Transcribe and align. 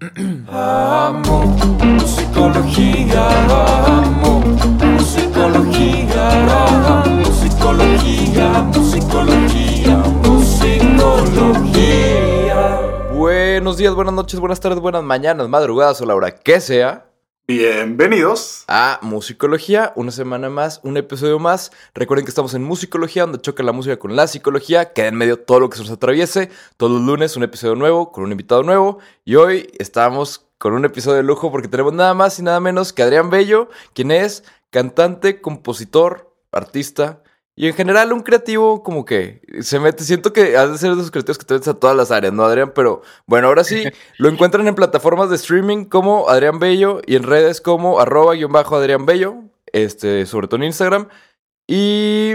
Amo 0.00 1.44
musicología, 1.84 3.28
amo 3.98 4.40
musicología, 4.96 6.30
musicología, 7.26 8.62
musicología, 8.62 9.96
musicología. 10.24 12.00
Buenos 13.12 13.76
días, 13.76 13.94
buenas 13.94 14.14
noches, 14.14 14.40
buenas 14.40 14.58
tardes, 14.58 14.80
buenas 14.80 15.02
mañanas, 15.02 15.50
madrugadas 15.50 16.00
o 16.00 16.06
la 16.06 16.14
hora 16.14 16.30
que 16.30 16.62
sea. 16.62 17.09
Bienvenidos 17.52 18.62
a 18.68 19.00
Musicología, 19.02 19.92
una 19.96 20.12
semana 20.12 20.48
más, 20.48 20.78
un 20.84 20.96
episodio 20.96 21.40
más. 21.40 21.72
Recuerden 21.94 22.24
que 22.24 22.28
estamos 22.28 22.54
en 22.54 22.62
Musicología, 22.62 23.22
donde 23.22 23.40
choca 23.40 23.64
la 23.64 23.72
música 23.72 23.98
con 23.98 24.14
la 24.14 24.28
psicología, 24.28 24.92
queda 24.92 25.08
en 25.08 25.16
medio 25.16 25.36
todo 25.36 25.58
lo 25.58 25.68
que 25.68 25.76
se 25.76 25.82
nos 25.82 25.90
atraviese. 25.90 26.48
Todos 26.76 26.92
los 26.92 27.00
lunes 27.02 27.36
un 27.36 27.42
episodio 27.42 27.74
nuevo, 27.74 28.12
con 28.12 28.22
un 28.22 28.30
invitado 28.30 28.62
nuevo. 28.62 29.00
Y 29.24 29.34
hoy 29.34 29.68
estamos 29.80 30.46
con 30.58 30.74
un 30.74 30.84
episodio 30.84 31.16
de 31.16 31.22
lujo 31.24 31.50
porque 31.50 31.66
tenemos 31.66 31.92
nada 31.92 32.14
más 32.14 32.38
y 32.38 32.44
nada 32.44 32.60
menos 32.60 32.92
que 32.92 33.02
Adrián 33.02 33.30
Bello, 33.30 33.68
quien 33.94 34.12
es 34.12 34.44
cantante, 34.70 35.40
compositor, 35.40 36.32
artista, 36.52 37.24
y 37.60 37.66
en 37.66 37.74
general, 37.74 38.14
un 38.14 38.20
creativo 38.20 38.82
como 38.82 39.04
que 39.04 39.42
se 39.60 39.78
mete, 39.78 40.02
siento 40.02 40.32
que 40.32 40.56
has 40.56 40.72
de 40.72 40.78
ser 40.78 40.94
de 40.94 40.96
esos 40.96 41.10
creativos 41.10 41.36
que 41.36 41.44
te 41.44 41.52
metes 41.52 41.68
a 41.68 41.74
todas 41.74 41.94
las 41.94 42.10
áreas, 42.10 42.32
¿no, 42.32 42.42
Adrián? 42.42 42.72
Pero 42.74 43.02
bueno, 43.26 43.48
ahora 43.48 43.64
sí, 43.64 43.84
lo 44.16 44.30
encuentran 44.30 44.66
en 44.66 44.74
plataformas 44.74 45.28
de 45.28 45.36
streaming 45.36 45.84
como 45.84 46.30
Adrián 46.30 46.58
Bello 46.58 47.02
y 47.04 47.16
en 47.16 47.22
redes 47.22 47.60
como 47.60 48.00
arroba 48.00 48.32
guion 48.32 48.50
bajo 48.50 48.76
Adrián 48.76 49.04
Bello, 49.04 49.42
este, 49.74 50.24
sobre 50.24 50.48
todo 50.48 50.56
en 50.56 50.68
Instagram. 50.68 51.08
Y 51.66 52.32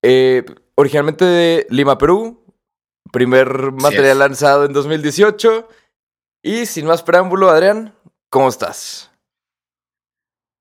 eh, 0.00 0.46
originalmente 0.74 1.26
de 1.26 1.66
Lima, 1.68 1.98
Perú, 1.98 2.46
primer 3.12 3.72
material 3.72 4.20
lanzado 4.20 4.64
en 4.64 4.72
2018. 4.72 5.68
Y 6.42 6.64
sin 6.64 6.86
más 6.86 7.02
preámbulo, 7.02 7.50
Adrián, 7.50 7.94
¿cómo 8.30 8.48
estás? 8.48 9.11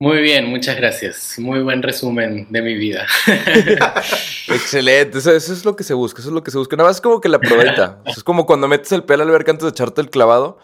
Muy 0.02 0.19
bien, 0.19 0.49
muchas 0.49 0.77
gracias. 0.77 1.38
Muy 1.38 1.61
buen 1.61 1.83
resumen 1.83 2.47
de 2.49 2.61
mi 2.63 2.73
vida. 2.73 3.05
Excelente, 4.47 5.19
eso, 5.19 5.31
es 5.31 5.63
lo 5.63 5.75
que 5.75 5.83
se 5.83 5.94
busca, 5.94 6.21
eso 6.21 6.30
es 6.30 6.33
lo 6.33 6.41
que 6.41 6.49
se 6.49 6.57
busca. 6.57 6.75
Nada 6.75 6.89
más 6.89 6.95
es 6.95 7.02
como 7.02 7.21
que 7.21 7.30
la 7.30 7.38
probeta. 7.38 8.02
es 8.07 8.23
como 8.23 8.47
cuando 8.47 8.67
metes 8.67 8.91
el 8.94 9.03
pelo 9.03 9.22
al 9.22 9.29
verga 9.29 9.52
antes 9.52 9.63
de 9.63 9.69
echarte 9.69 10.02
el 10.02 10.09
clavado. 10.09 10.57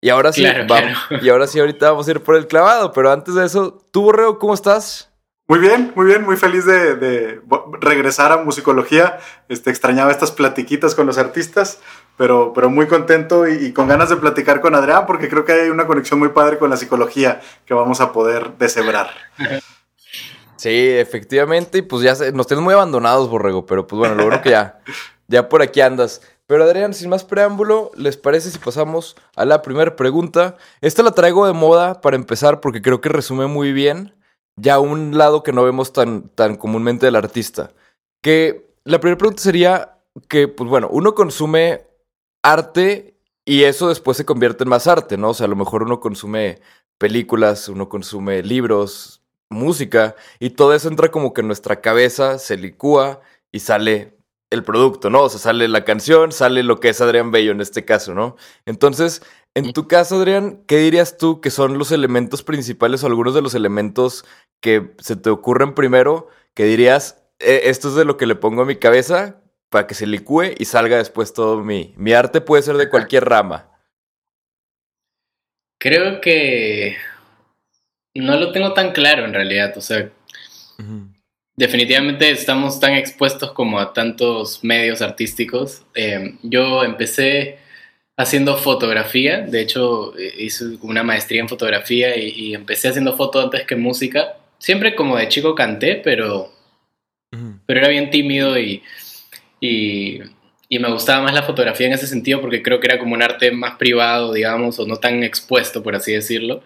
Y 0.00 0.10
ahora 0.10 0.32
sí, 0.32 0.46
vamos, 0.68 0.96
y 1.20 1.28
ahora 1.28 1.48
sí, 1.48 1.58
ahorita 1.58 1.90
vamos 1.90 2.06
a 2.06 2.12
ir 2.12 2.20
por 2.20 2.36
el 2.36 2.46
clavado. 2.46 2.92
Pero 2.92 3.10
antes 3.10 3.34
de 3.34 3.44
eso, 3.44 3.84
tú, 3.90 4.02
Borreo, 4.02 4.38
¿cómo 4.38 4.54
estás? 4.54 5.10
Muy 5.48 5.58
bien, 5.58 5.92
muy 5.96 6.06
bien, 6.06 6.22
muy 6.22 6.36
feliz 6.36 6.64
de, 6.64 7.40
regresar 7.80 8.30
a 8.30 8.36
musicología. 8.44 9.18
Este, 9.48 9.70
extrañaba 9.70 10.12
estas 10.12 10.30
platiquitas 10.30 10.94
con 10.94 11.06
los 11.06 11.18
artistas 11.18 11.80
pero, 12.16 12.52
pero 12.52 12.70
muy 12.70 12.86
contento 12.86 13.48
y, 13.48 13.72
con 13.72 13.88
ganas 13.88 14.10
de 14.10 14.16
platicar 14.16 14.60
con 14.60 14.74
Adrián 14.74 15.06
porque 15.06 15.28
creo 15.28 15.44
que 15.44 15.52
hay 15.52 15.70
una 15.70 15.86
conexión 15.86 16.18
muy 16.18 16.28
padre 16.30 16.58
con 16.58 16.70
la 16.70 16.76
psicología 16.76 17.40
que 17.66 17.74
vamos 17.74 18.00
a 18.00 18.12
poder 18.12 18.52
deshebrar. 18.58 19.10
Sí, 20.56 20.90
efectivamente, 20.90 21.78
y 21.78 21.82
pues 21.82 22.02
ya 22.02 22.30
nos 22.32 22.46
tenemos 22.46 22.64
muy 22.64 22.74
abandonados, 22.74 23.28
Borrego, 23.28 23.66
pero 23.66 23.86
pues 23.86 23.98
bueno, 23.98 24.14
lo 24.14 24.22
bueno 24.24 24.40
que 24.42 24.50
ya, 24.50 24.78
ya 25.26 25.48
por 25.48 25.62
aquí 25.62 25.80
andas. 25.80 26.20
Pero 26.46 26.64
Adrián, 26.64 26.92
sin 26.92 27.08
más 27.08 27.24
preámbulo, 27.24 27.90
¿les 27.96 28.16
parece 28.16 28.50
si 28.50 28.58
pasamos 28.58 29.16
a 29.36 29.44
la 29.44 29.62
primera 29.62 29.96
pregunta? 29.96 30.56
Esta 30.80 31.02
la 31.02 31.12
traigo 31.12 31.46
de 31.46 31.52
moda 31.52 32.00
para 32.00 32.16
empezar 32.16 32.60
porque 32.60 32.82
creo 32.82 33.00
que 33.00 33.08
resume 33.08 33.46
muy 33.46 33.72
bien 33.72 34.14
ya 34.56 34.78
un 34.78 35.16
lado 35.16 35.42
que 35.42 35.52
no 35.52 35.64
vemos 35.64 35.92
tan, 35.92 36.28
tan 36.28 36.56
comúnmente 36.56 37.06
del 37.06 37.16
artista. 37.16 37.72
Que 38.20 38.74
la 38.84 39.00
primera 39.00 39.18
pregunta 39.18 39.42
sería 39.42 39.98
que, 40.28 40.48
pues 40.48 40.68
bueno, 40.68 40.88
uno 40.90 41.14
consume 41.14 41.86
arte 42.42 43.16
y 43.44 43.64
eso 43.64 43.88
después 43.88 44.16
se 44.16 44.24
convierte 44.24 44.64
en 44.64 44.70
más 44.70 44.86
arte, 44.86 45.16
¿no? 45.16 45.30
O 45.30 45.34
sea, 45.34 45.46
a 45.46 45.48
lo 45.48 45.56
mejor 45.56 45.82
uno 45.82 46.00
consume 46.00 46.60
películas, 46.98 47.68
uno 47.68 47.88
consume 47.88 48.42
libros, 48.42 49.22
música 49.50 50.16
y 50.38 50.50
todo 50.50 50.74
eso 50.74 50.88
entra 50.88 51.10
como 51.10 51.32
que 51.32 51.42
en 51.42 51.48
nuestra 51.48 51.80
cabeza, 51.80 52.38
se 52.38 52.56
licúa 52.56 53.20
y 53.50 53.60
sale 53.60 54.16
el 54.50 54.64
producto, 54.64 55.10
¿no? 55.10 55.22
O 55.22 55.28
sea, 55.28 55.40
sale 55.40 55.66
la 55.68 55.84
canción, 55.84 56.32
sale 56.32 56.62
lo 56.62 56.78
que 56.78 56.90
es 56.90 57.00
Adrián 57.00 57.30
Bello 57.30 57.52
en 57.52 57.60
este 57.60 57.84
caso, 57.84 58.14
¿no? 58.14 58.36
Entonces, 58.66 59.22
en 59.54 59.72
tu 59.72 59.88
caso, 59.88 60.16
Adrián, 60.16 60.62
¿qué 60.66 60.78
dirías 60.78 61.16
tú 61.18 61.40
que 61.40 61.50
son 61.50 61.78
los 61.78 61.90
elementos 61.92 62.42
principales 62.42 63.02
o 63.02 63.06
algunos 63.06 63.34
de 63.34 63.42
los 63.42 63.54
elementos 63.54 64.24
que 64.60 64.94
se 64.98 65.16
te 65.16 65.30
ocurren 65.30 65.74
primero 65.74 66.28
que 66.54 66.64
dirías, 66.64 67.22
e, 67.38 67.62
esto 67.70 67.88
es 67.88 67.94
de 67.94 68.04
lo 68.04 68.16
que 68.16 68.26
le 68.26 68.34
pongo 68.34 68.62
a 68.62 68.66
mi 68.66 68.76
cabeza 68.76 69.41
para 69.72 69.86
que 69.86 69.94
se 69.94 70.06
licúe 70.06 70.52
y 70.58 70.66
salga 70.66 70.98
después 70.98 71.32
todo 71.32 71.64
mi... 71.64 71.94
Mi 71.96 72.12
arte 72.12 72.42
puede 72.42 72.62
ser 72.62 72.76
de 72.76 72.90
cualquier 72.90 73.24
rama. 73.24 73.70
Creo 75.80 76.20
que 76.20 76.98
no 78.14 78.36
lo 78.36 78.52
tengo 78.52 78.74
tan 78.74 78.92
claro 78.92 79.24
en 79.24 79.32
realidad, 79.32 79.72
o 79.76 79.80
sea, 79.80 80.10
definitivamente 81.56 82.30
estamos 82.30 82.78
tan 82.78 82.92
expuestos 82.92 83.52
como 83.52 83.80
a 83.80 83.94
tantos 83.94 84.62
medios 84.62 85.00
artísticos. 85.00 85.82
Eh, 85.94 86.36
yo 86.42 86.84
empecé 86.84 87.58
haciendo 88.18 88.58
fotografía, 88.58 89.40
de 89.40 89.62
hecho 89.62 90.16
eh, 90.18 90.34
hice 90.38 90.76
una 90.82 91.02
maestría 91.02 91.40
en 91.40 91.48
fotografía 91.48 92.16
y, 92.16 92.54
empecé 92.54 92.88
haciendo 92.88 93.16
foto 93.16 93.40
antes 93.40 93.64
que 93.66 93.74
música. 93.74 94.36
Siempre 94.58 94.94
como 94.94 95.16
de 95.16 95.28
chico 95.28 95.54
canté, 95.54 95.96
pero, 95.96 96.52
pero 97.66 97.80
era 97.80 97.88
bien 97.88 98.10
tímido 98.10 98.58
y 98.58 98.82
y, 99.62 100.20
me 100.78 100.90
gustaba 100.90 101.22
más 101.22 101.34
la 101.34 101.44
fotografía 101.44 101.86
en 101.86 101.92
ese 101.92 102.06
sentido 102.06 102.40
porque 102.40 102.62
creo 102.62 102.80
que 102.80 102.88
era 102.88 102.98
como 102.98 103.14
un 103.14 103.22
arte 103.22 103.52
más 103.52 103.76
privado, 103.76 104.32
digamos, 104.32 104.78
o 104.78 104.86
no 104.86 104.96
tan 104.96 105.22
expuesto, 105.22 105.82
por 105.82 105.94
así 105.94 106.12
decirlo. 106.12 106.62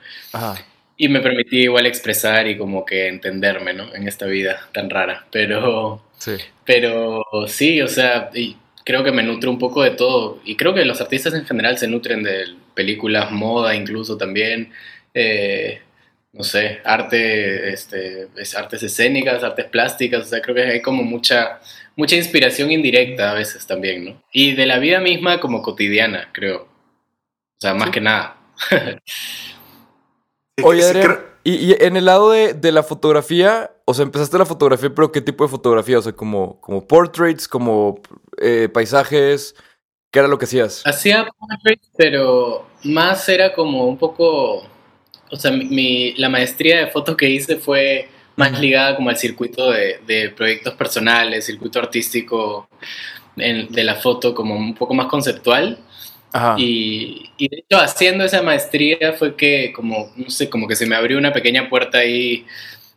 Y 0.96 1.08
me 1.08 1.20
permitía 1.20 1.64
igual 1.64 1.84
expresar 1.84 2.46
y 2.46 2.56
como 2.56 2.86
que 2.86 3.08
entenderme, 3.08 3.74
¿no? 3.74 3.94
En 3.94 4.08
esta 4.08 4.24
vida 4.26 4.68
tan 4.72 4.88
rara. 4.88 5.26
Pero 5.30 6.02
sí, 6.16 6.36
pero, 6.64 7.22
sí 7.48 7.82
o 7.82 7.88
sea, 7.88 8.30
y 8.32 8.56
creo 8.84 9.04
que 9.04 9.12
me 9.12 9.22
nutre 9.22 9.50
un 9.50 9.58
poco 9.58 9.82
de 9.82 9.90
todo. 9.90 10.40
Y 10.44 10.56
creo 10.56 10.72
que 10.72 10.84
los 10.86 11.00
artistas 11.00 11.34
en 11.34 11.44
general 11.44 11.76
se 11.76 11.88
nutren 11.88 12.22
de 12.22 12.44
películas, 12.74 13.30
moda 13.30 13.74
incluso 13.74 14.16
también. 14.16 14.72
Eh, 15.12 15.80
no 16.36 16.44
sé, 16.44 16.80
arte, 16.84 17.72
este, 17.72 18.28
artes 18.56 18.82
escénicas, 18.82 19.42
artes 19.42 19.66
plásticas, 19.66 20.26
o 20.26 20.28
sea, 20.28 20.42
creo 20.42 20.54
que 20.54 20.62
hay 20.62 20.82
como 20.82 21.02
mucha, 21.02 21.60
mucha 21.96 22.16
inspiración 22.16 22.70
indirecta 22.70 23.30
a 23.30 23.34
veces 23.34 23.66
también, 23.66 24.04
¿no? 24.04 24.22
Y 24.32 24.54
de 24.54 24.66
la 24.66 24.78
vida 24.78 25.00
misma 25.00 25.40
como 25.40 25.62
cotidiana, 25.62 26.28
creo. 26.32 26.62
O 26.62 27.60
sea, 27.60 27.72
más 27.72 27.90
que 27.90 28.02
nada. 28.02 28.36
Oye, 30.62 30.84
Adrián, 30.84 31.20
y, 31.48 31.80
en 31.80 31.96
el 31.96 32.06
lado 32.06 32.32
de, 32.32 32.72
la 32.72 32.82
fotografía, 32.82 33.70
o 33.84 33.94
sea, 33.94 34.02
empezaste 34.02 34.36
la 34.36 34.44
fotografía, 34.44 34.92
pero 34.92 35.12
¿qué 35.12 35.20
tipo 35.20 35.44
de 35.44 35.50
fotografía? 35.50 36.00
O 36.00 36.02
sea, 36.02 36.12
como, 36.12 36.60
como 36.60 36.84
portraits, 36.84 37.46
como 37.46 38.00
eh, 38.38 38.68
paisajes, 38.68 39.54
¿qué 40.10 40.18
era 40.18 40.26
lo 40.26 40.38
que 40.38 40.46
hacías? 40.46 40.82
Hacía 40.84 41.24
portraits, 41.38 41.88
pero 41.96 42.66
más 42.82 43.28
era 43.28 43.54
como 43.54 43.86
un 43.86 43.96
poco, 43.96 44.66
o 45.30 45.36
sea, 45.36 45.50
mi, 45.50 46.14
la 46.14 46.28
maestría 46.28 46.80
de 46.80 46.86
foto 46.88 47.16
que 47.16 47.28
hice 47.28 47.56
fue 47.56 48.08
más 48.36 48.58
ligada 48.60 48.96
como 48.96 49.10
al 49.10 49.16
circuito 49.16 49.70
de, 49.70 50.32
proyectos 50.36 50.74
personales, 50.74 51.46
circuito 51.46 51.78
artístico 51.78 52.68
de 53.34 53.84
la 53.84 53.96
foto 53.96 54.34
como 54.34 54.54
un 54.56 54.74
poco 54.74 54.94
más 54.94 55.06
conceptual. 55.06 55.78
Y, 56.58 57.30
de 57.38 57.58
hecho 57.58 57.78
haciendo 57.78 58.24
esa 58.24 58.42
maestría 58.42 59.14
fue 59.14 59.36
que 59.36 59.72
como, 59.74 60.12
no 60.16 60.28
sé, 60.28 60.50
como 60.50 60.68
que 60.68 60.76
se 60.76 60.86
me 60.86 60.94
abrió 60.94 61.16
una 61.16 61.32
pequeña 61.32 61.68
puerta 61.70 61.98
ahí 61.98 62.44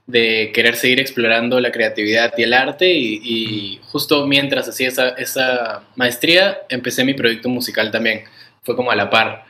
de 0.07 0.51
querer 0.53 0.75
seguir 0.75 1.00
explorando 1.00 1.59
la 1.59 1.72
creatividad 1.72 2.34
y 2.35 2.44
el 2.44 2.53
arte 2.53 2.91
y, 2.91 3.79
justo 3.91 4.28
mientras 4.28 4.68
hacía 4.68 4.89
esa, 4.89 5.09
esa 5.09 5.84
maestría 5.95 6.59
empecé 6.68 7.06
mi 7.06 7.13
proyecto 7.13 7.47
musical 7.47 7.91
también, 7.91 8.23
fue 8.63 8.75
como 8.75 8.91
a 8.91 8.95
la 8.95 9.09
par. 9.09 9.48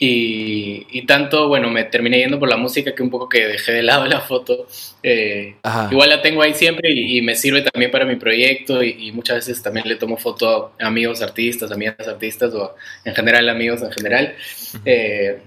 Y, 0.00 1.02
tanto, 1.06 1.48
bueno, 1.48 1.70
me 1.70 1.82
terminé 1.84 2.18
yendo 2.18 2.38
por 2.38 2.48
la 2.48 2.56
música 2.56 2.94
que 2.94 3.02
un 3.02 3.10
poco 3.10 3.28
que 3.28 3.46
dejé 3.46 3.72
de 3.72 3.82
lado 3.82 4.06
la 4.06 4.20
foto. 4.20 4.66
Eh, 5.02 5.56
igual 5.90 6.08
la 6.08 6.22
tengo 6.22 6.42
ahí 6.42 6.54
siempre 6.54 6.90
y, 6.92 7.20
me 7.22 7.34
sirve 7.34 7.62
también 7.62 7.90
para 7.90 8.04
mi 8.04 8.16
proyecto 8.16 8.82
y, 8.82 9.10
muchas 9.12 9.36
veces 9.36 9.62
también 9.62 9.88
le 9.88 9.96
tomo 9.96 10.16
foto 10.16 10.72
a 10.78 10.86
amigos 10.86 11.20
artistas, 11.22 11.72
amigas 11.72 12.06
artistas 12.06 12.54
o 12.54 12.76
en 13.04 13.14
general 13.14 13.48
amigos 13.48 13.82
en 13.82 13.92
general. 13.92 14.34
Eh, 14.84 15.38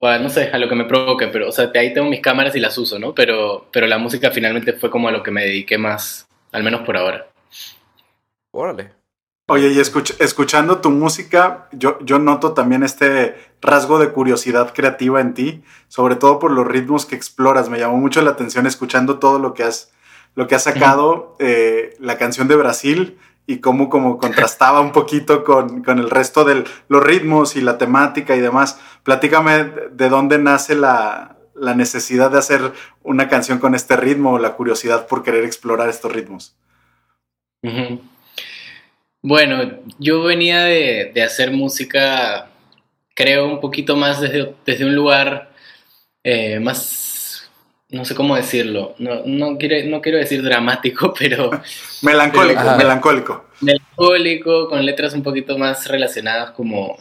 no 0.00 0.28
sé, 0.30 0.50
a 0.52 0.58
lo 0.58 0.68
que 0.68 0.74
me 0.74 0.84
provoque, 0.84 1.28
pero 1.28 1.48
o 1.48 1.52
sea, 1.52 1.70
ahí 1.74 1.92
tengo 1.92 2.08
mis 2.08 2.20
cámaras 2.20 2.54
y 2.54 2.60
las 2.60 2.76
uso, 2.78 2.98
¿no? 2.98 3.14
Pero, 3.14 3.68
pero 3.72 3.86
la 3.86 3.98
música 3.98 4.30
finalmente 4.30 4.72
fue 4.72 4.90
como 4.90 5.08
a 5.08 5.12
lo 5.12 5.22
que 5.22 5.30
me 5.30 5.44
dediqué 5.44 5.78
más, 5.78 6.26
al 6.52 6.62
menos 6.62 6.82
por 6.82 6.96
ahora. 6.96 7.28
Órale. 8.52 8.90
Oye, 9.48 9.68
y 9.68 9.78
escuchando 9.78 10.80
tu 10.80 10.90
música, 10.90 11.68
yo, 11.70 12.00
yo 12.00 12.18
noto 12.18 12.52
también 12.52 12.82
este 12.82 13.36
rasgo 13.60 14.00
de 14.00 14.10
curiosidad 14.10 14.74
creativa 14.74 15.20
en 15.20 15.34
ti, 15.34 15.62
sobre 15.86 16.16
todo 16.16 16.40
por 16.40 16.50
los 16.50 16.66
ritmos 16.66 17.06
que 17.06 17.14
exploras. 17.14 17.68
Me 17.68 17.78
llamó 17.78 17.96
mucho 17.96 18.22
la 18.22 18.32
atención 18.32 18.66
escuchando 18.66 19.20
todo 19.20 19.38
lo 19.38 19.54
que 19.54 19.62
has, 19.62 19.92
lo 20.34 20.48
que 20.48 20.56
has 20.56 20.64
sacado, 20.64 21.36
eh, 21.38 21.94
la 22.00 22.18
canción 22.18 22.48
de 22.48 22.56
Brasil 22.56 23.18
y 23.46 23.58
cómo 23.58 23.88
como 23.88 24.18
contrastaba 24.18 24.80
un 24.80 24.90
poquito 24.90 25.44
con, 25.44 25.84
con 25.84 26.00
el 26.00 26.10
resto 26.10 26.44
de 26.44 26.64
los 26.88 27.02
ritmos 27.04 27.54
y 27.54 27.60
la 27.60 27.78
temática 27.78 28.34
y 28.34 28.40
demás. 28.40 28.80
Platícame 29.04 29.70
de 29.92 30.08
dónde 30.08 30.38
nace 30.38 30.74
la, 30.74 31.36
la 31.54 31.76
necesidad 31.76 32.32
de 32.32 32.38
hacer 32.38 32.72
una 33.04 33.28
canción 33.28 33.60
con 33.60 33.76
este 33.76 33.94
ritmo 33.94 34.32
o 34.32 34.38
la 34.40 34.54
curiosidad 34.54 35.06
por 35.06 35.22
querer 35.22 35.44
explorar 35.44 35.88
estos 35.88 36.12
ritmos. 36.12 36.56
Bueno, 39.28 39.80
yo 39.98 40.22
venía 40.22 40.62
de, 40.62 41.10
de, 41.12 41.20
hacer 41.20 41.50
música, 41.50 42.48
creo, 43.12 43.48
un 43.48 43.58
poquito 43.58 43.96
más 43.96 44.20
desde, 44.20 44.54
desde 44.64 44.84
un 44.84 44.94
lugar 44.94 45.50
eh, 46.22 46.60
más, 46.60 47.50
no 47.88 48.04
sé 48.04 48.14
cómo 48.14 48.36
decirlo, 48.36 48.94
no, 48.98 49.22
no, 49.26 49.58
quiero, 49.58 49.84
no 49.90 50.00
quiero 50.00 50.18
decir 50.18 50.44
dramático, 50.44 51.12
pero... 51.18 51.50
melancólico, 52.02 52.76
melancólico. 52.76 53.46
Melancólico, 53.62 54.68
con 54.68 54.86
letras 54.86 55.12
un 55.12 55.24
poquito 55.24 55.58
más 55.58 55.88
relacionadas 55.88 56.52
como 56.52 56.96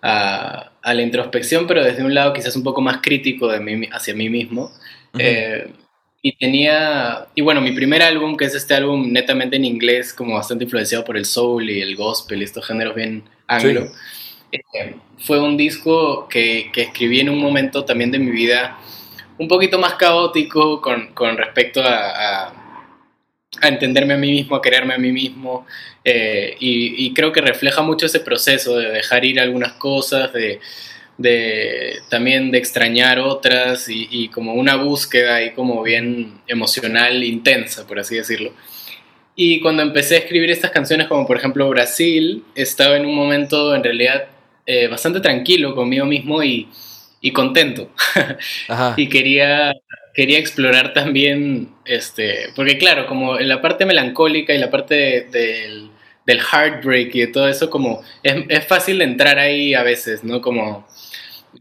a, 0.00 0.70
a, 0.80 0.94
la 0.94 1.02
introspección, 1.02 1.66
pero 1.66 1.82
desde 1.82 2.04
un 2.04 2.14
lado 2.14 2.34
quizás 2.34 2.54
un 2.54 2.62
poco 2.62 2.82
más 2.82 2.98
crítico 3.02 3.48
de 3.48 3.58
mí, 3.58 3.88
hacia 3.90 4.14
mí 4.14 4.30
mismo. 4.30 4.70
eh, 5.18 5.72
y 6.20 6.36
tenía, 6.36 7.28
y 7.34 7.42
bueno, 7.42 7.60
mi 7.60 7.72
primer 7.72 8.02
álbum, 8.02 8.36
que 8.36 8.46
es 8.46 8.54
este 8.54 8.74
álbum 8.74 9.12
netamente 9.12 9.56
en 9.56 9.64
inglés, 9.64 10.12
como 10.12 10.34
bastante 10.34 10.64
influenciado 10.64 11.04
por 11.04 11.16
el 11.16 11.24
soul 11.24 11.70
y 11.70 11.80
el 11.80 11.94
gospel, 11.94 12.42
estos 12.42 12.66
géneros 12.66 12.94
bien 12.94 13.22
anglo, 13.46 13.86
sí. 14.50 14.58
eh, 14.74 14.96
fue 15.18 15.40
un 15.40 15.56
disco 15.56 16.28
que, 16.28 16.70
que, 16.72 16.82
escribí 16.82 17.20
en 17.20 17.28
un 17.30 17.38
momento 17.38 17.84
también 17.84 18.10
de 18.10 18.18
mi 18.18 18.32
vida 18.32 18.78
un 19.38 19.46
poquito 19.46 19.78
más 19.78 19.94
caótico 19.94 20.80
con, 20.80 21.14
con 21.14 21.36
respecto 21.36 21.80
a, 21.80 22.10
a, 22.10 22.52
a, 23.60 23.68
entenderme 23.68 24.14
a 24.14 24.16
mí 24.18 24.32
mismo, 24.32 24.56
a 24.56 24.62
quererme 24.62 24.94
a 24.94 24.98
mí 24.98 25.12
mismo, 25.12 25.66
eh, 26.02 26.56
y, 26.58 27.06
y, 27.06 27.14
creo 27.14 27.30
que 27.30 27.40
refleja 27.40 27.82
mucho 27.82 28.06
ese 28.06 28.18
proceso 28.18 28.76
de 28.76 28.90
dejar 28.90 29.24
ir 29.24 29.38
algunas 29.38 29.74
cosas, 29.74 30.32
de 30.32 30.58
de 31.18 32.00
también 32.08 32.50
de 32.50 32.58
extrañar 32.58 33.18
otras 33.18 33.88
y, 33.88 34.08
y, 34.10 34.28
como 34.28 34.54
una 34.54 34.76
búsqueda 34.76 35.36
ahí 35.36 35.50
como 35.50 35.82
bien 35.82 36.40
emocional 36.46 37.22
intensa, 37.24 37.86
por 37.86 37.98
así 37.98 38.16
decirlo. 38.16 38.52
Y 39.40 39.60
cuando 39.60 39.82
empecé 39.82 40.16
a 40.16 40.18
escribir 40.18 40.50
estas 40.50 40.70
canciones, 40.70 41.06
como 41.06 41.26
por 41.26 41.36
ejemplo 41.36 41.68
Brasil, 41.68 42.44
estaba 42.54 42.96
en 42.96 43.06
un 43.06 43.14
momento 43.14 43.74
en 43.74 43.84
realidad 43.84 44.28
eh, 44.66 44.86
bastante 44.88 45.20
tranquilo 45.20 45.74
conmigo 45.74 46.04
mismo 46.06 46.42
y, 46.42 46.68
y 47.20 47.30
contento. 47.32 47.90
y 48.96 49.08
quería, 49.08 49.72
quería 50.14 50.38
explorar 50.38 50.92
también, 50.92 51.70
este, 51.84 52.50
porque 52.54 52.78
claro, 52.78 53.06
como 53.06 53.38
en 53.38 53.48
la 53.48 53.60
parte 53.60 53.86
melancólica 53.86 54.54
y 54.54 54.58
la 54.58 54.70
parte 54.70 54.94
de, 54.94 55.22
de, 55.30 55.87
del 56.28 56.40
heartbreak 56.40 57.14
y 57.14 57.20
de 57.20 57.26
todo 57.28 57.48
eso, 57.48 57.70
como 57.70 58.02
es, 58.22 58.44
es 58.50 58.66
fácil 58.66 59.00
entrar 59.00 59.38
ahí 59.38 59.72
a 59.72 59.82
veces, 59.82 60.22
¿no? 60.22 60.42
Como 60.42 60.86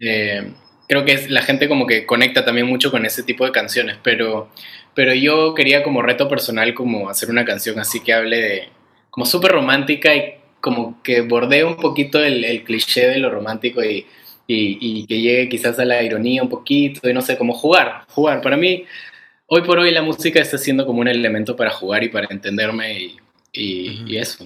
eh, 0.02 0.52
creo 0.90 1.06
que 1.06 1.14
es, 1.14 1.30
la 1.30 1.42
gente 1.42 1.70
como 1.70 1.88
que 1.88 2.06
conecta 2.06 2.44
también 2.44 2.68
mucho 2.68 2.92
con 2.92 3.06
ese 3.06 3.24
tipo 3.24 3.46
de 3.46 3.54
canciones, 3.54 3.96
pero, 4.04 4.50
pero 4.94 5.14
yo 5.14 5.54
quería 5.54 5.84
como 5.84 6.02
reto 6.02 6.28
personal 6.28 6.74
como 6.74 7.10
hacer 7.10 7.30
una 7.30 7.46
canción 7.46 7.80
así 7.80 8.02
que 8.02 8.12
hable 8.12 8.42
de, 8.42 8.70
como 9.10 9.26
súper 9.26 9.54
romántica 9.54 10.14
y 10.14 10.34
como 10.60 11.02
que 11.02 11.22
bordee 11.22 11.64
un 11.64 11.78
poquito 11.78 12.22
el, 12.22 12.44
el 12.44 12.66
cliché 12.66 13.08
de 13.08 13.20
lo 13.20 13.30
romántico 13.30 13.82
y, 13.82 14.06
y, 14.48 14.78
y, 14.82 15.08
que 15.08 15.22
llegue 15.22 15.48
quizás 15.48 15.80
a 15.80 15.86
la 15.86 16.04
ironía 16.04 16.44
un 16.44 16.50
poquito 16.50 17.10
y 17.10 17.14
no 17.14 17.22
sé, 17.22 17.38
como 17.38 17.54
jugar, 17.54 18.04
jugar. 18.10 18.42
Para 18.42 18.58
mí, 18.58 18.84
hoy 19.48 19.62
por 19.62 19.80
hoy 19.80 19.92
la 19.92 20.02
música 20.02 20.42
está 20.42 20.58
siendo 20.58 20.86
como 20.86 21.00
un 21.00 21.08
elemento 21.08 21.56
para 21.56 21.70
jugar 21.70 22.04
y 22.04 22.10
para 22.10 22.28
entenderme 22.30 23.00
y, 23.00 23.18
y, 23.58 23.90
uh 23.90 23.94
-huh. 24.04 24.08
y 24.10 24.18
eso. 24.18 24.46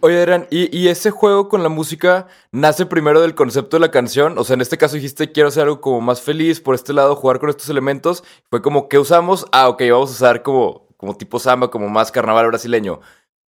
Oye, 0.00 0.18
Adrián, 0.18 0.46
¿y, 0.50 0.74
¿y, 0.76 0.88
ese 0.88 1.10
juego 1.10 1.50
con 1.50 1.62
la 1.62 1.68
música 1.68 2.28
nace 2.50 2.86
primero 2.86 3.20
del 3.20 3.34
concepto 3.34 3.76
de 3.76 3.80
la 3.80 3.90
canción? 3.90 4.38
O 4.38 4.44
sea, 4.44 4.54
en 4.54 4.62
este 4.62 4.78
caso 4.78 4.94
dijiste, 4.96 5.32
quiero 5.32 5.50
hacer 5.50 5.64
algo 5.64 5.82
como 5.82 6.00
más 6.00 6.22
feliz, 6.22 6.60
por 6.60 6.74
este 6.74 6.94
lado, 6.94 7.14
jugar 7.14 7.38
con 7.40 7.50
estos 7.50 7.68
elementos. 7.68 8.24
Fue 8.48 8.62
como, 8.62 8.88
¿qué 8.88 8.98
usamos? 8.98 9.44
Ah, 9.52 9.68
ok, 9.68 9.82
vamos 9.90 10.10
a 10.10 10.14
usar 10.14 10.42
como, 10.42 10.88
como 10.96 11.14
tipo 11.14 11.38
samba, 11.38 11.70
como 11.70 11.88
más 11.90 12.10
carnaval 12.10 12.46
brasileño. 12.46 13.00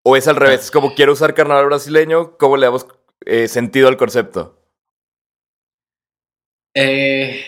O 0.03 0.17
es 0.17 0.29
al 0.29 0.37
revés, 0.37 0.65
es 0.65 0.71
como, 0.71 0.95
quiero 0.95 1.13
usar 1.13 1.33
carnaval 1.33 1.67
brasileño, 1.67 2.37
¿cómo 2.37 2.59
le 2.59 2.67
damos 2.67 2.87
eh, 3.25 3.49
sentido 3.49 3.89
al 3.89 3.97
concepto? 3.97 4.59
Eh, 6.75 7.43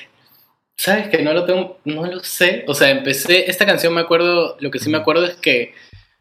Sabes 0.80 1.08
que 1.08 1.20
no 1.20 1.34
lo 1.34 1.44
tengo, 1.44 1.78
no 1.84 2.06
lo 2.06 2.20
sé. 2.20 2.64
O 2.66 2.72
sea, 2.72 2.88
empecé, 2.88 3.50
esta 3.50 3.66
canción 3.66 3.92
me 3.92 4.00
acuerdo, 4.00 4.56
lo 4.60 4.70
que 4.70 4.78
sí 4.78 4.88
me 4.88 4.96
acuerdo 4.96 5.26
es 5.26 5.36
que 5.36 5.74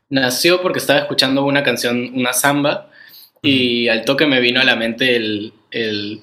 nació 0.10 0.62
porque 0.62 0.80
estaba 0.80 1.00
escuchando 1.00 1.46
una 1.46 1.64
canción, 1.64 2.12
una 2.14 2.34
samba, 2.34 2.90
y 3.42 3.88
al 3.88 4.04
toque 4.04 4.26
me 4.26 4.42
vino 4.42 4.60
a 4.60 4.66
la 4.66 4.76
mente 4.76 5.16
el, 5.16 5.54
el 5.72 6.22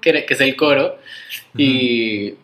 que, 0.00 0.26
es 0.28 0.40
el 0.40 0.56
coro, 0.56 0.98
uh 1.54 1.58
-huh. 1.58 1.62
y, 1.62 2.34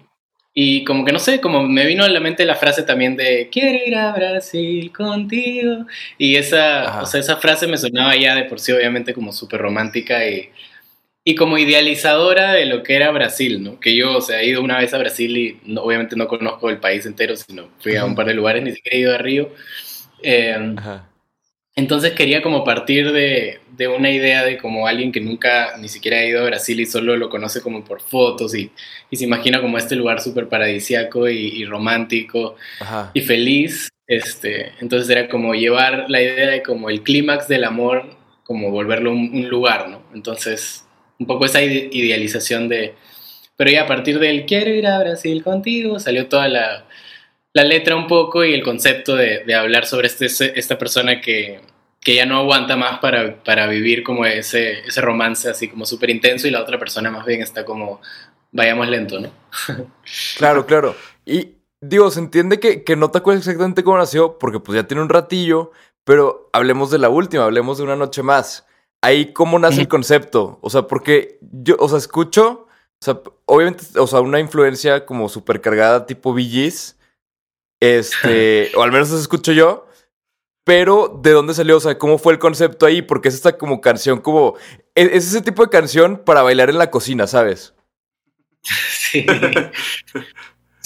y 0.54 0.84
como 0.84 1.04
que 1.04 1.12
no 1.12 1.18
sé, 1.18 1.40
como 1.40 1.62
me 1.62 1.84
vino 1.84 2.04
a 2.04 2.08
la 2.08 2.20
mente 2.20 2.44
la 2.46 2.54
frase 2.54 2.82
también 2.82 3.16
de 3.16 3.48
quiero 3.52 3.78
ir 3.86 3.96
a 3.96 4.12
Brasil 4.12 4.90
contigo, 4.92 5.86
y 6.16 6.36
esa, 6.36 7.02
o 7.02 7.06
sea, 7.06 7.20
esa 7.20 7.36
frase 7.36 7.66
me 7.66 7.76
sonaba 7.76 8.16
ya 8.16 8.34
de 8.34 8.44
por 8.44 8.58
sí 8.58 8.72
obviamente 8.72 9.12
como 9.12 9.32
súper 9.32 9.60
romántica 9.60 10.26
y 10.26 10.48
y 11.28 11.34
como 11.34 11.58
idealizadora 11.58 12.52
de 12.52 12.64
lo 12.64 12.82
que 12.82 12.96
era 12.96 13.10
Brasil, 13.10 13.62
¿no? 13.62 13.78
Que 13.78 13.94
yo, 13.94 14.16
o 14.16 14.20
sea, 14.22 14.40
he 14.40 14.46
ido 14.46 14.62
una 14.62 14.78
vez 14.78 14.94
a 14.94 14.98
Brasil 14.98 15.36
y 15.36 15.60
no, 15.66 15.82
obviamente 15.82 16.16
no 16.16 16.26
conozco 16.26 16.70
el 16.70 16.78
país 16.78 17.04
entero, 17.04 17.36
sino 17.36 17.68
fui 17.80 17.96
a 17.96 18.06
un 18.06 18.14
par 18.14 18.24
de 18.24 18.32
lugares, 18.32 18.62
ni 18.62 18.72
siquiera 18.72 18.96
he 18.96 19.00
ido 19.00 19.14
a 19.14 19.18
Río. 19.18 19.50
Eh, 20.22 20.74
entonces 21.74 22.12
quería 22.12 22.40
como 22.40 22.64
partir 22.64 23.12
de, 23.12 23.60
de, 23.76 23.88
una 23.88 24.10
idea 24.10 24.42
de 24.42 24.56
como 24.56 24.86
alguien 24.86 25.12
que 25.12 25.20
nunca 25.20 25.76
ni 25.78 25.88
siquiera 25.90 26.16
ha 26.16 26.24
ido 26.24 26.40
a 26.40 26.46
Brasil 26.46 26.80
y 26.80 26.86
solo 26.86 27.14
lo 27.18 27.28
conoce 27.28 27.60
como 27.60 27.84
por 27.84 28.00
fotos 28.00 28.54
y, 28.54 28.70
y 29.10 29.16
se 29.18 29.24
imagina 29.24 29.60
como 29.60 29.76
este 29.76 29.96
lugar 29.96 30.22
súper 30.22 30.48
paradisiaco 30.48 31.28
y, 31.28 31.36
y 31.36 31.66
romántico 31.66 32.56
Ajá. 32.80 33.10
y 33.12 33.20
feliz. 33.20 33.90
Este, 34.06 34.72
entonces 34.80 35.10
era 35.10 35.28
como 35.28 35.54
llevar 35.54 36.06
la 36.08 36.22
idea 36.22 36.48
de 36.48 36.62
como 36.62 36.88
el 36.88 37.02
clímax 37.02 37.48
del 37.48 37.64
amor, 37.64 38.16
como 38.44 38.70
volverlo 38.70 39.12
un, 39.12 39.30
un 39.34 39.50
lugar, 39.50 39.90
¿no? 39.90 40.00
Entonces 40.14 40.86
un 41.18 41.26
poco 41.26 41.44
esa 41.44 41.62
idealización 41.62 42.68
de... 42.68 42.94
Pero 43.56 43.70
ya 43.70 43.82
a 43.82 43.86
partir 43.86 44.18
del 44.18 44.46
quiero 44.46 44.70
ir 44.70 44.86
a 44.86 45.00
Brasil 45.00 45.42
contigo 45.42 45.98
salió 45.98 46.28
toda 46.28 46.48
la, 46.48 46.86
la 47.52 47.64
letra 47.64 47.96
un 47.96 48.06
poco 48.06 48.44
y 48.44 48.54
el 48.54 48.62
concepto 48.62 49.16
de, 49.16 49.42
de 49.44 49.54
hablar 49.54 49.84
sobre 49.86 50.06
este, 50.06 50.26
esta 50.58 50.78
persona 50.78 51.20
que, 51.20 51.60
que, 52.00 52.14
ya 52.14 52.24
no 52.24 52.38
aguanta 52.38 52.76
más 52.76 53.00
para, 53.00 53.42
para 53.42 53.66
vivir 53.66 54.04
como 54.04 54.24
ese, 54.24 54.80
ese 54.86 55.00
romance 55.00 55.50
así 55.50 55.68
como 55.68 55.86
súper 55.86 56.10
intenso 56.10 56.46
y 56.46 56.52
la 56.52 56.62
otra 56.62 56.78
persona 56.78 57.10
más 57.10 57.26
bien 57.26 57.42
está 57.42 57.64
como 57.64 58.00
vayamos 58.52 58.88
lento, 58.88 59.18
¿no? 59.18 59.30
claro, 60.38 60.64
claro. 60.64 60.94
Y 61.26 61.56
digo, 61.80 62.12
se 62.12 62.20
entiende 62.20 62.60
que, 62.60 62.84
que 62.84 62.94
no 62.94 63.10
te 63.10 63.18
acuerdas 63.18 63.42
exactamente 63.42 63.82
cómo 63.82 63.98
nació 63.98 64.38
porque 64.38 64.60
pues 64.60 64.76
ya 64.76 64.86
tiene 64.86 65.02
un 65.02 65.08
ratillo, 65.08 65.72
pero 66.04 66.48
hablemos 66.52 66.92
de 66.92 66.98
la 66.98 67.08
última, 67.08 67.44
hablemos 67.44 67.78
de 67.78 67.84
una 67.84 67.96
noche 67.96 68.22
más 68.22 68.67
ahí 69.02 69.32
cómo 69.32 69.58
nace 69.58 69.80
el 69.80 69.88
concepto. 69.88 70.58
O 70.62 70.70
sea, 70.70 70.82
porque 70.82 71.38
yo, 71.40 71.76
o 71.78 71.88
sea, 71.88 71.98
escucho, 71.98 72.66
o 73.00 73.04
sea, 73.04 73.20
obviamente, 73.46 73.84
o 73.98 74.06
sea, 74.06 74.20
una 74.20 74.40
influencia 74.40 75.06
como 75.06 75.28
súper 75.28 75.60
cargada 75.60 76.06
tipo 76.06 76.32
VGs. 76.32 76.96
Este, 77.80 78.70
o 78.76 78.82
al 78.82 78.92
menos 78.92 79.08
eso 79.08 79.18
escucho 79.18 79.52
yo. 79.52 79.86
Pero, 80.64 81.18
¿de 81.22 81.30
dónde 81.30 81.54
salió? 81.54 81.78
O 81.78 81.80
sea, 81.80 81.96
¿cómo 81.96 82.18
fue 82.18 82.34
el 82.34 82.38
concepto 82.38 82.84
ahí? 82.84 83.00
Porque 83.00 83.28
es 83.28 83.34
esta 83.34 83.56
como 83.56 83.80
canción, 83.80 84.20
como. 84.20 84.56
Es, 84.94 85.08
es 85.08 85.28
ese 85.28 85.40
tipo 85.40 85.62
de 85.62 85.70
canción 85.70 86.22
para 86.24 86.42
bailar 86.42 86.68
en 86.68 86.78
la 86.78 86.90
cocina, 86.90 87.26
¿sabes? 87.26 87.74
Sí. 89.10 89.24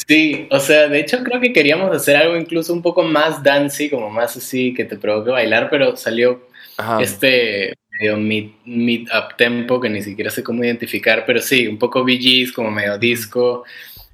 Sí, 0.07 0.49
o 0.50 0.61
sea, 0.61 0.88
de 0.88 1.00
hecho 1.00 1.23
creo 1.23 1.40
que 1.40 1.52
queríamos 1.52 1.95
hacer 1.95 2.16
algo 2.16 2.37
incluso 2.37 2.73
un 2.73 2.83
poco 2.83 3.02
más 3.02 3.42
dancey, 3.42 3.90
como 3.90 4.11
más 4.11 4.37
así 4.37 4.75
que 4.75 4.85
te 4.85 4.97
provoque 4.97 5.31
bailar, 5.31 5.69
pero 5.71 5.97
salió 5.97 6.47
Ajá. 6.76 7.00
este 7.00 7.75
medio 8.02 8.16
mid, 8.16 8.50
mid 8.64 9.09
up 9.14 9.37
tempo 9.37 9.80
que 9.80 9.88
ni 9.88 10.02
siquiera 10.02 10.30
sé 10.30 10.42
cómo 10.42 10.64
identificar, 10.64 11.25
pero 11.25 11.40
sí, 11.40 11.66
un 11.68 11.78
poco 11.78 12.02
VGs, 12.02 12.52
como 12.52 12.71
medio 12.71 12.99
disco. 12.99 13.64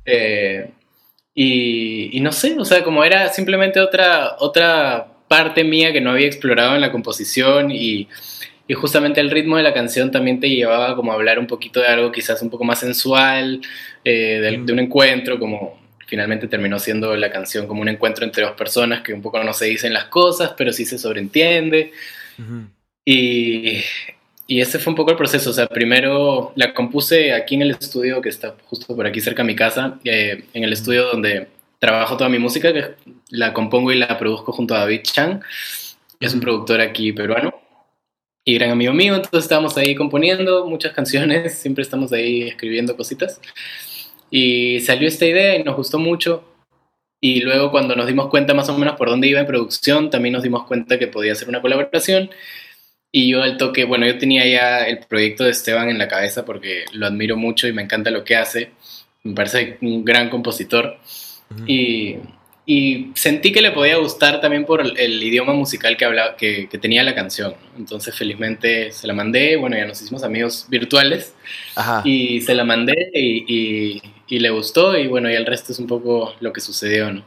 Eh, 0.04 0.70
y, 1.34 2.16
y, 2.16 2.20
no 2.20 2.32
sé, 2.32 2.56
o 2.58 2.64
sea, 2.64 2.82
como 2.84 3.04
era 3.04 3.28
simplemente 3.28 3.80
otra, 3.80 4.36
otra 4.40 5.08
parte 5.28 5.64
mía 5.64 5.92
que 5.92 6.00
no 6.00 6.10
había 6.10 6.26
explorado 6.26 6.74
en 6.74 6.80
la 6.80 6.90
composición 6.92 7.70
y, 7.70 8.08
y, 8.66 8.74
justamente 8.74 9.20
el 9.20 9.30
ritmo 9.30 9.56
de 9.56 9.62
la 9.62 9.72
canción 9.72 10.10
también 10.10 10.40
te 10.40 10.50
llevaba 10.50 10.96
como 10.96 11.12
a 11.12 11.14
hablar 11.14 11.38
un 11.38 11.46
poquito 11.46 11.80
de 11.80 11.86
algo 11.86 12.12
quizás 12.12 12.42
un 12.42 12.50
poco 12.50 12.64
más 12.64 12.80
sensual, 12.80 13.60
eh, 14.04 14.40
de, 14.40 14.58
de 14.64 14.72
un 14.72 14.80
encuentro, 14.80 15.38
como 15.38 15.78
finalmente 16.06 16.48
terminó 16.48 16.78
siendo 16.78 17.14
la 17.16 17.30
canción 17.30 17.66
como 17.66 17.82
un 17.82 17.88
encuentro 17.88 18.24
entre 18.24 18.42
dos 18.42 18.52
personas 18.52 19.02
que 19.02 19.12
un 19.12 19.22
poco 19.22 19.42
no 19.44 19.52
se 19.52 19.66
dicen 19.66 19.92
las 19.92 20.06
cosas, 20.06 20.54
pero 20.56 20.72
sí 20.72 20.84
se 20.84 20.98
sobreentiende. 20.98 21.92
Uh 22.38 22.42
-huh. 22.42 22.77
Y, 23.10 23.80
y 24.46 24.60
ese 24.60 24.78
fue 24.78 24.90
un 24.90 24.96
poco 24.96 25.12
el 25.12 25.16
proceso. 25.16 25.48
O 25.48 25.52
sea, 25.54 25.66
primero 25.66 26.52
la 26.56 26.74
compuse 26.74 27.32
aquí 27.32 27.54
en 27.54 27.62
el 27.62 27.70
estudio, 27.70 28.20
que 28.20 28.28
está 28.28 28.54
justo 28.66 28.94
por 28.94 29.06
aquí 29.06 29.22
cerca 29.22 29.42
de 29.42 29.46
mi 29.46 29.56
casa, 29.56 29.98
eh, 30.04 30.44
en 30.52 30.64
el 30.64 30.74
estudio 30.74 31.06
donde 31.06 31.48
trabajo 31.78 32.18
toda 32.18 32.28
mi 32.28 32.38
música, 32.38 32.70
que 32.72 32.96
la 33.30 33.54
compongo 33.54 33.92
y 33.92 33.96
la 33.96 34.18
produzco 34.18 34.52
junto 34.52 34.74
a 34.74 34.80
David 34.80 35.00
Chang, 35.04 35.40
que 36.20 36.26
es 36.26 36.34
un 36.34 36.40
productor 36.40 36.82
aquí 36.82 37.12
peruano 37.12 37.54
y 38.44 38.54
gran 38.54 38.70
amigo 38.70 38.94
mío, 38.94 39.14
entonces 39.14 39.44
estábamos 39.44 39.76
ahí 39.76 39.94
componiendo 39.94 40.66
muchas 40.66 40.92
canciones, 40.94 41.58
siempre 41.58 41.82
estamos 41.82 42.12
ahí 42.12 42.42
escribiendo 42.42 42.94
cositas. 42.94 43.40
Y 44.30 44.80
salió 44.80 45.08
esta 45.08 45.24
idea 45.26 45.56
y 45.56 45.64
nos 45.64 45.76
gustó 45.76 45.98
mucho. 45.98 46.44
Y 47.20 47.40
luego 47.40 47.70
cuando 47.70 47.96
nos 47.96 48.06
dimos 48.06 48.28
cuenta 48.28 48.54
más 48.54 48.68
o 48.68 48.78
menos 48.78 48.96
por 48.96 49.08
dónde 49.08 49.28
iba 49.28 49.40
en 49.40 49.46
producción, 49.46 50.10
también 50.10 50.34
nos 50.34 50.42
dimos 50.42 50.64
cuenta 50.64 50.98
que 50.98 51.08
podía 51.08 51.34
ser 51.34 51.48
una 51.48 51.60
colaboración. 51.60 52.30
Y 53.10 53.30
yo 53.30 53.42
al 53.42 53.56
toque, 53.56 53.84
bueno, 53.84 54.06
yo 54.06 54.18
tenía 54.18 54.46
ya 54.46 54.86
el 54.86 54.98
proyecto 55.00 55.44
de 55.44 55.50
Esteban 55.50 55.88
en 55.88 55.98
la 55.98 56.08
cabeza 56.08 56.44
porque 56.44 56.84
lo 56.92 57.06
admiro 57.06 57.36
mucho 57.36 57.66
y 57.66 57.72
me 57.72 57.82
encanta 57.82 58.10
lo 58.10 58.24
que 58.24 58.36
hace. 58.36 58.72
Me 59.22 59.34
parece 59.34 59.78
un 59.80 60.04
gran 60.04 60.28
compositor. 60.28 60.98
Y 61.66 62.16
y 62.70 63.12
sentí 63.14 63.50
que 63.50 63.62
le 63.62 63.70
podía 63.70 63.96
gustar 63.96 64.42
también 64.42 64.66
por 64.66 64.82
el, 64.82 65.22
idioma 65.22 65.54
musical 65.54 65.96
que, 65.96 66.04
hablaba, 66.04 66.36
que, 66.36 66.68
tenía 66.78 67.02
la 67.02 67.14
canción. 67.14 67.54
Entonces, 67.78 68.14
felizmente 68.14 68.92
se 68.92 69.06
la 69.06 69.14
mandé. 69.14 69.56
Bueno, 69.56 69.78
ya 69.78 69.86
nos 69.86 70.02
hicimos 70.02 70.22
amigos 70.22 70.66
virtuales. 70.68 71.34
Y 72.04 72.42
se 72.42 72.54
la 72.54 72.64
mandé 72.64 73.10
y, 73.14 74.02
le 74.28 74.50
gustó. 74.50 74.98
Y 74.98 75.06
bueno, 75.06 75.30
y 75.30 75.34
el 75.34 75.46
resto 75.46 75.72
es 75.72 75.78
un 75.78 75.86
poco 75.86 76.34
lo 76.40 76.52
que 76.52 76.60
sucedió, 76.60 77.10
¿no? 77.10 77.24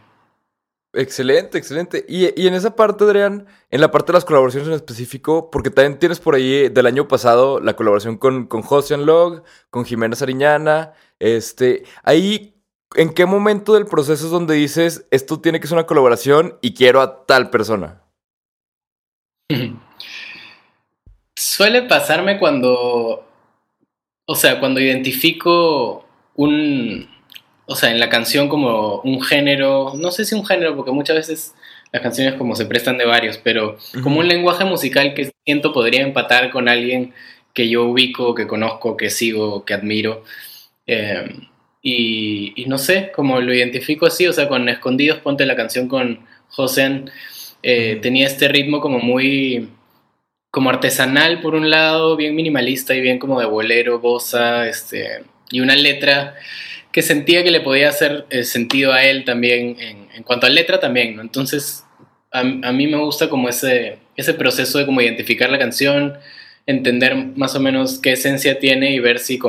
Excelente, 0.94 1.58
excelente. 1.58 2.06
Y, 2.08 2.26
en 2.48 2.54
esa 2.54 2.76
parte, 2.76 3.06
Adrián, 3.06 3.48
en 3.70 3.82
la 3.82 3.92
parte 3.92 4.12
de 4.12 4.18
las 4.18 4.26
colaboraciones 4.26 4.68
en 4.68 4.74
específico, 4.74 5.50
porque 5.50 5.70
también 5.70 6.00
tienes 6.00 6.20
por 6.20 6.36
ahí 6.36 6.68
del 6.68 6.86
año 6.86 7.08
pasado 7.08 7.62
la 7.62 7.76
colaboración 7.76 8.18
con, 8.18 8.48
con 8.48 8.64
Log, 9.06 9.44
con 9.70 9.86
Jimena 9.86 10.16
Sariñana. 10.18 10.94
Este, 11.20 11.84
ahí, 12.04 12.62
¿En 12.96 13.14
qué 13.14 13.26
momento 13.26 13.74
del 13.74 13.86
proceso 13.86 14.26
es 14.26 14.32
donde 14.32 14.56
dices, 14.56 15.08
esto 15.12 15.40
tiene 15.40 15.62
que 15.62 15.68
ser 15.68 15.78
una 15.78 15.88
colaboración 15.88 16.58
y 16.62 16.74
quiero 16.74 17.00
a 17.00 17.26
tal 17.26 17.50
persona? 17.50 18.02
Suele 21.36 21.84
pasarme 21.84 22.38
cuando, 22.38 23.26
o 24.26 24.36
sea, 24.36 24.60
cuando 24.60 24.82
identifico 24.82 26.06
un, 26.36 27.10
o 27.72 27.76
sea, 27.76 27.90
en 27.90 28.00
la 28.02 28.10
canción 28.10 28.50
como 28.50 29.00
un 29.02 29.22
género, 29.22 29.94
no 29.96 30.12
sé 30.12 30.26
si 30.26 30.36
un 30.36 30.46
género, 30.46 30.76
porque 30.76 30.92
muchas 30.92 31.16
veces 31.16 31.56
las 31.94 32.02
canciones 32.02 32.34
como 32.34 32.54
se 32.56 32.66
prestan 32.66 32.98
de 32.98 33.06
varios, 33.06 33.38
pero 33.38 33.78
como 34.04 34.20
un 34.20 34.28
lenguaje 34.28 34.66
musical 34.66 35.14
que 35.14 35.32
siento 35.46 35.72
podría 35.72 36.02
empatar 36.02 36.52
con 36.52 36.68
alguien 36.68 37.14
que 37.54 37.70
yo 37.70 37.86
ubico, 37.86 38.36
que 38.36 38.46
conozco, 38.46 38.98
que 38.98 39.10
sigo, 39.10 39.64
que 39.64 39.74
admiro. 39.74 40.26
Eh, 40.86 41.30
y, 41.82 42.66
no 42.68 42.78
sé, 42.78 43.12
como 43.16 43.40
lo 43.40 43.54
identifico 43.54 44.06
así, 44.06 44.28
o 44.28 44.34
sea, 44.34 44.50
con 44.50 44.68
Escondidos, 44.68 45.20
ponte 45.20 45.46
la 45.46 45.56
canción 45.56 45.88
con 45.88 46.26
José, 46.50 47.06
eh, 47.64 48.00
tenía 48.02 48.28
este 48.28 48.50
ritmo 48.50 48.82
como 48.82 49.00
muy, 49.00 49.70
como 50.52 50.70
artesanal 50.70 51.40
por 51.40 51.56
un 51.56 51.70
lado, 51.70 52.18
bien 52.18 52.36
minimalista 52.36 52.94
y 52.96 53.02
bien 53.02 53.18
como 53.18 53.40
de 53.40 53.46
bolero, 53.46 54.00
bossa, 54.00 54.68
este, 54.68 55.24
y 55.50 55.62
una 55.62 55.76
letra 55.76 56.36
que 56.92 57.02
sentía 57.02 57.44
que 57.44 57.52
le 57.52 57.62
podía 57.62 57.90
hacer 57.90 58.26
eh, 58.30 58.44
sentido 58.44 58.94
a 58.94 59.04
él 59.04 59.24
también, 59.26 59.78
en, 59.80 60.24
cuanto 60.24 60.46
a 60.46 60.50
letra 60.50 60.80
también, 60.80 61.16
¿no? 61.16 61.22
Entonces, 61.22 61.86
a, 62.32 62.40
a, 62.40 62.72
mí 62.72 62.88
me 62.88 62.98
gusta 62.98 63.30
como 63.30 63.50
ese, 63.50 63.98
ese 64.16 64.34
proceso 64.34 64.78
de 64.78 64.86
como 64.86 65.02
identificar 65.02 65.50
la 65.50 65.60
canción, 65.60 66.18
entender 66.66 67.16
más 67.36 67.56
o 67.56 67.60
menos 67.60 68.00
qué 68.00 68.14
esencia 68.14 68.60
tiene 68.60 68.92
y 68.92 69.00
ver 69.00 69.20
si 69.20 69.40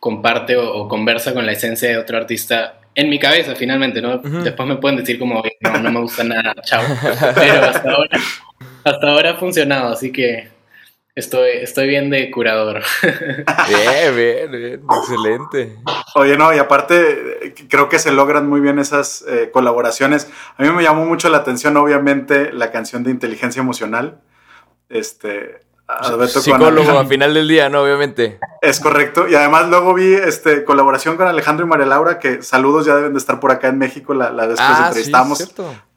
comparte 0.00 0.56
o, 0.56 0.88
conversa 0.88 1.34
con 1.34 1.46
la 1.46 1.52
esencia 1.52 1.88
de 1.88 1.98
otro 1.98 2.18
artista 2.18 2.78
en 2.94 3.08
mi 3.08 3.18
cabeza, 3.18 3.54
finalmente, 3.54 4.02
¿no? 4.02 4.18
Después 4.18 4.68
me 4.68 4.76
pueden 4.76 4.98
decir 4.98 5.18
como, 5.18 5.42
no, 5.60 5.78
no 5.78 5.90
me 5.90 6.00
gusta 6.00 6.24
nada, 6.24 6.54
chao. 6.62 6.82
Pero 7.34 7.64
hasta 7.64 7.90
ahora, 7.90 8.18
hasta 8.84 9.08
ahora 9.08 9.30
ha 9.30 9.34
funcionado, 9.36 9.92
así 9.92 10.12
que 10.12 10.48
estoy, 11.14 11.50
estoy 11.60 11.88
bien 11.88 12.10
de 12.10 12.30
curador. 12.30 12.82
Bien, 13.02 14.16
bien, 14.16 14.50
bien, 14.50 14.82
excelente. 15.00 15.76
Oye, 16.14 16.36
no, 16.36 16.54
y 16.54 16.58
aparte 16.58 17.54
creo 17.68 17.88
que 17.88 17.98
se 17.98 18.12
logran 18.12 18.48
muy 18.48 18.60
bien 18.60 18.78
esas 18.78 19.24
eh, 19.28 19.50
colaboraciones. 19.52 20.30
A 20.56 20.62
mí 20.62 20.70
me 20.70 20.82
llamó 20.82 21.04
mucho 21.04 21.28
la 21.28 21.38
atención, 21.38 21.76
obviamente, 21.76 22.52
la 22.52 22.70
canción 22.70 23.02
de 23.04 23.10
inteligencia 23.10 23.60
emocional. 23.60 24.20
Este, 24.88 25.60
Psicólogo 26.28 26.98
a 26.98 27.06
final 27.06 27.34
del 27.34 27.48
día, 27.48 27.68
¿no? 27.68 27.82
Obviamente. 27.82 28.38
Es 28.60 28.80
correcto. 28.80 29.28
Y 29.28 29.34
además 29.34 29.68
luego 29.68 29.94
vi 29.94 30.14
este, 30.14 30.64
colaboración 30.64 31.16
con 31.16 31.26
Alejandro 31.26 31.66
y 31.66 31.68
María 31.68 31.86
Laura, 31.86 32.18
que 32.18 32.42
saludos 32.42 32.86
ya 32.86 32.96
deben 32.96 33.12
de 33.12 33.18
estar 33.18 33.40
por 33.40 33.50
acá 33.50 33.68
en 33.68 33.78
México, 33.78 34.14
la, 34.14 34.30
la 34.30 34.46
vez 34.46 34.56
que 34.56 34.64
ah, 34.64 34.84
entrevistamos. 34.88 35.54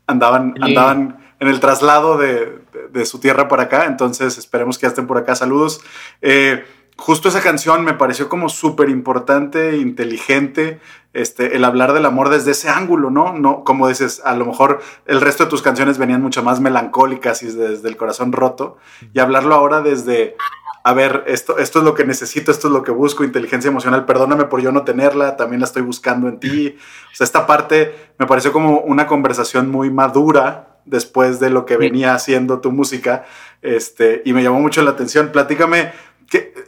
andaban, 0.07 0.55
andaban 0.61 1.24
en 1.39 1.47
el 1.47 1.59
traslado 1.59 2.17
de, 2.17 2.59
de, 2.91 3.05
su 3.05 3.19
tierra 3.19 3.47
por 3.47 3.59
acá, 3.59 3.85
entonces 3.85 4.37
esperemos 4.37 4.77
que 4.77 4.83
ya 4.83 4.89
estén 4.89 5.07
por 5.07 5.17
acá. 5.17 5.35
Saludos. 5.35 5.81
Eh, 6.21 6.63
justo 6.97 7.29
esa 7.29 7.41
canción 7.41 7.83
me 7.83 7.93
pareció 7.93 8.29
como 8.29 8.49
súper 8.49 8.89
importante, 8.89 9.77
inteligente, 9.77 10.79
este, 11.13 11.55
el 11.55 11.63
hablar 11.63 11.93
del 11.93 12.05
amor 12.05 12.29
desde 12.29 12.51
ese 12.51 12.69
ángulo, 12.69 13.09
¿no? 13.09 13.33
No, 13.33 13.63
como 13.63 13.87
dices, 13.87 14.21
a 14.25 14.35
lo 14.35 14.45
mejor 14.45 14.81
el 15.05 15.21
resto 15.21 15.45
de 15.45 15.49
tus 15.49 15.61
canciones 15.61 15.97
venían 15.97 16.21
mucho 16.21 16.43
más 16.43 16.59
melancólicas 16.59 17.43
y 17.43 17.47
desde 17.47 17.87
el 17.87 17.97
corazón 17.97 18.31
roto, 18.31 18.77
y 19.13 19.19
hablarlo 19.19 19.55
ahora 19.55 19.81
desde, 19.81 20.35
a 20.83 20.93
ver, 20.93 21.23
esto, 21.27 21.57
esto 21.57 21.79
es 21.79 21.85
lo 21.85 21.95
que 21.95 22.05
necesito, 22.05 22.51
esto 22.51 22.67
es 22.67 22.73
lo 22.73 22.83
que 22.83 22.91
busco, 22.91 23.23
inteligencia 23.23 23.69
emocional, 23.69 24.05
perdóname 24.05 24.45
por 24.45 24.61
yo 24.61 24.71
no 24.71 24.83
tenerla, 24.83 25.37
también 25.37 25.61
la 25.61 25.67
estoy 25.67 25.81
buscando 25.83 26.27
en 26.27 26.39
ti. 26.39 26.77
O 27.11 27.15
sea, 27.15 27.25
esta 27.25 27.47
parte 27.47 28.13
me 28.17 28.25
pareció 28.25 28.51
como 28.51 28.79
una 28.79 29.07
conversación 29.07 29.69
muy 29.69 29.89
madura 29.89 30.74
después 30.85 31.39
de 31.39 31.49
lo 31.49 31.65
que 31.65 31.77
venía 31.77 32.13
haciendo 32.13 32.61
tu 32.61 32.71
música, 32.71 33.25
este, 33.61 34.21
y 34.25 34.33
me 34.33 34.43
llamó 34.43 34.59
mucho 34.61 34.81
la 34.83 34.91
atención. 34.91 35.31
Platícame 35.31 35.91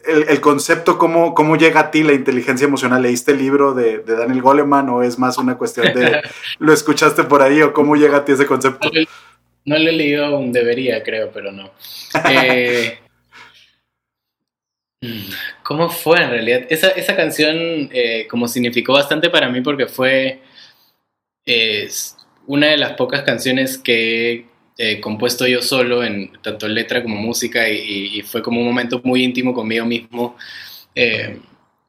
el, 0.06 0.40
concepto, 0.42 0.98
cómo, 0.98 1.34
¿cómo 1.34 1.56
llega 1.56 1.80
a 1.80 1.92
ti 1.92 2.04
la 2.04 2.14
inteligencia 2.14 2.66
emocional? 2.66 3.02
¿Leíste 3.02 3.32
el 3.32 3.40
libro 3.40 3.74
de, 3.74 4.00
Daniel 4.00 4.42
Goleman 4.42 4.90
o 4.90 5.04
es 5.04 5.18
más 5.18 5.38
una 5.38 5.58
cuestión 5.58 5.94
de 5.94 6.22
lo 6.60 6.74
escuchaste 6.74 7.24
por 7.24 7.42
ahí 7.42 7.62
o 7.62 7.74
cómo 7.74 7.96
llega 7.96 8.18
a 8.18 8.26
ti 8.26 8.34
ese 8.34 8.46
concepto? 8.46 8.90
No, 9.66 9.78
lo 9.78 9.90
he 9.90 9.94
leído 9.94 10.26
aún, 10.26 10.52
debería, 10.54 11.04
creo, 11.04 11.32
pero 11.32 11.52
no. 11.52 11.72
Eh, 12.32 13.00
¿Cómo 15.62 15.90
fue 15.90 16.24
en 16.24 16.30
realidad? 16.32 16.62
Esa, 16.70 16.88
esa 16.90 17.16
canción 17.16 17.56
eh, 17.92 18.26
como 18.30 18.48
significó 18.48 18.94
bastante 18.94 19.30
para 19.30 19.48
mí 19.50 19.62
porque 19.62 19.86
fue 19.86 20.42
una 22.48 22.68
de 22.68 22.78
las 22.78 22.94
pocas 22.94 23.22
canciones 23.22 23.78
que 23.78 24.46
eh, 24.80 25.00
compuesto 25.02 25.48
yo 25.48 25.62
solo 25.62 26.04
en 26.04 26.32
tanto 26.42 26.68
letra 26.68 27.04
como 27.04 27.16
música 27.16 27.68
y, 27.70 28.22
fue 28.22 28.42
como 28.42 28.62
un 28.62 28.68
momento 28.68 29.02
muy 29.04 29.24
íntimo 29.24 29.54
conmigo 29.54 29.86
mismo, 29.86 30.38
eh, 30.96 31.40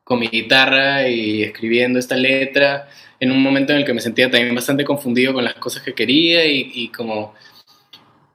con 0.05 0.19
mi 0.19 0.29
guitarra 0.29 1.09
y 1.09 1.43
escribiendo 1.43 1.99
esta 1.99 2.17
letra, 2.17 2.89
en 3.21 3.31
un 3.31 3.43
momento 3.43 3.73
en 3.73 3.81
el 3.81 3.85
que 3.85 3.93
me 3.93 4.01
sentía 4.01 4.31
también 4.31 4.55
bastante 4.55 4.85
confundido 4.85 5.35
con 5.35 5.45
las 5.45 5.55
cosas 5.55 5.83
que 5.83 5.95
quería 5.95 6.47
y, 6.47 6.89
como 6.89 7.35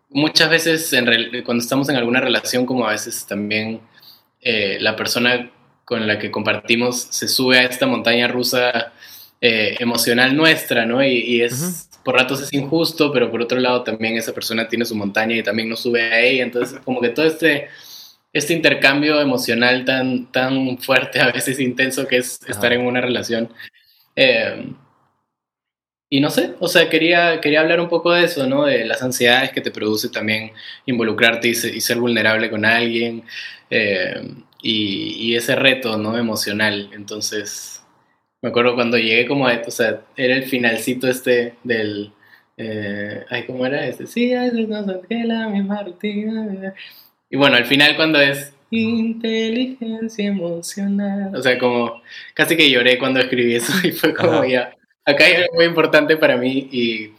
muchas 0.09 0.49
veces 0.49 0.93
cuando 1.43 1.63
estamos 1.63 1.89
en 1.89 1.95
alguna 1.95 2.21
relación 2.21 2.67
como 2.67 2.85
a 2.87 2.91
veces 2.91 3.25
también 3.25 3.81
eh, 4.41 4.77
la 4.79 4.95
persona 4.95 5.51
con 5.83 6.05
la 6.05 6.19
que 6.19 6.29
compartimos 6.29 7.01
se 7.09 7.27
sube 7.27 7.57
a 7.57 7.63
esta 7.63 7.87
montaña 7.87 8.27
rusa 8.27 8.93
emocional 9.41 10.37
nuestra, 10.37 10.85
¿no? 10.85 11.03
Y, 11.03 11.41
es, 11.41 11.89
por 12.03 12.15
ratos 12.15 12.41
es 12.41 12.53
injusto, 12.53 13.11
pero 13.11 13.31
por 13.31 13.41
otro 13.41 13.59
lado 13.59 13.83
también 13.83 14.17
esa 14.17 14.33
persona 14.33 14.67
tiene 14.67 14.85
su 14.85 14.95
montaña 14.95 15.35
y 15.35 15.43
también 15.43 15.69
no 15.69 15.75
sube 15.75 16.01
a 16.01 16.19
ella. 16.21 16.43
Entonces, 16.43 16.79
como 16.83 17.01
que 17.01 17.09
todo 17.09 17.25
este, 17.25 17.69
este 18.33 18.53
intercambio 18.53 19.21
emocional 19.21 19.85
tan, 19.85 20.31
tan 20.31 20.77
fuerte, 20.79 21.21
a 21.21 21.31
veces 21.31 21.59
intenso, 21.59 22.07
que 22.07 22.17
es 22.17 22.39
estar 22.47 22.73
en 22.73 22.81
una 22.81 23.01
relación. 23.01 23.49
Eh, 24.15 24.73
y 26.09 26.19
no 26.19 26.29
sé, 26.29 26.53
o 26.59 26.67
sea, 26.67 26.89
quería, 26.89 27.41
quería 27.41 27.61
hablar 27.61 27.79
un 27.79 27.89
poco 27.89 28.11
de 28.11 28.25
eso, 28.25 28.45
¿no? 28.47 28.65
De 28.65 28.85
las 28.85 29.01
ansiedades 29.01 29.51
que 29.51 29.61
te 29.61 29.71
produce 29.71 30.09
también 30.09 30.51
involucrarte 30.85 31.47
y, 31.47 31.55
ser 31.55 31.97
vulnerable 31.97 32.51
con 32.51 32.65
alguien. 32.65 33.23
Eh, 33.71 34.21
y, 34.61 35.31
y, 35.31 35.35
ese 35.35 35.55
reto, 35.55 35.97
¿no? 35.97 36.15
Emocional. 36.15 36.91
Entonces, 36.93 37.72
me 38.43 38.49
acuerdo 38.49 38.75
cuando 38.75 38.97
llegué 38.97 39.25
como 39.25 39.47
a, 39.47 39.61
o 39.65 39.71
sea, 39.71 40.01
era 40.17 40.35
el 40.35 40.43
finalcito 40.43 41.07
este 41.07 41.53
del, 41.63 42.11
eh, 42.57 43.23
ay, 43.29 43.45
¿cómo 43.45 43.65
era 43.65 43.87
este? 43.87 44.05
Sí, 44.05 44.33
es 44.33 44.53
la 44.53 45.47
misma 45.47 45.81
rutina. 45.81 46.73
Y 47.29 47.37
bueno, 47.37 47.55
al 47.55 47.65
final 47.65 47.95
cuando 47.95 48.19
es 48.19 48.53
inteligencia 48.69 50.27
emocional, 50.27 51.33
o 51.33 51.41
sea, 51.41 51.57
como 51.57 52.01
casi 52.33 52.57
que 52.57 52.69
lloré 52.69 52.99
cuando 52.99 53.21
escribí 53.21 53.55
eso 53.55 53.71
y 53.87 53.93
fue 53.93 54.13
como 54.13 54.43
ya, 54.43 54.75
acá 55.05 55.23
hay 55.23 55.35
algo 55.35 55.53
muy 55.55 55.65
importante 55.65 56.17
para 56.17 56.35
mí 56.35 56.67
y 56.69 57.11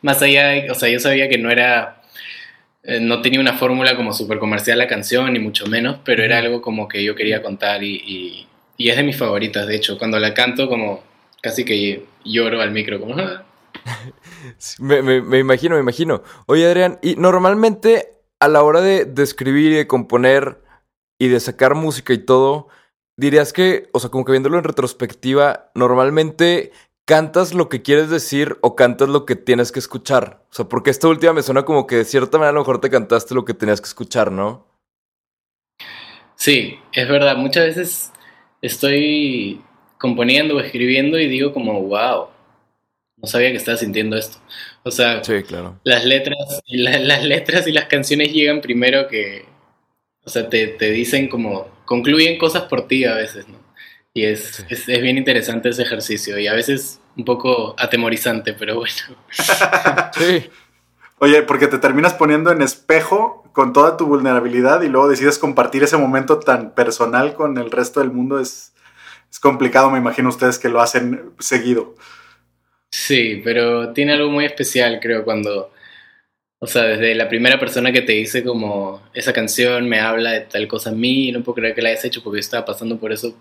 más 0.00 0.22
allá, 0.22 0.72
o 0.72 0.74
sea, 0.74 0.88
yo 0.88 0.98
sabía 0.98 1.28
que 1.28 1.36
no 1.36 1.50
era, 1.50 2.00
eh, 2.84 3.00
no 3.00 3.20
tenía 3.20 3.38
una 3.40 3.52
fórmula 3.52 3.96
como 3.96 4.14
súper 4.14 4.38
comercial 4.38 4.78
la 4.78 4.88
canción, 4.88 5.30
ni 5.30 5.40
mucho 5.40 5.66
menos, 5.66 5.98
pero 6.06 6.24
era 6.24 6.38
algo 6.38 6.62
como 6.62 6.88
que 6.88 7.04
yo 7.04 7.14
quería 7.14 7.42
contar 7.42 7.82
y 7.84 7.96
y 8.06 8.46
es 8.88 8.96
de 8.96 9.02
mis 9.02 9.16
favoritas, 9.18 9.66
de 9.66 9.76
hecho. 9.76 9.98
Cuando 9.98 10.18
la 10.18 10.32
canto, 10.32 10.68
como 10.68 11.02
casi 11.42 11.64
que 11.64 12.04
lloro 12.24 12.62
al 12.62 12.70
micro, 12.70 12.98
como. 13.00 13.14
Ah". 13.18 13.44
Me, 14.78 15.02
me- 15.02 15.20
me 15.22 15.38
imagino, 15.38 15.74
me 15.76 15.80
imagino. 15.82 16.22
Oye, 16.46 16.66
Adrián, 16.66 16.98
y 17.02 17.16
normalmente 17.16 18.14
a 18.40 18.48
la 18.48 18.62
hora 18.62 18.80
de, 18.80 19.04
de 19.04 19.22
escribir 19.22 19.72
y 19.72 19.76
de 19.76 19.86
componer 19.86 20.58
y 21.18 21.28
de 21.28 21.40
sacar 21.40 21.74
música 21.74 22.12
y 22.14 22.18
todo, 22.18 22.68
dirías 23.16 23.52
que, 23.52 23.88
o 23.92 24.00
sea, 24.00 24.10
como 24.10 24.24
que 24.24 24.32
viéndolo 24.32 24.56
en 24.58 24.64
retrospectiva, 24.64 25.70
normalmente 25.74 26.72
cantas 27.06 27.52
lo 27.54 27.68
que 27.68 27.82
quieres 27.82 28.08
decir 28.08 28.56
o 28.62 28.76
cantas 28.76 29.08
lo 29.08 29.26
que 29.26 29.36
tienes 29.36 29.72
que 29.72 29.78
escuchar. 29.78 30.42
O 30.50 30.54
sea, 30.54 30.64
porque 30.66 30.90
esta 30.90 31.08
última 31.08 31.32
me 31.32 31.42
suena 31.42 31.64
como 31.64 31.86
que 31.86 31.96
de 31.96 32.04
cierta 32.04 32.38
manera 32.38 32.50
a 32.50 32.54
lo 32.54 32.60
mejor 32.60 32.80
te 32.80 32.90
cantaste 32.90 33.34
lo 33.34 33.44
que 33.44 33.54
tenías 33.54 33.80
que 33.80 33.88
escuchar, 33.88 34.32
¿no? 34.32 34.66
Sí, 36.36 36.78
es 36.92 37.08
verdad. 37.08 37.36
Muchas 37.36 37.66
veces 37.66 38.12
estoy 38.62 39.60
componiendo 39.98 40.56
o 40.56 40.60
escribiendo 40.60 41.18
y 41.18 41.28
digo 41.28 41.52
como, 41.52 41.80
wow, 41.82 42.28
no 43.16 43.26
sabía 43.26 43.50
que 43.50 43.56
estaba 43.56 43.76
sintiendo 43.76 44.16
esto. 44.16 44.38
O 44.82 44.90
sea, 44.90 45.22
Sí, 45.24 45.42
claro. 45.42 45.78
las 45.84 46.04
letras, 46.04 46.38
y 46.66 46.78
la- 46.82 46.98
las 46.98 47.24
letras 47.24 47.66
y 47.66 47.72
las 47.72 47.84
canciones 47.86 48.32
llegan 48.32 48.60
primero 48.60 49.08
que, 49.08 49.44
o 50.24 50.30
sea, 50.30 50.48
te, 50.48 50.66
te 50.68 50.90
dicen 50.90 51.28
como, 51.28 51.68
concluyen 51.84 52.38
cosas 52.38 52.62
por 52.64 52.86
ti 52.88 53.04
a 53.04 53.14
veces, 53.14 53.46
¿no? 53.48 53.58
Y 54.12 54.24
es, 54.24 54.56
Sí. 54.56 54.62
es, 54.70 54.88
es 54.88 55.00
bien 55.02 55.18
interesante 55.18 55.68
ese 55.68 55.82
ejercicio 55.82 56.38
y 56.38 56.46
a 56.48 56.52
veces 56.54 57.00
un 57.16 57.24
poco 57.24 57.74
atemorizante, 57.78 58.54
pero 58.54 58.76
bueno. 58.76 59.16
Sí. 60.18 60.48
Oye, 61.22 61.42
porque 61.42 61.66
te 61.66 61.76
terminas 61.76 62.14
poniendo 62.14 62.50
en 62.50 62.62
espejo 62.62 63.44
con 63.52 63.74
toda 63.74 63.98
tu 63.98 64.06
vulnerabilidad 64.06 64.80
y 64.80 64.88
luego 64.88 65.06
decides 65.06 65.38
compartir 65.38 65.82
ese 65.82 65.98
momento 65.98 66.38
tan 66.38 66.74
personal 66.74 67.34
con 67.34 67.58
el 67.58 67.70
resto 67.70 68.00
del 68.00 68.10
mundo. 68.10 68.40
Es, 68.40 68.72
es 69.30 69.38
complicado, 69.38 69.90
me 69.90 69.98
imagino 69.98 70.30
ustedes 70.30 70.58
que 70.58 70.70
lo 70.70 70.80
hacen 70.80 71.32
seguido. 71.38 71.94
Sí, 72.90 73.42
pero 73.44 73.92
tiene 73.92 74.14
algo 74.14 74.30
muy 74.30 74.46
especial, 74.46 74.98
creo, 74.98 75.22
cuando, 75.22 75.70
o 76.58 76.66
sea, 76.66 76.84
desde 76.84 77.14
la 77.14 77.28
primera 77.28 77.60
persona 77.60 77.92
que 77.92 78.00
te 78.00 78.12
dice 78.12 78.42
como, 78.42 79.02
esa 79.12 79.34
canción 79.34 79.90
me 79.90 80.00
habla 80.00 80.32
de 80.32 80.40
tal 80.40 80.66
cosa 80.68 80.88
a 80.88 80.94
mí, 80.94 81.28
y 81.28 81.32
no 81.32 81.42
puedo 81.42 81.56
creer 81.56 81.74
que 81.74 81.82
la 81.82 81.90
hayas 81.90 82.04
hecho 82.06 82.22
porque 82.22 82.38
yo 82.38 82.40
estaba 82.40 82.64
pasando 82.64 82.98
por 82.98 83.12
eso, 83.12 83.36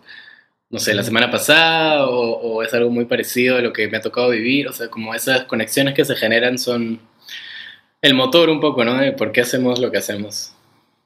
no 0.69 0.79
sé, 0.79 0.93
la 0.93 1.03
semana 1.03 1.31
pasada, 1.31 2.07
o, 2.09 2.39
o 2.41 2.61
es 2.61 2.73
algo 2.73 2.89
muy 2.89 3.05
parecido 3.05 3.55
a 3.55 3.61
lo 3.61 3.71
que 3.71 3.87
me 3.87 3.97
ha 3.97 4.01
tocado 4.01 4.31
vivir, 4.31 4.67
o 4.67 4.73
sea, 4.73 4.89
como 4.89 5.15
esas 5.15 5.45
conexiones 5.45 5.93
que 5.95 6.03
se 6.03 6.15
generan 6.17 6.59
son 6.59 6.99
el 8.01 8.13
motor 8.13 8.49
un 8.49 8.59
poco, 8.59 8.83
¿no? 8.85 8.95
De 8.95 9.11
por 9.11 9.31
qué 9.31 9.41
hacemos 9.41 9.79
lo 9.79 9.91
que 9.91 9.97
hacemos. 9.97 10.53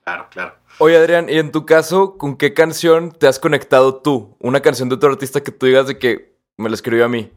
Claro, 0.04 0.28
claro. 0.30 0.56
Oye, 0.80 0.98
Adrián, 0.98 1.28
y 1.30 1.38
en 1.38 1.52
tu 1.52 1.66
caso, 1.66 2.18
¿con 2.18 2.36
qué 2.36 2.54
canción 2.54 3.12
te 3.12 3.28
has 3.28 3.40
conectado 3.40 3.96
tú? 4.02 4.36
Una 4.40 4.62
canción 4.62 4.90
de 4.90 4.96
otro 4.96 5.12
artista 5.12 5.42
que 5.42 5.52
tú 5.52 5.66
digas 5.66 5.88
de 5.88 5.98
que 5.98 6.34
me 6.58 6.70
la 6.70 6.76
escribió 6.76 7.06
a 7.06 7.10
mí. 7.10 7.32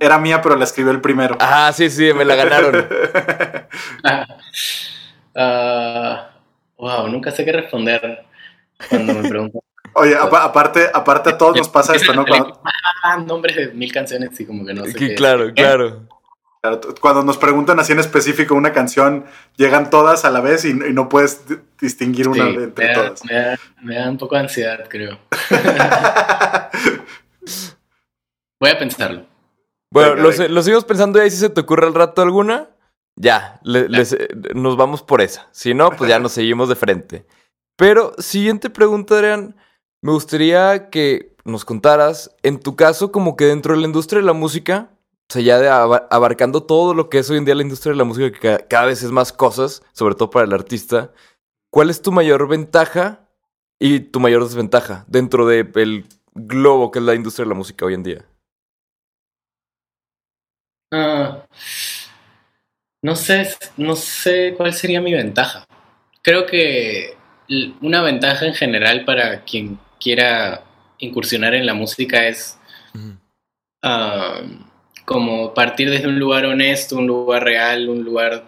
Era, 0.00 0.18
mía, 0.18 0.40
pero 0.40 0.56
la 0.56 0.64
escribió 0.64 0.92
el 0.92 1.00
primero. 1.02 1.36
Ah, 1.40 1.70
sí, 1.74 1.90
sí, 1.90 2.10
me 2.14 2.24
la 2.24 2.34
ganaron. 2.36 2.88
Ah, 5.40 6.30
wow, 6.76 7.06
nunca 7.08 7.30
sé 7.30 7.44
qué 7.44 7.52
responder 7.52 8.24
cuando 8.88 9.14
me 9.14 9.28
preguntan. 9.28 9.60
Oye, 9.94 10.16
apa- 10.16 10.42
aparte, 10.42 10.88
aparte 10.92 11.30
a 11.30 11.38
todos 11.38 11.56
nos 11.56 11.68
pasa 11.68 11.94
esto, 11.94 12.12
¿no? 12.12 12.24
Cuando, 12.26 12.60
Ah, 13.04 13.18
nombres 13.18 13.54
de 13.54 13.68
mil 13.68 13.92
canciones 13.92 14.38
y 14.40 14.44
como 14.46 14.66
que 14.66 14.74
no 14.74 14.84
sé 14.86 14.98
qué. 14.98 15.14
claro, 15.14 15.52
claro. 15.54 16.08
Cuando 17.00 17.22
nos 17.24 17.38
preguntan 17.38 17.78
así 17.80 17.92
en 17.92 18.00
específico 18.00 18.54
una 18.54 18.72
canción, 18.72 19.24
llegan 19.56 19.90
todas 19.90 20.24
a 20.24 20.30
la 20.30 20.40
vez 20.40 20.64
y, 20.64 20.70
y 20.70 20.92
no 20.92 21.08
puedes 21.08 21.48
di- 21.48 21.56
distinguir 21.80 22.28
una 22.28 22.46
Sí, 22.46 22.56
de 22.56 22.64
entre 22.64 22.86
me, 22.86 22.92
da, 22.92 22.94
todas. 23.04 23.24
me 23.24 23.34
da- 23.34 23.58
me 23.82 23.94
da 23.96 24.10
un 24.10 24.18
poco 24.18 24.34
de 24.34 24.40
ansiedad, 24.42 24.84
creo. 24.88 25.18
Voy 28.60 28.70
a 28.70 28.78
pensarlo. 28.78 29.24
Bueno, 29.92 30.10
Venga, 30.10 30.22
lo, 30.22 30.28
venga. 30.30 30.42
se- 30.44 30.48
lo 30.48 30.62
seguimos 30.62 30.84
pensando 30.84 31.18
y 31.18 31.22
ahí 31.22 31.30
si 31.30 31.36
se 31.36 31.50
te 31.50 31.60
ocurre 31.60 31.86
al 31.86 31.94
rato 31.94 32.22
alguna, 32.22 32.68
ya, 33.16 33.60
le- 33.62 33.88
les- 33.88 34.16
nos 34.54 34.76
vamos 34.76 35.02
por 35.02 35.20
esa. 35.20 35.48
Si 35.52 35.74
no, 35.74 35.90
pues 35.90 36.08
ya 36.10 36.18
nos 36.18 36.32
seguimos 36.32 36.68
de 36.68 36.74
frente. 36.76 37.26
Pero, 37.76 38.14
siguiente 38.18 38.70
pregunta, 38.70 39.14
Adrián. 39.14 39.56
Me 40.02 40.12
gustaría 40.12 40.90
que 40.90 41.34
nos 41.44 41.64
contaras, 41.64 42.34
en 42.44 42.60
tu 42.60 42.76
caso, 42.76 43.10
como 43.10 43.34
que 43.36 43.46
dentro 43.46 43.74
de 43.74 43.80
la 43.80 43.86
industria 43.86 44.20
de 44.20 44.26
la 44.26 44.32
música, 44.32 44.90
o 45.30 45.32
sea, 45.32 45.42
ya 45.42 45.58
de 45.58 45.68
aba- 45.68 46.06
abarcando 46.10 46.62
todo 46.62 46.94
lo 46.94 47.10
que 47.10 47.18
es 47.18 47.28
hoy 47.28 47.36
en 47.36 47.44
día 47.44 47.54
la 47.54 47.62
industria 47.62 47.92
de 47.92 47.98
la 47.98 48.04
música, 48.04 48.32
que 48.32 48.38
ca- 48.40 48.66
cada 48.66 48.86
vez 48.86 49.02
es 49.02 49.10
más 49.10 49.32
cosas, 49.32 49.82
sobre 49.92 50.14
todo 50.14 50.30
para 50.30 50.46
el 50.46 50.54
artista, 50.54 51.12
¿cuál 51.70 51.90
es 51.90 52.00
tu 52.00 52.12
mayor 52.12 52.48
ventaja 52.48 53.28
y 53.78 54.00
tu 54.00 54.20
mayor 54.20 54.42
desventaja 54.42 55.04
dentro 55.06 55.46
del 55.46 56.06
globo 56.34 56.90
que 56.90 56.98
es 57.00 57.04
la 57.04 57.14
industria 57.14 57.44
de 57.44 57.50
la 57.50 57.54
música 57.54 57.84
hoy 57.84 57.94
en 57.94 58.02
día? 58.02 58.24
Ah, 60.92 61.44
no 63.02 63.14
sé, 63.14 63.54
no 63.76 63.96
sé 63.96 64.54
cuál 64.56 64.72
sería 64.72 65.02
mi 65.02 65.12
ventaja. 65.12 65.66
Creo 66.22 66.46
que 66.46 67.16
una 67.82 68.00
ventaja 68.02 68.46
en 68.46 68.54
general 68.54 69.04
para 69.04 69.44
quien 69.44 69.78
quiera 70.00 70.64
incursionar 70.98 71.54
en 71.54 71.66
la 71.66 71.74
música 71.74 72.26
es 72.26 72.58
como 75.08 75.54
partir 75.54 75.88
desde 75.88 76.06
un 76.06 76.18
lugar 76.18 76.44
honesto, 76.44 76.98
un 76.98 77.06
lugar 77.06 77.42
real, 77.42 77.88
un 77.88 78.04
lugar 78.04 78.44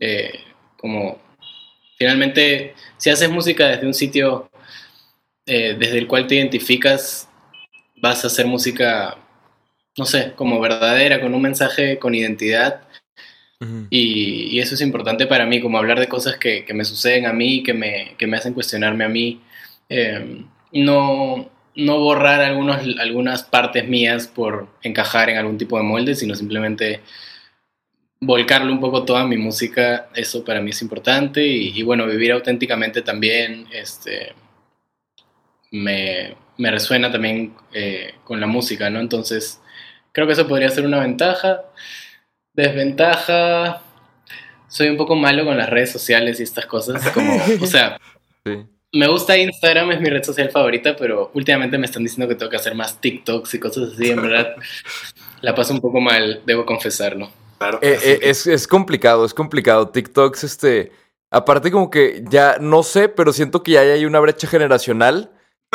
eh, 0.00 0.40
como 0.78 1.18
finalmente 1.98 2.74
si 2.96 3.10
haces 3.10 3.30
música 3.30 3.66
desde 3.66 3.86
un 3.86 3.92
sitio 3.92 4.48
eh, 5.44 5.76
desde 5.78 5.98
el 5.98 6.06
cual 6.06 6.26
te 6.26 6.36
identificas, 6.36 7.28
vas 7.96 8.24
a 8.24 8.28
hacer 8.28 8.46
música, 8.46 9.18
no 9.98 10.06
sé, 10.06 10.32
como 10.34 10.58
verdadera, 10.60 11.20
con 11.20 11.34
un 11.34 11.42
mensaje, 11.42 11.98
con 11.98 12.14
identidad. 12.14 12.88
Y, 13.90 14.48
y 14.50 14.60
eso 14.60 14.76
es 14.76 14.80
importante 14.80 15.26
para 15.26 15.44
mí, 15.44 15.60
como 15.60 15.76
hablar 15.76 16.00
de 16.00 16.08
cosas 16.08 16.38
que, 16.38 16.64
que 16.64 16.72
me 16.72 16.86
suceden 16.86 17.26
a 17.26 17.34
mí, 17.34 17.62
que 17.62 17.74
me, 17.74 18.14
que 18.16 18.26
me 18.26 18.38
hacen 18.38 18.54
cuestionarme 18.54 19.04
a 19.04 19.10
mí. 19.10 19.42
Eh, 19.90 20.42
no, 20.72 21.50
no 21.78 22.00
borrar 22.00 22.40
algunos, 22.40 22.80
algunas 22.98 23.44
partes 23.44 23.86
mías 23.88 24.26
por 24.26 24.68
encajar 24.82 25.30
en 25.30 25.38
algún 25.38 25.58
tipo 25.58 25.76
de 25.76 25.84
molde, 25.84 26.16
sino 26.16 26.34
simplemente 26.34 27.02
volcarle 28.20 28.72
un 28.72 28.80
poco 28.80 29.04
toda 29.04 29.24
mi 29.24 29.36
música, 29.36 30.08
eso 30.16 30.44
para 30.44 30.60
mí 30.60 30.70
es 30.70 30.82
importante. 30.82 31.46
Y, 31.46 31.80
bueno, 31.84 32.04
vivir 32.06 32.32
auténticamente 32.32 33.00
también, 33.02 33.68
este, 33.72 34.34
me, 35.70 36.36
me 36.56 36.70
resuena 36.72 37.12
también 37.12 37.54
eh, 37.72 38.14
con 38.24 38.40
la 38.40 38.48
música, 38.48 38.90
¿no? 38.90 38.98
Entonces, 38.98 39.60
creo 40.10 40.26
que 40.26 40.32
eso 40.32 40.48
podría 40.48 40.70
ser 40.70 40.84
una 40.84 40.98
ventaja. 40.98 41.62
Desventaja, 42.54 43.82
soy 44.66 44.88
un 44.88 44.96
poco 44.96 45.14
malo 45.14 45.44
con 45.44 45.56
las 45.56 45.70
redes 45.70 45.92
sociales 45.92 46.40
y 46.40 46.42
estas 46.42 46.66
cosas. 46.66 47.08
Como, 47.10 47.36
o 47.62 47.66
sea. 47.66 48.00
me 48.92 49.06
gusta 49.08 49.36
Instagram, 49.36 49.92
es 49.92 50.00
mi 50.00 50.08
red 50.08 50.22
social 50.22 50.50
favorita, 50.50 50.96
pero 50.96 51.30
últimamente 51.34 51.76
me 51.78 51.86
están 51.86 52.02
diciendo 52.02 52.28
que 52.28 52.34
tengo 52.34 52.50
que 52.50 52.56
hacer 52.56 52.74
más 52.74 53.00
TikToks 53.00 53.54
y 53.54 53.58
cosas 53.60 53.92
así. 53.94 54.10
En 54.10 54.22
verdad, 54.22 54.54
la 55.42 55.54
paso 55.54 55.74
un 55.74 55.80
poco 55.80 56.00
mal, 56.00 56.42
debo 56.46 56.64
confesarlo. 56.64 57.30
Claro. 57.58 57.78
Eh, 57.82 57.98
eh, 58.02 58.18
es, 58.22 58.46
es 58.46 58.66
complicado, 58.66 59.24
es 59.24 59.34
complicado. 59.34 59.88
TikToks, 59.88 60.44
este. 60.44 60.92
Aparte, 61.30 61.70
como 61.70 61.90
que 61.90 62.24
ya 62.30 62.56
no 62.60 62.82
sé, 62.82 63.08
pero 63.10 63.32
siento 63.34 63.62
que 63.62 63.72
ya 63.72 63.80
hay 63.80 64.06
una 64.06 64.20
brecha 64.20 64.46
generacional 64.46 65.30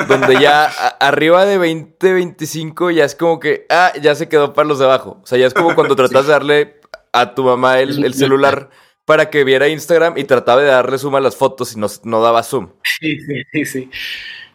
donde 0.07 0.39
ya 0.41 0.65
a- 0.79 0.87
arriba 1.07 1.45
de 1.45 1.59
20, 1.59 2.13
25 2.13 2.89
ya 2.89 3.05
es 3.05 3.13
como 3.15 3.39
que, 3.39 3.67
ah, 3.69 3.93
ya 4.01 4.15
se 4.15 4.27
quedó 4.27 4.53
para 4.53 4.67
los 4.67 4.79
de 4.79 4.85
abajo. 4.85 5.19
O 5.21 5.25
sea, 5.27 5.37
ya 5.37 5.45
es 5.45 5.53
como 5.53 5.75
cuando 5.75 5.95
tratas 5.95 6.25
de 6.25 6.31
darle 6.31 6.79
a 7.11 7.35
tu 7.35 7.43
mamá 7.43 7.79
el, 7.79 8.03
el 8.03 8.13
celular 8.15 8.71
para 9.05 9.29
que 9.29 9.43
viera 9.43 9.67
Instagram 9.67 10.17
y 10.17 10.23
trataba 10.23 10.61
de 10.61 10.67
darle 10.69 10.97
zoom 10.97 11.15
a 11.15 11.19
las 11.19 11.35
fotos 11.35 11.75
y 11.75 11.79
no, 11.79 11.87
no 12.03 12.21
daba 12.21 12.43
zoom. 12.43 12.69
Sí, 12.99 13.19
sí, 13.19 13.43
sí, 13.51 13.65
sí. 13.65 13.89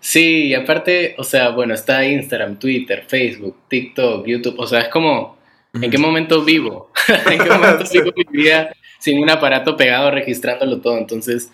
Sí, 0.01 0.47
y 0.47 0.55
aparte, 0.55 1.15
o 1.19 1.25
sea, 1.25 1.51
bueno, 1.51 1.75
está 1.75 2.05
Instagram, 2.05 2.59
Twitter, 2.59 3.05
Facebook, 3.07 3.57
TikTok, 3.69 4.27
YouTube, 4.27 4.59
o 4.59 4.67
sea, 4.67 4.81
es 4.83 4.89
como, 4.89 5.37
¿en 5.75 5.91
qué 5.91 5.99
momento 5.99 6.45
vivo? 6.45 6.93
¿En 7.31 7.39
qué 7.39 7.51
momento 7.51 7.85
Sí. 7.87 7.99
vivo 8.01 8.13
mi 8.17 8.25
vida 8.43 8.73
sin 9.01 9.21
un 9.23 9.29
aparato 9.29 9.77
pegado 9.77 10.11
registrándolo 10.11 10.81
todo? 10.81 10.99
Entonces, 10.99 11.51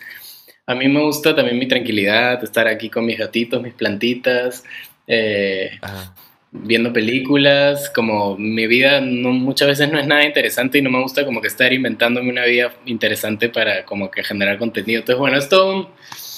a 0.67 0.75
mí 0.75 0.89
me 0.89 1.01
gusta 1.01 1.35
también 1.35 1.59
mi 1.59 1.67
tranquilidad, 1.69 2.43
estar 2.45 2.69
aquí 2.69 2.91
con 2.91 3.07
mis 3.07 3.19
gatitos, 3.19 3.63
mis 3.63 3.75
plantitas, 3.75 4.63
eh, 5.07 5.71
Ajá. 5.81 6.15
Viendo 6.57 6.93
películas, 6.93 7.91
como 7.91 8.39
mi 8.39 8.67
vida 8.69 9.01
no, 9.01 9.31
muchas 9.33 9.67
veces 9.69 9.91
no 9.91 9.99
es 9.99 10.07
nada 10.07 10.25
interesante 10.25 10.79
y 10.79 10.83
no 10.83 10.89
me 10.91 11.03
gusta 11.03 11.25
como 11.25 11.41
que 11.41 11.49
estar 11.49 11.73
inventándome 11.73 12.31
una 12.31 12.45
vida 12.45 12.73
interesante 12.87 13.49
para 13.49 13.85
como 13.85 14.09
que 14.11 14.23
generar 14.23 14.57
contenido. 14.59 15.01
Entonces, 15.01 15.19
bueno, 15.19 15.37
es 15.37 15.49
todo 15.49 15.75
un, 15.75 15.89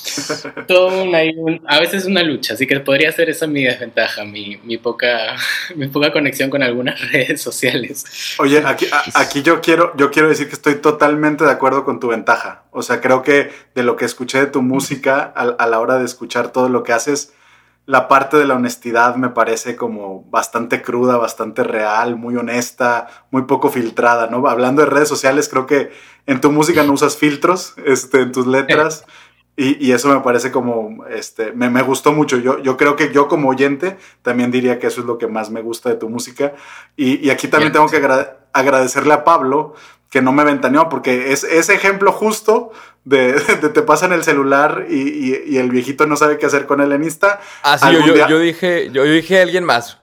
todo 0.66 1.02
un- 1.04 1.14
hay 1.14 1.30
un- 1.36 1.60
a 1.66 1.80
veces 1.80 2.06
una 2.06 2.22
lucha, 2.22 2.54
así 2.54 2.66
que 2.66 2.80
podría 2.80 3.12
ser 3.12 3.28
esa 3.28 3.46
mi 3.46 3.64
desventaja, 3.64 4.24
mi, 4.24 4.56
mi 4.64 4.78
poca, 4.78 5.36
mi 5.76 5.88
poca 5.88 6.10
conexión 6.12 6.48
con 6.48 6.62
algunas 6.62 6.98
redes 7.12 7.42
sociales. 7.42 8.04
Oye, 8.38 8.62
aquí, 8.64 8.86
a- 8.90 9.20
aquí 9.20 9.42
yo 9.42 9.60
quiero, 9.60 9.92
yo 9.98 10.10
quiero 10.10 10.30
decir 10.30 10.48
que 10.48 10.54
estoy 10.54 10.76
totalmente 10.76 11.44
de 11.44 11.50
acuerdo 11.50 11.84
con 11.84 12.00
tu 12.00 12.08
ventaja. 12.08 12.64
O 12.70 12.80
sea, 12.82 13.02
creo 13.02 13.22
que 13.22 13.50
de 13.74 13.82
lo 13.82 13.96
que 13.96 14.06
escuché 14.06 14.38
de 14.38 14.46
tu 14.46 14.62
música 14.62 15.32
a, 15.36 15.42
a 15.42 15.66
la 15.66 15.78
hora 15.78 15.98
de 15.98 16.06
escuchar 16.06 16.52
todo 16.52 16.70
lo 16.70 16.82
que 16.84 16.92
haces, 16.94 17.34
la 17.86 18.08
parte 18.08 18.36
de 18.36 18.44
la 18.44 18.54
honestidad 18.54 19.14
me 19.14 19.28
parece 19.30 19.76
como 19.76 20.24
bastante 20.28 20.82
cruda, 20.82 21.16
bastante 21.16 21.62
real, 21.62 22.16
muy 22.16 22.36
honesta, 22.36 23.06
muy 23.30 23.42
poco 23.42 23.70
filtrada, 23.70 24.26
¿no? 24.26 24.46
Hablando 24.48 24.82
de 24.82 24.90
redes 24.90 25.08
sociales, 25.08 25.48
creo 25.48 25.66
que 25.66 25.92
en 26.26 26.40
tu 26.40 26.50
música 26.50 26.82
no 26.82 26.92
usas 26.92 27.16
filtros, 27.16 27.74
este, 27.84 28.22
en 28.22 28.32
tus 28.32 28.46
letras. 28.46 29.04
Y, 29.58 29.86
y, 29.86 29.92
eso 29.92 30.10
me 30.10 30.20
parece 30.20 30.52
como, 30.52 31.06
este, 31.06 31.52
me, 31.52 31.70
me, 31.70 31.80
gustó 31.80 32.12
mucho. 32.12 32.36
Yo, 32.36 32.58
yo 32.58 32.76
creo 32.76 32.94
que 32.94 33.10
yo 33.10 33.26
como 33.26 33.48
oyente 33.48 33.96
también 34.20 34.50
diría 34.50 34.78
que 34.78 34.86
eso 34.86 35.00
es 35.00 35.06
lo 35.06 35.16
que 35.16 35.28
más 35.28 35.48
me 35.48 35.62
gusta 35.62 35.88
de 35.88 35.94
tu 35.94 36.10
música. 36.10 36.52
Y, 36.94 37.26
y 37.26 37.30
aquí 37.30 37.48
también 37.48 37.72
tengo 37.72 37.88
que 37.88 37.96
agra 37.96 38.36
agradecerle 38.52 39.14
a 39.14 39.24
Pablo 39.24 39.72
que 40.10 40.20
no 40.20 40.32
me 40.32 40.44
ventaneó, 40.44 40.90
porque 40.90 41.32
es 41.32 41.42
ese 41.42 41.72
ejemplo 41.72 42.12
justo 42.12 42.70
de, 43.06 43.34
de, 43.62 43.68
te 43.70 43.82
pasan 43.82 44.12
el 44.12 44.24
celular 44.24 44.86
y, 44.90 44.96
y, 44.96 45.42
y, 45.46 45.58
el 45.58 45.70
viejito 45.70 46.06
no 46.06 46.16
sabe 46.16 46.38
qué 46.38 46.46
hacer 46.46 46.66
con 46.66 46.80
él 46.80 46.92
en 46.92 47.04
Insta. 47.04 47.40
Ah, 47.62 47.78
sí, 47.78 47.86
yo, 47.92 48.00
yo, 48.00 48.28
yo, 48.28 48.38
dije, 48.40 48.90
yo, 48.92 49.04
dije 49.04 49.38
a 49.38 49.42
alguien 49.44 49.64
más. 49.64 49.98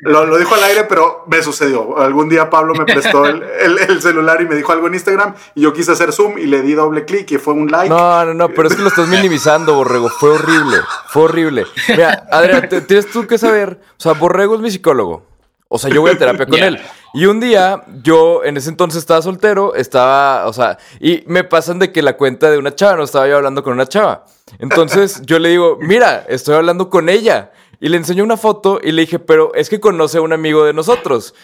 Lo, 0.00 0.24
lo, 0.24 0.38
dijo 0.38 0.54
al 0.54 0.64
aire, 0.64 0.84
pero 0.84 1.24
me 1.26 1.42
sucedió. 1.42 1.98
Algún 1.98 2.30
día 2.30 2.48
Pablo 2.48 2.74
me 2.74 2.86
prestó 2.86 3.26
el, 3.26 3.42
el, 3.60 3.78
el, 3.78 4.00
celular 4.00 4.40
y 4.40 4.46
me 4.46 4.54
dijo 4.54 4.72
algo 4.72 4.86
en 4.86 4.94
Instagram 4.94 5.34
y 5.54 5.60
yo 5.60 5.74
quise 5.74 5.92
hacer 5.92 6.12
zoom 6.12 6.38
y 6.38 6.46
le 6.46 6.62
di 6.62 6.72
doble 6.72 7.04
clic 7.04 7.30
y 7.30 7.38
fue 7.38 7.52
un 7.52 7.70
like. 7.70 7.90
No, 7.90 8.24
no, 8.24 8.32
no, 8.32 8.48
pero 8.48 8.68
es 8.68 8.74
que 8.74 8.82
lo 8.82 8.88
estás 8.88 9.06
minimizando, 9.06 9.74
Borrego. 9.74 10.08
Fue 10.08 10.30
horrible, 10.30 10.78
fue 11.08 11.24
horrible. 11.24 11.66
Mira, 11.88 12.26
Adrián, 12.30 12.68
tienes 12.88 13.10
tú 13.10 13.26
que 13.26 13.36
saber, 13.36 13.78
o 13.98 14.00
sea, 14.00 14.12
Borrego 14.12 14.54
es 14.54 14.62
mi 14.62 14.70
psicólogo. 14.70 15.36
O 15.68 15.78
sea, 15.78 15.90
yo 15.90 16.00
voy 16.00 16.12
a 16.12 16.18
terapia 16.18 16.46
con 16.46 16.56
yeah. 16.56 16.68
él. 16.68 16.80
Y 17.16 17.24
un 17.24 17.40
día, 17.40 17.82
yo 18.02 18.44
en 18.44 18.58
ese 18.58 18.68
entonces 18.68 18.98
estaba 18.98 19.22
soltero, 19.22 19.74
estaba, 19.74 20.46
o 20.46 20.52
sea, 20.52 20.76
y 21.00 21.24
me 21.26 21.44
pasan 21.44 21.78
de 21.78 21.90
que 21.90 22.02
la 22.02 22.18
cuenta 22.18 22.50
de 22.50 22.58
una 22.58 22.74
chava, 22.74 22.96
no 22.96 23.04
estaba 23.04 23.26
yo 23.26 23.36
hablando 23.36 23.62
con 23.62 23.72
una 23.72 23.86
chava. 23.86 24.26
Entonces 24.58 25.22
yo 25.24 25.38
le 25.38 25.48
digo, 25.48 25.78
mira, 25.80 26.26
estoy 26.28 26.56
hablando 26.56 26.90
con 26.90 27.08
ella. 27.08 27.52
Y 27.80 27.88
le 27.88 27.96
enseño 27.96 28.22
una 28.22 28.36
foto 28.36 28.80
y 28.82 28.92
le 28.92 29.00
dije, 29.00 29.18
pero 29.18 29.54
es 29.54 29.70
que 29.70 29.80
conoce 29.80 30.18
a 30.18 30.20
un 30.20 30.34
amigo 30.34 30.66
de 30.66 30.74
nosotros. 30.74 31.34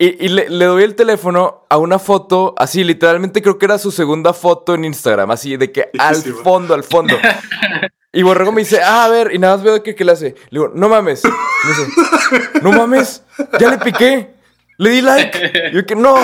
Y, 0.00 0.24
y 0.24 0.28
le, 0.30 0.50
le, 0.50 0.64
doy 0.64 0.82
el 0.82 0.96
teléfono 0.96 1.64
a 1.70 1.78
una 1.78 2.00
foto, 2.00 2.52
así, 2.58 2.82
literalmente 2.82 3.40
creo 3.40 3.56
que 3.56 3.66
era 3.66 3.78
su 3.78 3.92
segunda 3.92 4.32
foto 4.32 4.74
en 4.74 4.84
Instagram, 4.84 5.30
así 5.30 5.56
de 5.56 5.70
que 5.70 5.90
al 5.96 6.16
fondo, 6.16 6.74
al 6.74 6.82
fondo. 6.82 7.16
Y 8.12 8.24
Borrego 8.24 8.50
me 8.50 8.62
dice, 8.62 8.80
ah, 8.82 9.04
a 9.04 9.08
ver, 9.08 9.32
y 9.32 9.38
nada 9.38 9.54
más 9.56 9.64
veo 9.64 9.80
que, 9.80 9.94
que 9.94 10.04
le 10.04 10.10
hace. 10.10 10.34
Le 10.50 10.58
digo, 10.58 10.72
no 10.74 10.88
mames. 10.88 11.22
Me 11.24 11.70
dice, 11.70 12.60
no 12.62 12.72
mames, 12.72 13.22
ya 13.60 13.70
le 13.70 13.78
piqué. 13.78 14.33
Le 14.76 14.90
di 14.90 15.00
like. 15.00 15.70
Y 15.72 15.76
yo 15.76 15.86
que 15.86 15.94
no. 15.94 16.16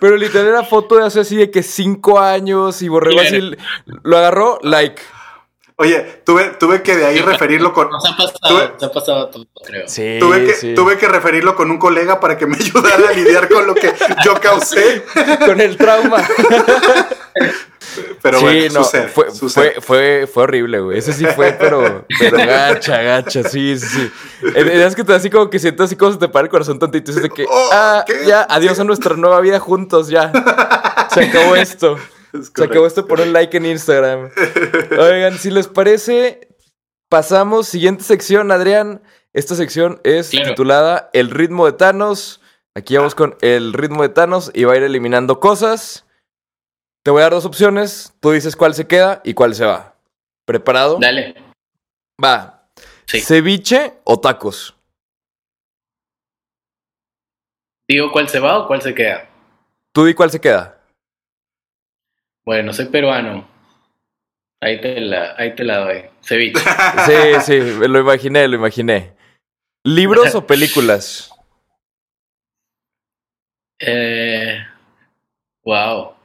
Pero 0.00 0.16
literal 0.16 0.48
era 0.48 0.64
foto 0.64 0.96
de 0.96 1.06
hace 1.06 1.20
así 1.20 1.36
de 1.36 1.50
que 1.50 1.62
cinco 1.62 2.20
años 2.20 2.82
y 2.82 2.88
Borrego 2.88 3.20
así 3.20 3.52
lo 4.02 4.18
agarró, 4.18 4.58
like. 4.62 5.00
Oye, 5.80 6.22
tuve, 6.24 6.56
tuve 6.58 6.82
que 6.82 6.96
de 6.96 7.06
ahí 7.06 7.20
referirlo 7.20 7.72
con. 7.72 7.88
Nos 7.88 8.04
ha 8.04 8.16
pasado, 8.16 8.38
tuve, 8.48 8.72
nos 8.72 8.82
ha 8.82 8.92
pasado 8.92 9.28
todo, 9.28 9.46
creo. 9.64 9.86
Sí, 9.86 10.16
tuve, 10.18 10.44
que, 10.44 10.54
sí. 10.54 10.74
tuve 10.74 10.98
que 10.98 11.06
referirlo 11.06 11.54
con 11.54 11.70
un 11.70 11.78
colega 11.78 12.18
para 12.18 12.36
que 12.36 12.46
me 12.46 12.56
ayudara 12.60 13.10
a 13.10 13.12
lidiar 13.12 13.48
con 13.48 13.64
lo 13.64 13.76
que 13.76 13.94
yo 14.24 14.34
causé. 14.40 15.04
con 15.46 15.60
el 15.60 15.76
trauma. 15.76 16.22
Pero 18.22 18.38
sí, 18.38 18.44
bueno, 18.44 18.74
no, 18.74 18.84
sucede, 18.84 19.08
fue, 19.08 19.30
sucede. 19.34 19.72
Fue, 19.72 19.82
fue, 19.82 20.26
fue, 20.32 20.42
horrible, 20.44 20.80
güey. 20.80 20.98
Ese 20.98 21.12
sí 21.12 21.26
fue, 21.26 21.52
pero, 21.52 22.04
pero 22.18 22.36
gacha, 22.36 23.02
gacha, 23.02 23.42
sí, 23.44 23.78
sí, 23.78 23.86
sí. 23.86 24.10
Es 24.56 24.94
que 24.94 25.04
te 25.04 25.14
así 25.14 25.30
como 25.30 25.50
que 25.50 25.58
sientes 25.58 25.84
así 25.86 25.96
como 25.96 26.12
se 26.12 26.18
te 26.18 26.28
para 26.28 26.44
el 26.44 26.50
corazón 26.50 26.78
tantito 26.78 27.10
y 27.10 27.14
dices 27.14 27.22
de 27.22 27.30
que, 27.30 27.46
Oh, 27.48 27.68
ah, 27.72 28.04
¿qué? 28.06 28.24
ya, 28.26 28.46
adiós 28.48 28.78
a 28.80 28.84
nuestra 28.84 29.16
nueva 29.16 29.40
vida 29.40 29.58
juntos, 29.60 30.08
ya. 30.08 30.30
Se 31.12 31.24
acabó 31.24 31.56
esto. 31.56 31.98
Se 32.54 32.64
acabó 32.64 32.86
esto 32.86 33.06
por 33.06 33.20
un 33.20 33.32
like 33.32 33.56
en 33.56 33.66
Instagram. 33.66 34.30
Oigan, 34.98 35.38
si 35.38 35.50
les 35.50 35.66
parece, 35.66 36.48
pasamos. 37.08 37.66
Siguiente 37.68 38.04
sección, 38.04 38.52
Adrián. 38.52 39.02
Esta 39.32 39.54
sección 39.54 40.00
es 40.04 40.30
Claro. 40.30 40.50
titulada 40.50 41.10
El 41.12 41.30
ritmo 41.30 41.66
de 41.66 41.72
Thanos. 41.72 42.40
Aquí 42.74 42.96
vamos 42.96 43.14
con 43.14 43.36
el 43.40 43.72
ritmo 43.72 44.02
de 44.02 44.08
Thanos 44.10 44.50
y 44.54 44.64
va 44.64 44.74
a 44.74 44.76
ir 44.76 44.82
eliminando 44.82 45.40
cosas. 45.40 46.04
Te 47.08 47.10
voy 47.10 47.20
a 47.20 47.22
dar 47.22 47.32
dos 47.32 47.46
opciones. 47.46 48.12
Tú 48.20 48.32
dices 48.32 48.54
cuál 48.54 48.74
se 48.74 48.86
queda 48.86 49.22
y 49.24 49.32
cuál 49.32 49.54
se 49.54 49.64
va. 49.64 49.94
¿Preparado? 50.44 50.98
Dale. 51.00 51.34
Va. 52.22 52.68
Sí. 53.06 53.22
¿Ceviche 53.22 53.94
o 54.04 54.20
tacos? 54.20 54.76
¿Digo 57.88 58.12
cuál 58.12 58.28
se 58.28 58.40
va 58.40 58.58
o 58.58 58.66
cuál 58.66 58.82
se 58.82 58.94
queda? 58.94 59.26
Tú 59.94 60.04
di 60.04 60.12
cuál 60.12 60.30
se 60.30 60.38
queda. 60.38 60.82
Bueno, 62.44 62.74
soy 62.74 62.90
peruano. 62.90 63.48
Ahí 64.60 64.78
te 64.78 65.00
la, 65.00 65.34
ahí 65.38 65.54
te 65.54 65.64
la 65.64 65.78
doy. 65.78 66.04
Ceviche. 66.20 66.60
Sí, 67.06 67.40
sí, 67.40 67.88
lo 67.88 68.00
imaginé, 68.00 68.46
lo 68.48 68.56
imaginé. 68.56 69.16
¿Libros 69.82 70.34
o 70.34 70.46
películas? 70.46 71.32
Eh, 73.80 74.58
wow. 75.64 76.17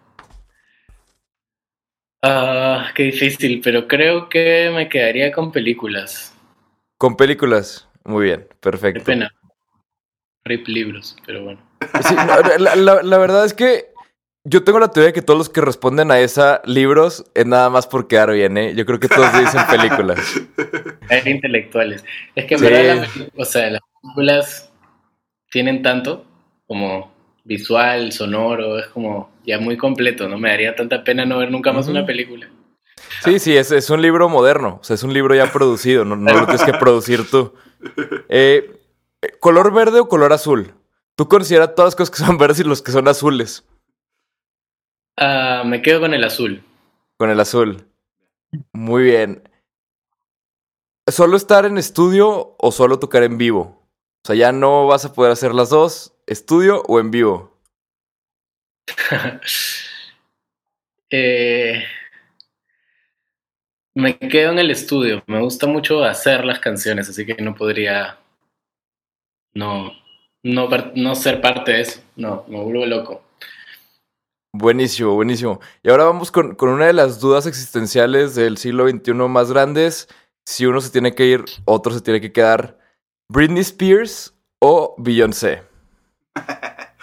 Ah, 2.26 2.90
qué 2.96 3.04
difícil, 3.04 3.60
pero 3.62 3.86
creo 3.88 4.30
que 4.30 4.72
me 4.74 4.88
quedaría 4.88 5.32
con 5.34 5.52
películas. 5.52 6.34
Con 6.98 7.18
películas. 7.18 7.90
Muy 8.06 8.26
bien, 8.26 8.46
Qué 8.50 8.56
perfecto. 8.62 9.04
pena. 9.04 9.30
Rip 10.46 10.68
libros, 10.68 11.16
pero 11.26 11.44
bueno. 11.44 11.62
Sí, 12.08 12.16
la, 12.16 12.76
la- 12.76 13.04
la 13.04 13.18
verdad 13.18 13.46
es 13.46 13.54
que 13.54 13.94
yo 14.46 14.64
tengo 14.64 14.80
la 14.80 14.90
teoría 14.90 15.08
de 15.08 15.14
que 15.14 15.22
todos 15.22 15.38
los 15.38 15.50
que 15.50 15.62
responden 15.62 16.12
a 16.12 16.20
esa 16.20 16.62
libros 16.66 17.26
es 17.34 17.46
nada 17.46 17.70
más 17.70 17.88
por 17.88 18.08
quedar 18.08 18.32
bien, 18.32 18.58
¿eh? 18.58 18.74
Yo 18.76 18.86
creo 18.86 19.00
que 19.00 19.08
todos 19.10 19.32
dicen 19.40 19.62
películas. 19.70 20.20
Hay 21.10 21.22
intelectuales. 21.32 22.04
Es 22.36 22.46
que 22.46 22.56
en 22.56 22.60
Sí. 22.60 22.66
verdad, 22.66 22.96
las, 22.96 23.10
o 23.38 23.46
sea, 23.46 23.70
las 23.70 23.82
películas 24.02 24.72
tienen 25.50 25.82
tanto 25.82 26.26
como 26.68 27.13
visual, 27.44 28.12
sonoro, 28.12 28.80
es 28.80 28.88
como 28.88 29.32
ya 29.46 29.60
muy 29.60 29.78
completo, 29.78 30.28
¿no? 30.30 30.38
Me 30.38 30.50
daría 30.50 30.76
tanta 30.76 31.04
pena 31.04 31.26
no 31.26 31.38
ver 31.40 31.52
nunca 31.52 31.72
más 31.74 31.88
una 31.88 32.06
película. 32.06 32.50
Sí, 33.24 33.40
sí, 33.40 33.56
es, 33.56 33.72
es 33.72 33.90
un 33.90 34.02
libro 34.02 34.30
moderno. 34.30 34.80
O 34.82 34.84
sea, 34.84 34.94
es 34.96 35.04
un 35.04 35.14
libro 35.14 35.36
ya 35.36 35.52
producido, 35.52 36.06
no, 36.06 36.16
no 36.16 36.32
lo 36.34 36.46
tienes 36.46 36.64
que 36.64 36.74
producir 36.74 37.30
tú. 37.30 37.54
Eh, 38.30 38.80
¿Color 39.40 39.74
verde 39.74 40.00
o 40.00 40.08
color 40.08 40.34
azul? 40.34 40.74
Tú 41.16 41.28
consideras 41.28 41.76
todas 41.76 41.88
las 41.90 41.96
cosas 41.96 42.12
que 42.12 42.26
son 42.26 42.38
verdes 42.38 42.60
y 42.60 42.64
los 42.64 42.82
que 42.82 42.92
son 42.92 43.08
azules 43.08 43.66
Ah, 45.18 45.64
me 45.66 45.82
quedo 45.82 46.00
con 46.02 46.14
el 46.14 46.24
azul. 46.24 46.64
con 47.20 47.30
el 47.30 47.40
azul. 47.40 47.86
Muy 48.72 49.04
bien. 49.04 49.48
¿Solo 51.08 51.38
estar 51.38 51.66
en 51.66 51.78
estudio 51.78 52.56
o 52.58 52.72
solo 52.72 53.00
tocar 53.00 53.24
en 53.24 53.38
vivo? 53.38 53.84
O 54.24 54.28
sea, 54.28 54.36
ya 54.36 54.52
no 54.52 54.88
vas 54.88 55.06
a 55.06 55.14
poder 55.14 55.32
hacer 55.32 55.54
las 55.54 55.70
dos, 55.70 56.13
estudio 56.28 56.82
o 56.88 57.00
en 57.00 57.12
vivo. 57.12 57.58
Eh, 61.16 61.84
me 63.94 64.18
quedo 64.18 64.52
en 64.52 64.58
el 64.58 64.72
estudio. 64.72 65.24
Me 65.28 65.40
gusta 65.42 65.68
mucho 65.68 66.04
hacer 66.04 66.44
las 66.44 66.58
canciones, 66.58 67.08
así 67.08 67.24
que 67.24 67.36
no 67.36 67.54
podría 67.54 68.18
no, 69.54 69.92
no, 70.42 70.68
no 70.96 71.16
ser 71.16 71.42
parte 71.42 71.74
de 71.74 71.82
eso. 71.82 72.02
No, 72.16 72.46
me 72.48 72.60
vuelvo 72.60 72.86
loco. 72.86 73.22
Buenísimo, 74.56 75.14
buenísimo. 75.14 75.60
Y 75.84 75.90
ahora 75.90 76.06
vamos 76.06 76.32
con, 76.32 76.56
con 76.56 76.70
una 76.70 76.88
de 76.88 76.94
las 76.94 77.20
dudas 77.20 77.46
existenciales 77.46 78.36
del 78.36 78.58
siglo 78.58 78.88
XXI 78.88 79.14
más 79.14 79.52
grandes. 79.52 80.08
Si 80.46 80.66
uno 80.66 80.82
se 80.82 80.92
tiene 80.92 81.16
que 81.16 81.26
ir, 81.26 81.46
otro 81.66 81.94
se 81.94 82.02
tiene 82.02 82.22
que 82.22 82.32
quedar. 82.32 82.78
¿Britney 83.30 83.62
Spears 83.62 84.36
o 84.60 84.96
Beyoncé? 84.98 85.73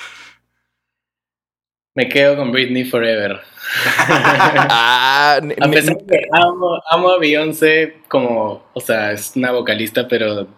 Me 1.94 2.08
quedo 2.08 2.36
con 2.36 2.52
Britney 2.52 2.84
Forever. 2.84 3.40
Ah, 3.72 5.38
A 5.60 5.68
pesar 5.70 5.96
de 5.98 6.06
que 6.06 6.26
amo, 6.32 6.80
amo 6.90 7.10
a 7.10 7.18
Beyoncé 7.18 7.98
como, 8.08 8.64
o 8.72 8.80
sea, 8.80 9.12
es 9.12 9.32
una 9.36 9.52
vocalista, 9.52 10.08
pero 10.08 10.48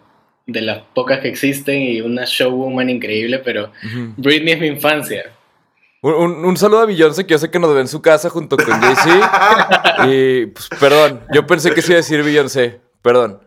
de 0.47 0.61
las 0.61 0.81
pocas 0.95 1.19
que 1.19 1.27
existen 1.27 1.79
y 1.81 2.01
una 2.01 2.23
showwoman 2.25 2.89
increíble, 2.89 3.39
pero. 3.39 3.71
Britney 4.17 4.53
es 4.53 4.59
mi 4.59 4.67
infancia. 4.67 5.25
Un, 6.01 6.13
un- 6.15 6.45
un 6.45 6.57
saludo 6.57 6.81
a 6.81 6.85
Beyoncé, 6.87 7.25
que 7.25 7.31
yo 7.33 7.37
sé 7.37 7.51
que 7.51 7.59
nos 7.59 7.73
ve 7.75 7.81
en 7.81 7.87
su 7.87 8.01
casa 8.01 8.29
junto 8.31 8.57
con 8.57 8.65
Jay-Z. 8.81 10.05
y, 10.07 10.47
pues, 10.47 10.69
perdón, 10.79 11.21
yo 11.33 11.45
pensé 11.45 11.71
que 11.73 11.81
sí 11.83 11.91
iba 11.91 11.97
a 11.97 12.01
decir 12.01 12.23
Beyoncé. 12.23 12.81
Perdón. 13.03 13.41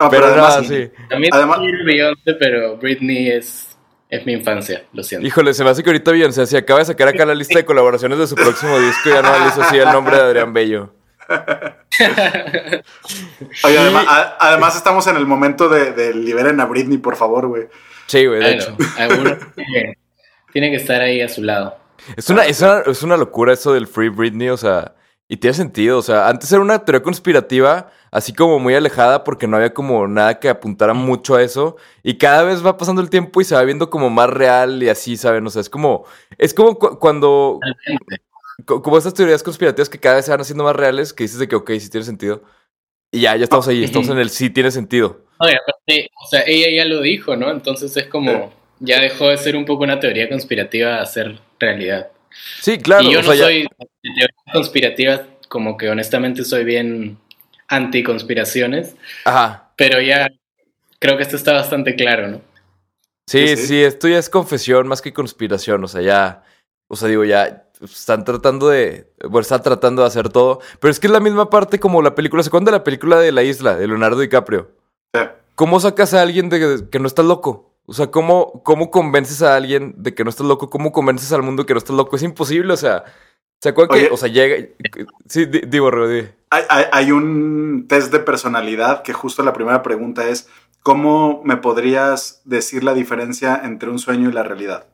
No, 0.00 0.10
Pero, 0.10 0.24
pero, 0.28 0.44
además, 0.44 0.66
sí. 0.68 0.90
También 1.08 1.32
Además- 1.32 1.60
Beyoncé, 1.86 2.34
pero 2.34 2.76
Britney 2.76 3.30
es, 3.30 3.73
es 4.14 4.26
mi 4.26 4.32
infancia, 4.32 4.84
lo 4.92 5.02
siento. 5.02 5.26
Híjole, 5.26 5.54
se 5.54 5.64
me 5.64 5.70
hace 5.70 5.82
que 5.82 5.90
ahorita 5.90 6.10
Beyoncé, 6.12 6.46
si 6.46 6.56
acaba 6.56 6.80
de 6.80 6.86
sacar 6.86 7.08
acá 7.08 7.24
la 7.26 7.34
lista 7.34 7.58
de 7.58 7.64
colaboraciones 7.64 8.18
de 8.18 8.26
su 8.26 8.34
próximo 8.34 8.78
disco, 8.78 9.10
ya 9.10 9.22
no 9.22 9.38
le 9.38 9.48
hizo 9.48 9.62
así 9.62 9.76
el 9.78 9.90
nombre 9.90 10.16
de 10.16 10.22
Adrián 10.22 10.52
Bello. 10.52 10.92
oye, 13.64 13.78
además, 13.78 14.04
a- 14.08 14.36
además 14.40 14.76
estamos 14.76 15.06
en 15.06 15.16
el 15.16 15.26
momento 15.26 15.68
de, 15.68 15.92
de 15.92 16.14
liberen 16.14 16.60
a 16.60 16.66
Britney, 16.66 16.98
por 16.98 17.16
favor, 17.16 17.48
güey. 17.48 17.64
Sí, 18.06 18.26
güey, 18.26 18.40
de 18.40 18.58
Claro, 18.58 18.76
hecho. 19.14 19.46
tiene 20.52 20.70
que 20.70 20.76
estar 20.76 21.00
ahí 21.00 21.20
a 21.20 21.28
su 21.28 21.42
lado. 21.42 21.76
Es 22.16 22.28
una, 22.28 22.44
es, 22.44 22.60
una, 22.60 22.80
es 22.86 23.02
una 23.02 23.16
locura 23.16 23.52
eso 23.54 23.72
del 23.72 23.86
Free 23.86 24.08
Britney, 24.10 24.50
o 24.50 24.56
sea, 24.56 24.94
Y 25.28 25.38
tiene 25.38 25.54
sentido, 25.54 25.98
o 25.98 26.02
sea, 26.02 26.28
antes 26.28 26.52
era 26.52 26.60
una 26.60 26.84
teoría 26.84 27.02
conspirativa, 27.02 27.90
así 28.14 28.32
como 28.32 28.60
muy 28.60 28.74
alejada, 28.76 29.24
porque 29.24 29.48
no 29.48 29.56
había 29.56 29.74
como 29.74 30.06
nada 30.06 30.38
que 30.38 30.48
apuntara 30.48 30.94
mucho 30.94 31.34
a 31.34 31.42
eso. 31.42 31.76
Y 32.04 32.14
cada 32.16 32.44
vez 32.44 32.64
va 32.64 32.76
pasando 32.78 33.02
el 33.02 33.10
tiempo 33.10 33.40
y 33.40 33.44
se 33.44 33.56
va 33.56 33.62
viendo 33.64 33.90
como 33.90 34.08
más 34.08 34.30
real 34.30 34.80
y 34.82 34.88
así, 34.88 35.16
¿saben? 35.16 35.44
O 35.46 35.50
sea, 35.50 35.60
es 35.60 35.68
como, 35.68 36.04
es 36.38 36.54
como 36.54 36.78
cu- 36.78 36.98
cuando, 37.00 37.58
como 38.64 38.96
estas 38.98 39.14
teorías 39.14 39.42
conspirativas 39.42 39.88
que 39.88 39.98
cada 39.98 40.16
vez 40.16 40.24
se 40.26 40.30
van 40.30 40.40
haciendo 40.40 40.64
más 40.64 40.76
reales, 40.76 41.12
que 41.12 41.24
dices 41.24 41.38
de 41.40 41.48
que, 41.48 41.56
ok, 41.56 41.70
sí 41.80 41.90
tiene 41.90 42.04
sentido. 42.06 42.42
Y 43.10 43.20
ya, 43.22 43.36
ya 43.36 43.44
estamos 43.44 43.66
ahí, 43.68 43.82
estamos 43.84 44.08
en 44.08 44.18
el 44.18 44.30
sí 44.30 44.48
tiene 44.50 44.70
sentido. 44.70 45.20
Aparte, 45.38 46.10
o 46.24 46.26
sea, 46.28 46.42
ella 46.46 46.68
ya 46.70 46.84
lo 46.88 47.00
dijo, 47.00 47.36
¿no? 47.36 47.50
Entonces 47.50 47.96
es 47.96 48.06
como, 48.06 48.52
ya 48.78 49.00
dejó 49.00 49.28
de 49.28 49.36
ser 49.38 49.56
un 49.56 49.64
poco 49.64 49.82
una 49.84 49.98
teoría 50.00 50.28
conspirativa 50.28 51.00
a 51.00 51.06
ser 51.06 51.38
realidad. 51.58 52.08
Sí, 52.60 52.78
claro. 52.78 53.04
y 53.04 53.12
yo 53.12 53.18
o 53.18 53.22
no 53.22 53.28
sea, 53.32 53.34
ya- 53.36 53.44
soy 53.44 53.62
de 53.62 53.68
teorías 54.02 54.28
conspirativas, 54.52 55.20
como 55.48 55.76
que 55.76 55.88
honestamente 55.90 56.44
soy 56.44 56.64
bien 56.64 57.18
anti-conspiraciones, 57.68 58.94
Ajá. 59.24 59.70
pero 59.76 60.00
ya 60.00 60.28
creo 60.98 61.16
que 61.16 61.22
esto 61.22 61.36
está 61.36 61.52
bastante 61.52 61.94
claro, 61.96 62.28
¿no? 62.28 62.40
Sí, 63.28 63.56
Sí, 63.56 63.82
esto 63.82 64.06
ya 64.08 64.18
es 64.18 64.28
confesión 64.28 64.86
más 64.86 65.00
que 65.00 65.12
conspiración. 65.14 65.82
O 65.84 65.88
sea, 65.88 66.02
ya. 66.02 66.42
O 66.88 66.96
sea, 66.96 67.08
digo, 67.08 67.24
ya 67.24 67.64
están 67.82 68.24
tratando 68.24 68.68
de. 68.68 69.10
Bueno, 69.22 69.40
están 69.40 69.62
tratando 69.62 70.02
de 70.02 70.08
hacer 70.08 70.28
todo. 70.28 70.60
Pero 70.78 70.90
es 70.90 71.00
que 71.00 71.06
es 71.06 71.12
la 71.12 71.20
misma 71.20 71.48
parte 71.48 71.80
como 71.80 72.02
la 72.02 72.14
película. 72.14 72.42
¿Se 72.42 72.48
acuerdan 72.48 72.66
de 72.66 72.72
la 72.72 72.84
película 72.84 73.18
de 73.18 73.32
La 73.32 73.42
Isla, 73.42 73.76
de 73.76 73.88
Leonardo 73.88 74.20
DiCaprio? 74.20 74.70
Sí. 75.14 75.22
¿Cómo 75.54 75.80
sacas 75.80 76.12
a 76.12 76.20
alguien 76.20 76.50
de 76.50 76.84
que 76.90 76.98
no 76.98 77.06
estás 77.06 77.24
loco? 77.24 77.72
O 77.86 77.94
sea, 77.94 78.10
¿cómo, 78.10 78.62
¿cómo 78.62 78.90
convences 78.90 79.40
a 79.42 79.56
alguien 79.56 79.94
de 79.96 80.14
que 80.14 80.24
no 80.24 80.30
estás 80.30 80.46
loco? 80.46 80.68
¿Cómo 80.68 80.92
convences 80.92 81.32
al 81.32 81.42
mundo 81.42 81.64
que 81.64 81.72
no 81.74 81.78
estás 81.78 81.96
loco? 81.96 82.16
Es 82.16 82.22
imposible, 82.22 82.74
o 82.74 82.76
sea. 82.76 83.04
¿Se 83.62 83.70
acuerdan 83.70 83.96
Oye. 83.96 84.08
que, 84.08 84.12
o 84.14 84.16
sea, 84.18 84.28
llega. 84.28 84.68
Sí, 85.28 85.46
di- 85.46 85.62
digo, 85.66 85.90
Rodrigo, 85.90 86.26
di. 86.28 86.34
Hay, 86.54 86.64
hay- 86.68 86.84
hay 86.92 87.12
un 87.12 87.86
test 87.88 88.12
de 88.12 88.20
personalidad 88.20 89.02
que 89.02 89.12
justo 89.12 89.42
la 89.42 89.52
primera 89.52 89.82
pregunta 89.82 90.28
es, 90.28 90.48
¿cómo 90.82 91.40
me 91.44 91.56
podrías 91.56 92.42
decir 92.44 92.84
la 92.84 92.94
diferencia 92.94 93.60
entre 93.64 93.90
un 93.90 93.98
sueño 93.98 94.28
y 94.28 94.32
la 94.32 94.42
realidad? 94.44 94.86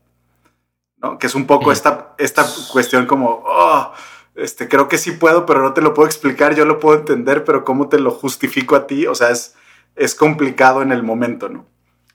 ¿No? 1.03 1.19
Que 1.19 1.27
es 1.27 1.35
un 1.35 1.47
poco 1.47 1.73
esta, 1.73 2.15
esta 2.19 2.45
cuestión 2.73 3.07
como, 3.07 3.43
oh, 3.47 3.93
este, 4.35 4.69
creo 4.69 4.89
que 4.89 4.97
sí 4.99 5.13
puedo, 5.13 5.45
pero 5.47 5.63
no 5.63 5.73
te 5.75 5.83
lo 5.83 5.93
puedo 5.95 6.07
explicar, 6.07 6.55
yo 6.55 6.65
lo 6.65 6.79
puedo 6.79 6.99
entender, 6.99 7.45
pero 7.45 7.65
¿cómo 7.65 7.89
te 7.89 7.99
lo 7.99 8.11
justifico 8.11 8.75
a 8.77 8.87
ti? 8.87 9.07
O 9.07 9.15
sea, 9.15 9.31
es, 9.31 9.55
es 9.97 10.15
complicado 10.15 10.83
en 10.83 10.93
el 10.93 11.03
momento, 11.03 11.49
¿no? 11.49 11.67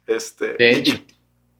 Este, 0.07 0.53
De 0.53 0.71
y- 0.71 0.75
hecho. 0.75 0.95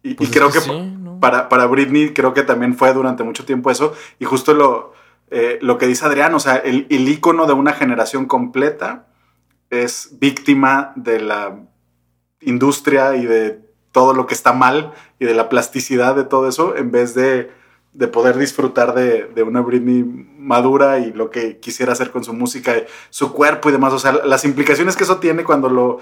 Y, 0.04 0.12
y 0.12 0.13
Pues 0.13 0.30
es 0.30 0.36
creo 0.36 0.52
que, 0.52 0.60
sí, 0.62 0.71
¿no? 0.71 1.19
para, 1.19 1.50
para 1.50 1.65
Britney 1.65 2.13
creo 2.13 2.34
que 2.34 2.43
también 2.43 2.76
fue 2.76 2.93
durante 2.93 3.24
mucho 3.24 3.43
tiempo 3.43 3.71
eso. 3.71 3.93
Y 4.19 4.26
justo 4.26 4.54
lo, 4.54 4.93
eh, 5.32 5.60
lo 5.62 5.78
que 5.78 5.88
dice 5.88 6.06
Adrián, 6.06 6.34
o 6.34 6.40
sea, 6.40 6.56
el, 6.56 6.88
el 6.90 7.10
ícono 7.10 7.46
de 7.48 7.54
una 7.54 7.74
generación 7.74 8.26
completa 8.26 9.08
es 9.70 10.18
víctima 10.20 10.94
de 10.96 11.20
la 11.20 11.60
industria 12.42 13.16
y 13.16 13.26
de 13.26 13.60
todo 13.92 14.14
lo 14.14 14.28
que 14.28 14.34
está 14.34 14.54
mal 14.54 14.94
y 15.20 15.26
de 15.26 15.34
la 15.34 15.50
plasticidad 15.50 16.16
de 16.16 16.26
todo 16.26 16.48
eso, 16.48 16.76
en 16.76 16.92
vez 16.92 17.16
de, 17.16 17.50
de 17.94 18.08
poder 18.08 18.38
disfrutar 18.38 18.94
de, 18.94 19.24
de 19.24 19.44
una 19.44 19.62
Britney 19.62 20.04
madura 20.38 21.00
y 21.00 21.14
lo 21.14 21.30
que 21.30 21.60
quisiera 21.60 21.94
hacer 21.94 22.12
con 22.12 22.24
su 22.24 22.34
música, 22.34 22.76
su 23.10 23.32
cuerpo 23.32 23.70
y 23.70 23.72
demás. 23.72 23.94
O 23.94 24.00
sea, 24.00 24.12
las 24.12 24.44
implicaciones 24.46 24.96
que 24.96 25.06
eso 25.06 25.18
tiene 25.18 25.44
cuando 25.44 25.70
lo, 25.70 26.00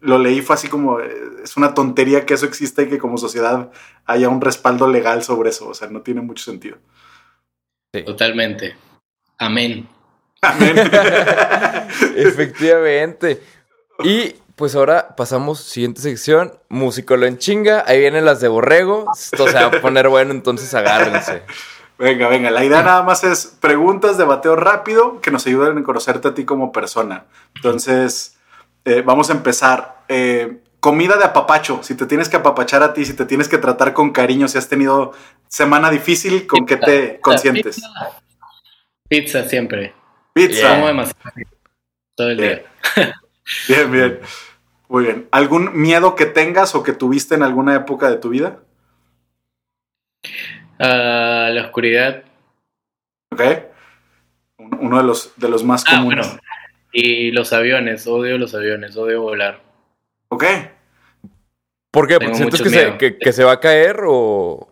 lo 0.00 0.18
leí 0.18 0.42
fue 0.42 0.54
así 0.54 0.68
como, 0.68 1.00
eh, 1.00 1.10
es 1.42 1.56
una 1.56 1.74
tontería 1.74 2.26
que 2.26 2.34
eso 2.34 2.44
exista 2.44 2.82
y 2.82 2.88
que 2.88 2.98
como 2.98 3.16
sociedad 3.16 3.70
haya 4.04 4.28
un 4.28 4.40
respaldo 4.40 4.88
legal 4.88 5.22
sobre 5.22 5.50
eso. 5.50 5.68
O 5.68 5.74
sea, 5.74 5.88
no 5.88 6.02
tiene 6.02 6.20
mucho 6.20 6.44
sentido. 6.44 6.78
Sí. 7.92 8.02
Totalmente. 8.02 8.76
Amén. 9.38 9.88
Amén. 10.42 10.76
Efectivamente. 12.16 13.42
Y 14.04 14.34
pues 14.56 14.74
ahora 14.74 15.14
pasamos, 15.16 15.60
siguiente 15.60 16.00
sección, 16.00 16.52
músicolo 16.68 17.26
en 17.26 17.38
chinga. 17.38 17.84
Ahí 17.86 18.00
vienen 18.00 18.24
las 18.24 18.40
de 18.40 18.48
Borrego. 18.48 19.06
Esto 19.14 19.46
se 19.48 19.54
va 19.54 19.66
a 19.66 19.80
poner 19.80 20.08
bueno, 20.08 20.32
entonces 20.32 20.74
agárrense. 20.74 21.42
Venga, 21.98 22.28
venga, 22.28 22.50
la 22.50 22.64
idea 22.64 22.82
nada 22.82 23.02
más 23.02 23.24
es 23.24 23.56
preguntas 23.60 24.18
de 24.18 24.24
bateo 24.24 24.54
rápido 24.54 25.20
que 25.20 25.32
nos 25.32 25.46
ayuden 25.46 25.78
a 25.78 25.82
conocerte 25.82 26.28
a 26.28 26.34
ti 26.34 26.44
como 26.44 26.70
persona. 26.70 27.24
Entonces, 27.56 28.36
eh, 28.84 29.02
vamos 29.04 29.30
a 29.30 29.32
empezar. 29.32 30.02
Eh, 30.08 30.58
comida 30.88 31.18
de 31.18 31.24
apapacho, 31.24 31.82
si 31.82 31.94
te 31.94 32.06
tienes 32.06 32.30
que 32.30 32.36
apapachar 32.38 32.82
a 32.82 32.94
ti, 32.94 33.04
si 33.04 33.12
te 33.14 33.26
tienes 33.26 33.46
que 33.46 33.58
tratar 33.58 33.92
con 33.92 34.10
cariño, 34.10 34.48
si 34.48 34.56
has 34.56 34.70
tenido 34.70 35.12
semana 35.46 35.90
difícil, 35.90 36.46
¿con 36.46 36.64
qué 36.64 36.76
te 36.78 37.20
consientes? 37.20 37.76
Pizza, 37.76 38.22
Pizza 39.06 39.44
siempre. 39.48 39.92
Pizza. 40.32 40.70
Como 40.70 40.86
demasiado. 40.86 41.20
Todo 42.16 42.30
el 42.30 42.36
Bien. 42.38 42.62
día. 42.96 43.14
Bien, 43.68 43.92
bien. 43.92 44.20
Muy 44.88 45.04
bien. 45.04 45.28
¿Algún 45.30 45.78
miedo 45.78 46.14
que 46.14 46.24
tengas 46.24 46.74
o 46.74 46.82
que 46.82 46.94
tuviste 46.94 47.34
en 47.34 47.42
alguna 47.42 47.74
época 47.74 48.08
de 48.08 48.16
tu 48.16 48.30
vida? 48.30 48.60
Ah, 50.78 51.50
la 51.52 51.64
oscuridad. 51.66 52.24
¿Ok? 53.30 53.42
Un- 54.58 54.78
Uno 54.80 54.96
de 54.98 55.04
los, 55.04 55.32
de 55.36 55.48
los 55.50 55.64
más 55.64 55.84
Ah, 55.86 55.96
comunes. 55.98 56.26
bueno. 56.26 56.40
Y 56.92 57.30
los 57.32 57.52
aviones. 57.52 58.06
Odio 58.06 58.38
los 58.38 58.54
aviones. 58.54 58.96
Odio 58.96 59.20
volar. 59.20 59.60
¿Ok? 60.30 60.44
¿Por 61.98 62.06
qué? 62.06 62.18
Tengo 62.18 62.30
¿Porque 62.30 62.36
sientes 62.38 62.62
que 62.62 62.70
se, 62.70 62.84
miedo. 62.84 62.98
que, 62.98 63.18
que 63.18 63.32
se 63.32 63.42
va 63.42 63.52
a 63.52 63.60
caer 63.60 63.96
o, 64.06 64.68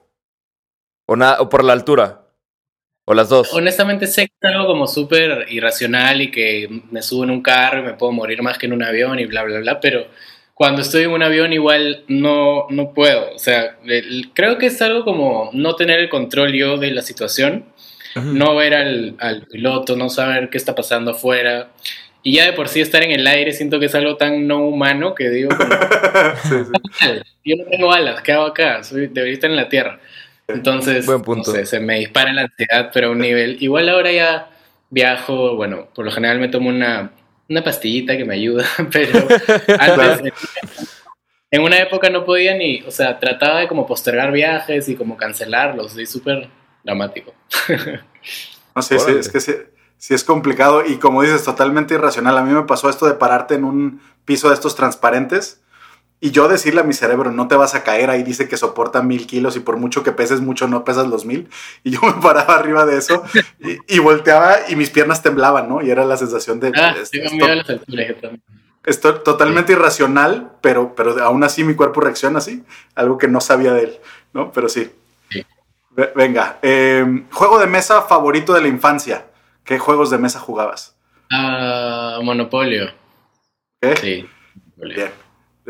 o, 1.07 1.17
nada, 1.17 1.41
o 1.41 1.49
por 1.49 1.65
la 1.65 1.73
altura? 1.73 2.23
¿O 3.05 3.15
las 3.15 3.29
dos? 3.29 3.53
Honestamente 3.53 4.07
sé 4.07 4.29
que 4.29 4.35
es 4.41 4.55
algo 4.55 4.69
como 4.69 4.87
súper 4.87 5.47
irracional 5.49 6.23
y 6.23 6.31
que 6.31 6.83
me 6.93 7.03
subo 7.03 7.25
en 7.25 7.31
un 7.31 7.43
carro 7.43 7.81
y 7.81 7.83
me 7.83 7.95
puedo 7.95 8.12
morir 8.12 8.43
más 8.43 8.59
que 8.59 8.67
en 8.67 8.75
un 8.75 8.83
avión 8.85 9.19
y 9.19 9.27
bla, 9.27 9.43
bla, 9.43 9.59
bla, 9.59 9.81
pero 9.81 10.07
cuando 10.55 10.83
estoy 10.83 11.03
en 11.03 11.11
un 11.11 11.23
avión 11.25 11.53
igual 11.53 12.05
no, 12.07 12.67
no 12.71 12.95
puedo. 12.95 13.35
O 13.35 13.39
sea, 13.41 13.77
creo 14.33 14.59
que 14.59 14.67
es 14.67 14.81
algo 14.81 15.05
como 15.05 15.51
no 15.53 15.75
tener 15.75 15.99
el 15.99 16.09
control 16.09 16.53
yo 16.53 16.77
de 16.77 16.93
la 16.93 17.03
situación, 17.03 17.65
no 18.15 18.55
ver 18.55 18.75
al, 18.75 19.17
al 19.19 19.43
piloto, 19.47 19.97
no 19.97 20.11
saber 20.11 20.49
qué 20.49 20.59
está 20.59 20.77
pasando 20.77 21.11
afuera. 21.11 21.71
Y 22.27 22.33
ya 22.33 22.47
de 22.47 22.55
por 22.55 22.67
sí 22.69 22.81
estar 22.81 23.05
en 23.05 23.12
el 23.12 23.25
aire 23.25 23.53
siento 23.53 23.79
que 23.79 23.87
es 23.87 23.95
algo 23.95 24.17
tan 24.17 24.49
no 24.49 24.67
humano 24.67 25.15
que 25.15 25.31
digo, 25.31 25.51
como, 25.57 25.71
Sí, 26.43 26.57
sí. 26.99 27.09
yo 27.45 27.55
no 27.57 27.71
tengo 27.71 27.93
alas, 27.93 28.21
¿qué 28.21 28.33
hago 28.33 28.47
acá? 28.47 28.83
Soy, 28.83 29.07
debería 29.07 29.35
estar 29.35 29.49
en 29.49 29.55
la 29.55 29.69
tierra. 29.69 30.01
Entonces, 30.49 31.07
Buen 31.07 31.23
punto. 31.23 31.53
no 31.53 31.57
sé, 31.57 31.67
se 31.67 31.79
me 31.79 32.01
dispara 32.01 32.33
la 32.33 32.43
ansiedad, 32.43 32.91
pero 32.93 33.07
a 33.07 33.11
un 33.11 33.21
nivel. 33.21 33.59
Igual 33.62 33.89
ahora 33.89 34.11
ya 34.11 34.51
viajo, 34.91 35.55
bueno, 35.55 35.87
por 35.95 36.05
lo 36.05 36.11
general 36.11 36.41
me 36.41 36.49
tomo 36.49 36.69
una, 36.69 37.12
una 37.49 37.62
pastillita 37.62 38.17
que 38.17 38.25
me 38.25 38.35
ayuda, 38.35 38.67
pero 38.91 39.12
antes, 39.79 40.33
en 41.53 41.62
una 41.62 41.79
época 41.79 42.11
no 42.11 42.25
podía 42.25 42.57
ni, 42.57 42.83
o 42.83 42.91
sea, 42.91 43.21
trataba 43.21 43.61
de 43.61 43.69
como 43.69 43.87
postergar 43.87 44.33
viajes 44.33 44.89
y 44.89 44.97
como 44.97 45.17
cancelarlos, 45.17 45.93
soy 45.93 46.07
súper 46.07 46.49
dramático. 46.83 47.33
No 48.75 48.83
sé, 48.83 48.99
sí, 48.99 49.12
es 49.17 49.29
que 49.29 49.39
sí, 49.39 49.53
sí 49.99 50.15
es 50.15 50.25
complicado 50.25 50.85
y 50.85 50.97
como 50.97 51.23
dices, 51.23 51.45
totalmente 51.45 51.95
irracional. 51.95 52.37
A 52.39 52.43
mí 52.43 52.53
me 52.53 52.63
pasó 52.65 52.89
esto 52.91 53.07
de 53.07 53.15
pararte 53.15 53.55
en 53.55 53.65
un 53.65 54.01
piso 54.25 54.49
de 54.49 54.55
estos 54.55 54.75
transparentes 54.77 55.61
y 56.19 56.31
yo 56.31 56.49
decirle 56.49 56.81
a 56.81 56.85
mi 56.85 56.95
cerebro, 56.95 57.31
no 57.31 57.47
te 57.47 57.57
vas 57.57 57.75
a 57.75 57.83
caer, 57.85 58.09
ahí 58.09 58.23
dice 58.23 58.49
que 58.49 58.57
soporta 58.57 59.03
mil 59.03 59.27
kilos 59.27 59.55
y 59.57 59.61
por 59.61 59.77
mucho 59.77 60.03
que 60.03 60.13
peses 60.13 60.41
mucho, 60.41 60.67
no 60.67 60.83
pesas 60.85 61.07
los 61.09 61.25
mil. 61.27 61.49
Y 61.85 61.91
yo 61.91 62.01
me 62.03 62.13
paraba 62.23 62.57
arriba 62.57 62.87
de 62.87 62.97
eso 62.99 63.23
y, 63.61 63.77
y 63.87 63.99
volteaba 63.99 64.57
y 64.69 64.77
mis 64.77 64.91
piernas 64.91 65.23
temblaban, 65.23 65.69
¿no? 65.69 65.83
Y 65.83 65.91
era 65.91 66.05
la 66.05 66.17
sensación 66.17 66.59
de... 66.61 66.73
Ah, 66.75 66.95
es- 67.01 67.11
tengo 67.11 67.25
esto- 67.27 67.37
miedo 67.37 67.53
a 67.53 67.55
las 67.57 67.69
alturas 67.71 68.07
yo 68.09 68.15
también. 68.17 68.43
esto 68.85 69.15
totalmente 69.21 69.73
irracional, 69.73 70.53
pero, 70.63 70.95
pero 70.95 71.23
aún 71.23 71.45
así 71.45 71.65
mi 71.65 71.75
cuerpo 71.75 72.01
reacciona 72.01 72.39
así, 72.39 72.65
algo 72.95 73.19
que 73.19 73.29
no 73.29 73.41
sabía 73.43 73.73
de 73.75 73.83
él, 73.83 73.99
¿no? 74.33 74.53
Pero 74.53 74.69
sí. 74.71 74.91
Sí. 75.31 75.45
Ve- 75.91 76.13
Venga, 76.17 76.59
eh, 76.63 77.25
juego 77.31 77.59
de 77.59 77.67
mesa 77.67 78.03
favorito 78.03 78.55
de 78.55 78.63
la 78.63 78.69
infancia. 78.69 79.27
¿Qué 79.66 79.79
juegos 79.79 80.11
de 80.11 80.18
mesa 80.18 80.38
jugabas? 80.40 80.96
Ah, 81.31 82.18
Monopolio, 82.22 82.87
¿Qué? 83.81 83.96
sí. 83.96 84.29
Monopolio. 84.76 84.96
Bien. 84.96 85.11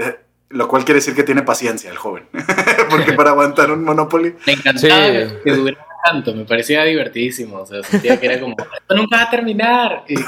Eh, 0.08 0.20
lo 0.50 0.68
cual 0.68 0.84
quiere 0.84 0.98
decir 1.00 1.14
que 1.14 1.22
tiene 1.24 1.42
paciencia 1.42 1.90
el 1.90 1.96
joven. 1.96 2.28
Porque 2.90 3.12
para 3.14 3.30
aguantar 3.30 3.70
un 3.72 3.82
Monopoly. 3.84 4.36
Me 4.46 4.52
encantaba 4.52 5.06
Sí. 5.06 5.34
que 5.44 5.52
durara 5.52 5.86
tanto, 6.04 6.34
me 6.34 6.44
parecía 6.44 6.84
divertidísimo, 6.84 7.56
o 7.58 7.66
sea, 7.66 7.82
sentía 7.82 8.20
que 8.20 8.26
era 8.26 8.38
como, 8.40 8.54
esto 8.54 8.94
nunca 8.94 9.16
va 9.16 9.22
a 9.24 9.30
terminar. 9.30 10.04
Y- 10.06 10.14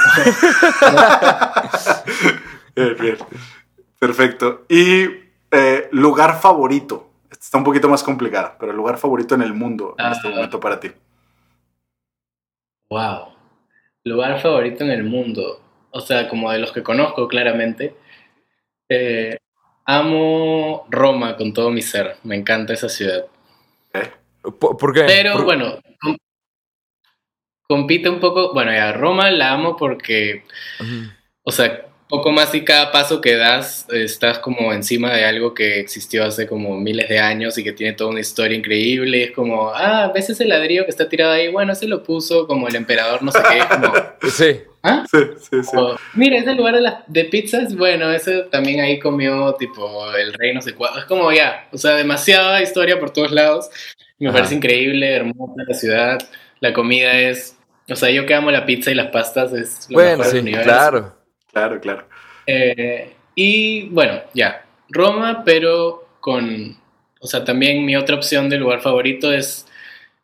Bien, 2.74 2.96
bien. 3.00 3.16
Perfecto. 3.98 4.64
Y 4.68 5.04
eh, 5.50 5.88
lugar 5.92 6.40
favorito. 6.40 7.04
Está 7.30 7.58
un 7.58 7.64
poquito 7.64 7.88
más 7.88 8.02
complicada, 8.02 8.56
pero 8.58 8.72
lugar 8.72 8.98
favorito 8.98 9.34
en 9.34 9.42
el 9.42 9.52
mundo 9.54 9.94
en 9.98 10.06
este 10.06 10.28
Ah. 10.28 10.30
momento 10.32 10.58
para 10.60 10.80
ti. 10.80 10.90
Wow. 12.90 13.34
Lugar 14.08 14.40
favorito 14.40 14.84
en 14.84 14.90
el 14.90 15.04
mundo. 15.04 15.60
O 15.90 16.00
sea, 16.00 16.28
como 16.28 16.50
de 16.52 16.58
los 16.58 16.72
que 16.72 16.82
conozco 16.82 17.28
claramente. 17.28 17.94
Eh, 18.88 19.36
amo 19.84 20.86
Roma 20.90 21.36
con 21.36 21.52
todo 21.52 21.70
mi 21.70 21.82
ser. 21.82 22.16
Me 22.24 22.36
encanta 22.36 22.72
esa 22.72 22.88
ciudad. 22.88 23.26
¿Por, 24.60 24.92
qué? 24.94 25.02
Pero 25.06 25.32
Por- 25.34 25.44
bueno, 25.44 25.78
com- 26.00 26.16
compite 27.66 28.08
un 28.08 28.20
poco, 28.20 28.52
bueno, 28.54 28.72
ya 28.72 28.92
Roma 28.92 29.30
la 29.30 29.52
amo 29.52 29.76
porque, 29.76 30.44
o 31.42 31.50
sea, 31.50 31.87
poco 32.08 32.32
más 32.32 32.54
y 32.54 32.62
cada 32.64 32.90
paso 32.90 33.20
que 33.20 33.36
das 33.36 33.86
estás 33.90 34.38
como 34.38 34.72
encima 34.72 35.12
de 35.14 35.24
algo 35.24 35.52
que 35.54 35.78
existió 35.78 36.24
hace 36.24 36.46
como 36.46 36.78
miles 36.78 37.08
de 37.08 37.18
años 37.18 37.58
y 37.58 37.64
que 37.64 37.72
tiene 37.72 37.92
toda 37.92 38.10
una 38.10 38.20
historia 38.20 38.56
increíble. 38.56 39.24
Es 39.24 39.30
como, 39.32 39.70
ah, 39.74 40.10
¿ves 40.14 40.30
ese 40.30 40.46
ladrillo 40.46 40.84
que 40.84 40.90
está 40.90 41.08
tirado 41.08 41.32
ahí? 41.32 41.48
Bueno, 41.48 41.72
ese 41.74 41.86
lo 41.86 42.02
puso 42.02 42.46
como 42.46 42.66
el 42.68 42.76
emperador, 42.76 43.22
no 43.22 43.30
sé 43.30 43.38
qué. 43.50 43.58
Como, 43.68 43.92
Sí. 44.30 44.60
¿ah? 44.82 45.04
Sí, 45.10 45.18
sí, 45.38 45.62
sí. 45.62 45.76
O, 45.76 45.96
Mira, 46.14 46.38
ese 46.38 46.54
lugar 46.54 46.74
de, 46.76 46.80
las 46.80 46.94
de 47.08 47.24
pizzas, 47.26 47.76
bueno, 47.76 48.10
ese 48.10 48.42
también 48.50 48.80
ahí 48.80 48.98
comió 48.98 49.54
tipo 49.54 50.10
el 50.14 50.32
rey 50.32 50.54
no 50.54 50.62
sé 50.62 50.74
cuál. 50.74 50.98
Es 50.98 51.04
como 51.04 51.30
ya, 51.32 51.68
o 51.72 51.78
sea, 51.78 51.94
demasiada 51.94 52.62
historia 52.62 52.98
por 52.98 53.10
todos 53.10 53.32
lados. 53.32 53.68
Me 54.18 54.28
Ajá. 54.28 54.38
parece 54.38 54.54
increíble, 54.54 55.14
hermosa 55.14 55.52
la 55.66 55.74
ciudad. 55.74 56.18
La 56.60 56.72
comida 56.72 57.12
es, 57.18 57.56
o 57.90 57.94
sea, 57.96 58.10
yo 58.10 58.24
que 58.26 58.34
amo 58.34 58.50
la 58.50 58.64
pizza 58.66 58.90
y 58.90 58.94
las 58.94 59.08
pastas 59.08 59.52
es 59.52 59.86
lo 59.90 59.94
Bueno, 59.94 60.10
mejor 60.18 60.26
sí, 60.26 60.32
del 60.36 60.42
universo. 60.42 60.64
claro. 60.70 61.17
Claro, 61.52 61.80
claro. 61.80 62.06
Eh, 62.46 63.14
y 63.34 63.88
bueno, 63.88 64.20
ya, 64.34 64.64
Roma, 64.88 65.42
pero 65.44 66.08
con, 66.20 66.76
o 67.20 67.26
sea, 67.26 67.44
también 67.44 67.84
mi 67.84 67.96
otra 67.96 68.16
opción 68.16 68.48
de 68.48 68.58
lugar 68.58 68.80
favorito 68.80 69.32
es 69.32 69.66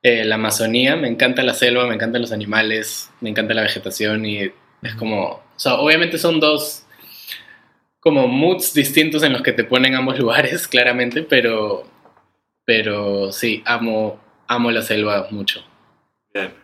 eh, 0.02 0.24
la 0.24 0.34
Amazonía. 0.36 0.96
Me 0.96 1.08
encanta 1.08 1.42
la 1.42 1.54
selva, 1.54 1.86
me 1.86 1.94
encantan 1.94 2.22
los 2.22 2.32
animales, 2.32 3.10
me 3.20 3.30
encanta 3.30 3.54
la 3.54 3.62
vegetación 3.62 4.24
y 4.26 4.52
es 4.82 4.94
como, 4.98 5.24
o 5.26 5.42
sea, 5.56 5.74
obviamente 5.74 6.18
son 6.18 6.40
dos 6.40 6.84
como 8.00 8.28
moods 8.28 8.74
distintos 8.74 9.22
en 9.22 9.32
los 9.32 9.40
que 9.40 9.52
te 9.52 9.64
ponen 9.64 9.94
ambos 9.94 10.18
lugares, 10.20 10.68
claramente, 10.68 11.22
pero, 11.22 11.84
pero 12.64 13.32
sí, 13.32 13.62
amo, 13.64 14.20
amo 14.46 14.70
la 14.70 14.82
selva 14.82 15.28
mucho. 15.30 15.64
Bien. 16.32 16.63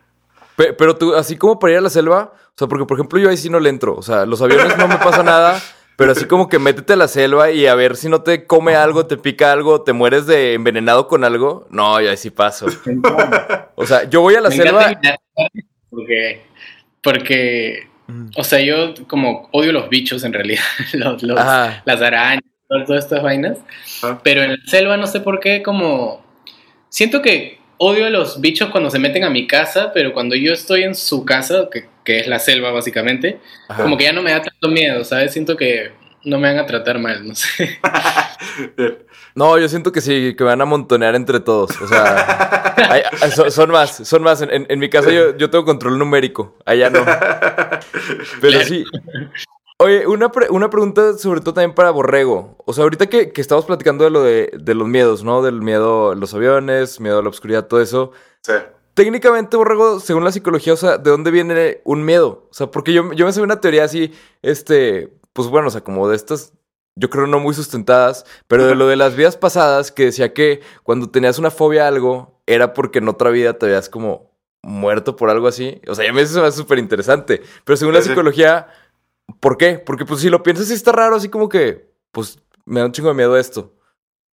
Pe- 0.60 0.72
Pero 0.74 0.96
tú, 0.96 1.14
así 1.14 1.36
como 1.36 1.58
para 1.58 1.72
ir 1.72 1.78
a 1.78 1.82
la 1.82 1.90
selva, 1.90 2.32
o 2.34 2.52
sea, 2.56 2.68
porque 2.68 2.84
por 2.84 2.96
ejemplo 2.98 3.18
yo 3.18 3.30
ahí 3.30 3.36
sí 3.36 3.48
no 3.50 3.60
le 3.60 3.70
entro. 3.70 3.94
O 3.96 4.02
sea, 4.02 4.26
los 4.26 4.42
aviones 4.42 4.76
no 4.76 4.86
me 4.88 4.96
pasa 4.98 5.22
nada, 5.22 5.60
pero 5.96 6.12
así 6.12 6.26
como 6.26 6.48
que 6.48 6.58
métete 6.58 6.92
a 6.92 6.96
la 6.96 7.08
selva 7.08 7.50
y 7.50 7.66
a 7.66 7.74
ver 7.74 7.96
si 7.96 8.08
no 8.08 8.22
te 8.22 8.46
come 8.46 8.74
algo, 8.76 9.06
te 9.06 9.16
pica 9.16 9.52
algo, 9.52 9.82
te 9.82 9.92
mueres 9.92 10.26
de 10.26 10.54
envenenado 10.54 11.08
con 11.08 11.24
algo. 11.24 11.66
No, 11.70 12.00
yo 12.00 12.10
ahí 12.10 12.16
sí 12.16 12.30
paso. 12.30 12.66
O 13.76 13.86
sea, 13.86 14.04
yo 14.10 14.20
voy 14.20 14.34
a 14.34 14.40
la 14.42 14.50
Me 14.50 14.56
selva. 14.56 14.92
porque, 15.88 16.42
porque, 17.02 17.88
o 18.36 18.44
sea, 18.44 18.60
yo 18.60 18.92
como 19.08 19.48
odio 19.52 19.72
los 19.72 19.88
bichos 19.88 20.24
en 20.24 20.32
realidad, 20.32 20.62
los, 20.92 21.22
los- 21.22 21.36
las 21.36 22.02
arañas, 22.02 22.42
todas, 22.68 23.04
estas 23.04 23.22
vainas, 23.22 23.58
pero 24.22 24.42
en 24.42 24.50
la 24.52 24.56
selva 24.66 24.96
no 24.96 25.06
sé 25.06 25.20
por 25.20 25.40
qué, 25.40 25.62
como, 25.62 26.22
siento 26.88 27.22
que 27.22 27.59
odio 27.82 28.04
a 28.06 28.10
los 28.10 28.40
bichos 28.42 28.68
cuando 28.70 28.90
se 28.90 28.98
meten 28.98 29.24
a 29.24 29.30
mi 29.30 29.46
casa, 29.46 29.90
pero 29.94 30.12
cuando 30.12 30.34
yo 30.36 30.52
estoy 30.52 30.82
en 30.82 30.94
su 30.94 31.24
casa, 31.24 31.68
que, 31.72 31.88
que 32.04 32.20
es 32.20 32.26
la 32.26 32.38
selva 32.38 32.70
básicamente, 32.72 33.40
ajá. 33.68 33.82
como 33.82 33.96
que 33.96 34.04
ya 34.04 34.12
no 34.12 34.22
me 34.22 34.32
da 34.32 34.42
tanto 34.42 34.68
miedo, 34.68 35.02
¿sabes? 35.02 35.32
Siento 35.32 35.56
que 35.56 35.90
no 36.24 36.38
me 36.38 36.48
van 36.48 36.58
a 36.58 36.66
tratar 36.66 36.98
mal, 36.98 37.26
no 37.26 37.34
sé. 37.34 37.78
No, 39.34 39.56
yo 39.58 39.68
siento 39.68 39.92
que 39.92 40.00
sí, 40.00 40.34
que 40.36 40.42
me 40.42 40.50
van 40.50 40.60
a 40.60 40.64
montonear 40.64 41.14
entre 41.14 41.38
todos. 41.38 41.80
O 41.80 41.86
sea, 41.86 42.74
hay- 42.90 43.02
son, 43.30 43.50
son 43.50 43.70
más, 43.70 43.96
son 43.96 44.22
más. 44.22 44.42
En, 44.42 44.50
en- 44.50 44.66
en 44.68 44.78
mi 44.80 44.90
casa 44.90 45.10
yo, 45.12 45.36
yo 45.36 45.48
tengo 45.50 45.64
control 45.64 45.96
numérico, 45.98 46.56
allá 46.66 46.90
no. 46.90 47.04
Pero 48.40 48.52
Claro. 48.58 48.64
sí. 48.66 48.84
Oye, 49.82 50.06
una, 50.06 50.30
pre- 50.30 50.50
una 50.50 50.68
pregunta 50.68 51.16
sobre 51.16 51.40
todo 51.40 51.54
también 51.54 51.74
para 51.74 51.90
Borrego. 51.90 52.54
O 52.66 52.72
sea, 52.74 52.84
ahorita 52.84 53.06
que, 53.08 53.32
que 53.32 53.40
estamos 53.40 53.64
platicando 53.64 54.04
de 54.04 54.10
lo 54.10 54.22
de, 54.22 54.50
de 54.60 54.74
los 54.74 54.86
miedos, 54.86 55.24
¿no? 55.24 55.40
Del 55.40 55.62
miedo 55.62 56.10
a 56.10 56.14
los 56.14 56.34
aviones, 56.34 57.00
miedo 57.00 57.18
a 57.18 57.22
la 57.22 57.30
oscuridad, 57.30 57.66
todo 57.66 57.80
eso. 57.80 58.12
Sí. 58.42 58.52
Técnicamente, 58.92 59.56
Borrego, 59.56 59.98
según 59.98 60.24
la 60.24 60.32
psicología, 60.32 60.74
o 60.74 60.76
sea, 60.76 60.98
¿de 60.98 61.10
dónde 61.10 61.30
viene 61.30 61.80
un 61.84 62.04
miedo? 62.04 62.46
O 62.50 62.54
sea, 62.54 62.70
porque 62.70 62.92
yo, 62.92 63.10
yo 63.14 63.24
me 63.24 63.32
sé 63.32 63.40
una 63.40 63.60
teoría 63.62 63.84
así, 63.84 64.12
este, 64.42 65.14
pues 65.32 65.48
bueno, 65.48 65.68
o 65.68 65.70
sea, 65.70 65.80
como 65.82 66.06
de 66.10 66.16
estas, 66.16 66.52
yo 66.96 67.08
creo 67.08 67.26
no 67.26 67.40
muy 67.40 67.54
sustentadas, 67.54 68.26
pero 68.48 68.66
de 68.66 68.74
lo 68.74 68.86
de 68.86 68.96
las 68.96 69.16
vidas 69.16 69.38
pasadas, 69.38 69.92
que 69.92 70.04
decía 70.06 70.34
que 70.34 70.60
cuando 70.82 71.08
tenías 71.08 71.38
una 71.38 71.50
fobia 71.50 71.86
a 71.86 71.88
algo, 71.88 72.42
era 72.46 72.74
porque 72.74 72.98
en 72.98 73.08
otra 73.08 73.30
vida 73.30 73.54
te 73.54 73.64
habías 73.64 73.88
como 73.88 74.28
muerto 74.62 75.16
por 75.16 75.30
algo 75.30 75.48
así. 75.48 75.80
O 75.88 75.94
sea, 75.94 76.04
ya 76.04 76.12
me 76.12 76.20
eso 76.20 76.42
me 76.42 76.48
hace 76.48 76.58
súper 76.58 76.78
interesante. 76.78 77.40
Pero 77.64 77.76
según 77.78 77.94
la 77.94 78.00
Sí, 78.00 78.04
sí. 78.04 78.10
psicología, 78.10 78.68
¿por 79.38 79.56
qué? 79.56 79.78
Porque 79.78 80.04
pues 80.04 80.20
si 80.20 80.30
lo 80.30 80.42
piensas, 80.42 80.68
sí 80.68 80.74
está 80.74 80.92
raro, 80.92 81.16
así 81.16 81.28
como 81.28 81.48
que, 81.48 81.92
pues 82.10 82.38
me 82.64 82.80
da 82.80 82.86
un 82.86 82.92
chingo 82.92 83.08
de 83.08 83.14
miedo 83.14 83.36
esto. 83.36 83.74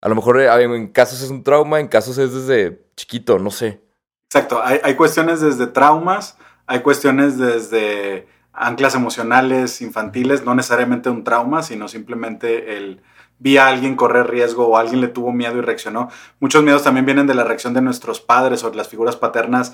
A 0.01 0.09
lo 0.09 0.15
mejor 0.15 0.39
eh, 0.39 0.47
en 0.63 0.87
casos 0.87 1.21
es 1.21 1.29
un 1.29 1.43
trauma, 1.43 1.79
en 1.79 1.87
casos 1.87 2.17
es 2.17 2.33
desde 2.33 2.85
chiquito, 2.95 3.39
no 3.39 3.51
sé. 3.51 3.81
Exacto, 4.29 4.61
hay, 4.63 4.79
hay 4.83 4.95
cuestiones 4.95 5.41
desde 5.41 5.67
traumas, 5.67 6.37
hay 6.65 6.81
cuestiones 6.81 7.37
desde 7.37 8.27
anclas 8.53 8.95
emocionales 8.95 9.81
infantiles, 9.81 10.43
no 10.43 10.55
necesariamente 10.55 11.09
un 11.09 11.23
trauma, 11.23 11.63
sino 11.63 11.87
simplemente 11.87 12.77
el 12.77 13.01
vi 13.39 13.57
a 13.57 13.67
alguien 13.67 13.95
correr 13.95 14.27
riesgo 14.27 14.67
o 14.67 14.77
alguien 14.77 15.01
le 15.01 15.07
tuvo 15.07 15.31
miedo 15.31 15.57
y 15.57 15.61
reaccionó. 15.61 16.09
Muchos 16.39 16.63
miedos 16.63 16.83
también 16.83 17.05
vienen 17.05 17.27
de 17.27 17.35
la 17.35 17.43
reacción 17.43 17.73
de 17.73 17.81
nuestros 17.81 18.19
padres 18.19 18.63
o 18.63 18.71
de 18.71 18.77
las 18.77 18.87
figuras 18.87 19.15
paternas 19.15 19.73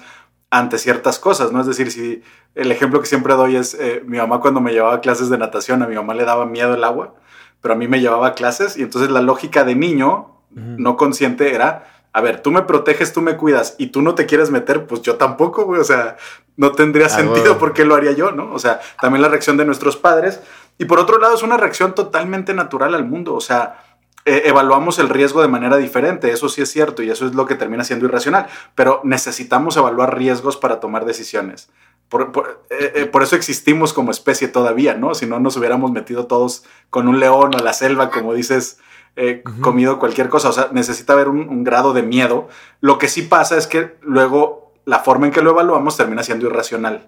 ante 0.54 0.78
ciertas 0.78 1.18
cosas, 1.18 1.52
¿no? 1.52 1.62
Es 1.62 1.66
decir, 1.66 1.92
si 1.92 2.22
el 2.54 2.72
ejemplo 2.72 3.00
que 3.02 3.08
siempre 3.08 3.34
doy 3.34 3.56
es 3.56 3.74
eh, 3.74 4.04
mi 4.06 4.18
mamá 4.20 4.40
cuando 4.40 4.62
me 4.62 4.72
llevaba 4.72 4.94
a 4.96 5.02
clases 5.02 5.30
de 5.32 5.40
natación, 5.40 5.82
a 5.82 5.88
mi 5.88 5.96
mamá 5.96 6.14
le 6.14 6.26
daba 6.26 6.46
miedo 6.46 6.76
el 6.76 6.84
agua, 6.84 7.16
pero 7.60 7.74
a 7.74 7.78
mí 7.78 7.88
me 7.88 8.00
llevaba 8.00 8.28
a 8.28 8.34
clases 8.36 8.78
y 8.78 8.84
entonces 8.84 9.10
la 9.10 9.22
lógica 9.22 9.64
de 9.64 9.74
niño 9.74 10.30
no 10.52 10.96
consciente 10.96 11.56
era, 11.56 11.86
a 12.14 12.22
ver, 12.22 12.42
tú 12.42 12.52
me 12.52 12.62
proteges, 12.62 13.12
tú 13.14 13.22
me 13.24 13.36
cuidas 13.36 13.74
y 13.80 13.88
tú 13.88 14.04
no 14.04 14.14
te 14.14 14.28
quieres 14.28 14.52
meter, 14.52 14.86
pues 14.86 15.02
yo 15.02 15.16
tampoco, 15.16 15.66
güey, 15.66 15.82
o 15.82 15.84
sea, 15.84 16.18
no 16.56 16.72
tendría 16.74 17.08
Ah, 17.08 17.10
sentido 17.10 17.46
bueno. 17.46 17.58
por 17.58 17.74
qué 17.74 17.84
lo 17.86 17.96
haría 17.96 18.12
yo, 18.12 18.32
¿no? 18.32 18.54
O 18.54 18.60
sea, 18.60 18.80
también 19.02 19.24
la 19.24 19.30
reacción 19.30 19.58
de 19.58 19.66
nuestros 19.66 19.98
padres 19.98 20.40
y 20.78 20.86
por 20.86 21.00
otro 21.00 21.18
lado 21.18 21.34
es 21.34 21.42
una 21.42 21.58
reacción 21.58 21.96
totalmente 21.96 22.54
natural 22.54 22.94
al 22.94 23.06
mundo, 23.06 23.34
o 23.34 23.42
sea, 23.42 23.93
eh, 24.26 24.44
evaluamos 24.46 25.00
el 25.00 25.10
riesgo 25.10 25.42
de 25.42 25.48
manera 25.48 25.78
diferente, 25.78 26.32
eso 26.32 26.50
sí 26.50 26.62
es 26.62 26.72
cierto 26.72 27.04
y 27.04 27.10
eso 27.10 27.26
es 27.26 27.36
lo 27.36 27.46
que 27.46 27.56
termina 27.56 27.84
siendo 27.84 28.06
irracional, 28.06 28.48
pero 28.76 29.02
necesitamos 29.04 29.76
evaluar 29.78 30.18
riesgos 30.18 30.58
para 30.58 30.80
tomar 30.80 31.06
decisiones. 31.06 31.70
Por, 32.10 32.32
por- 32.32 32.64
eh, 32.70 32.92
eh, 32.96 33.06
por 33.06 33.24
eso 33.24 33.36
existimos 33.36 33.92
como 33.94 34.12
especie 34.12 34.48
todavía, 34.48 34.94
¿no? 34.94 35.16
Si 35.16 35.26
no 35.26 35.40
nos 35.40 35.58
hubiéramos 35.58 35.92
metido 35.92 36.28
todos 36.28 36.64
con 36.90 37.08
un 37.08 37.20
león 37.20 37.56
o 37.56 37.58
a 37.58 37.62
la 37.62 37.74
selva, 37.74 38.12
como 38.12 38.34
dices, 38.34 38.78
eh, 39.16 39.44
comido 39.62 40.00
cualquier 40.00 40.30
cosa. 40.30 40.50
O 40.50 40.54
sea, 40.54 40.70
necesita 40.72 41.14
haber 41.14 41.28
un, 41.28 41.50
un 41.50 41.64
grado 41.64 41.94
de 41.94 42.04
miedo. 42.04 42.50
Lo 42.82 42.98
que 42.98 43.08
sí 43.08 43.24
pasa 43.24 43.58
es 43.58 43.68
que 43.68 43.96
luego 44.02 44.74
la 44.86 45.00
forma 45.00 45.26
en 45.26 45.32
que 45.32 45.42
lo 45.42 45.52
evaluamos 45.52 45.98
termina 45.98 46.24
siendo 46.24 46.46
irracional. 46.48 47.08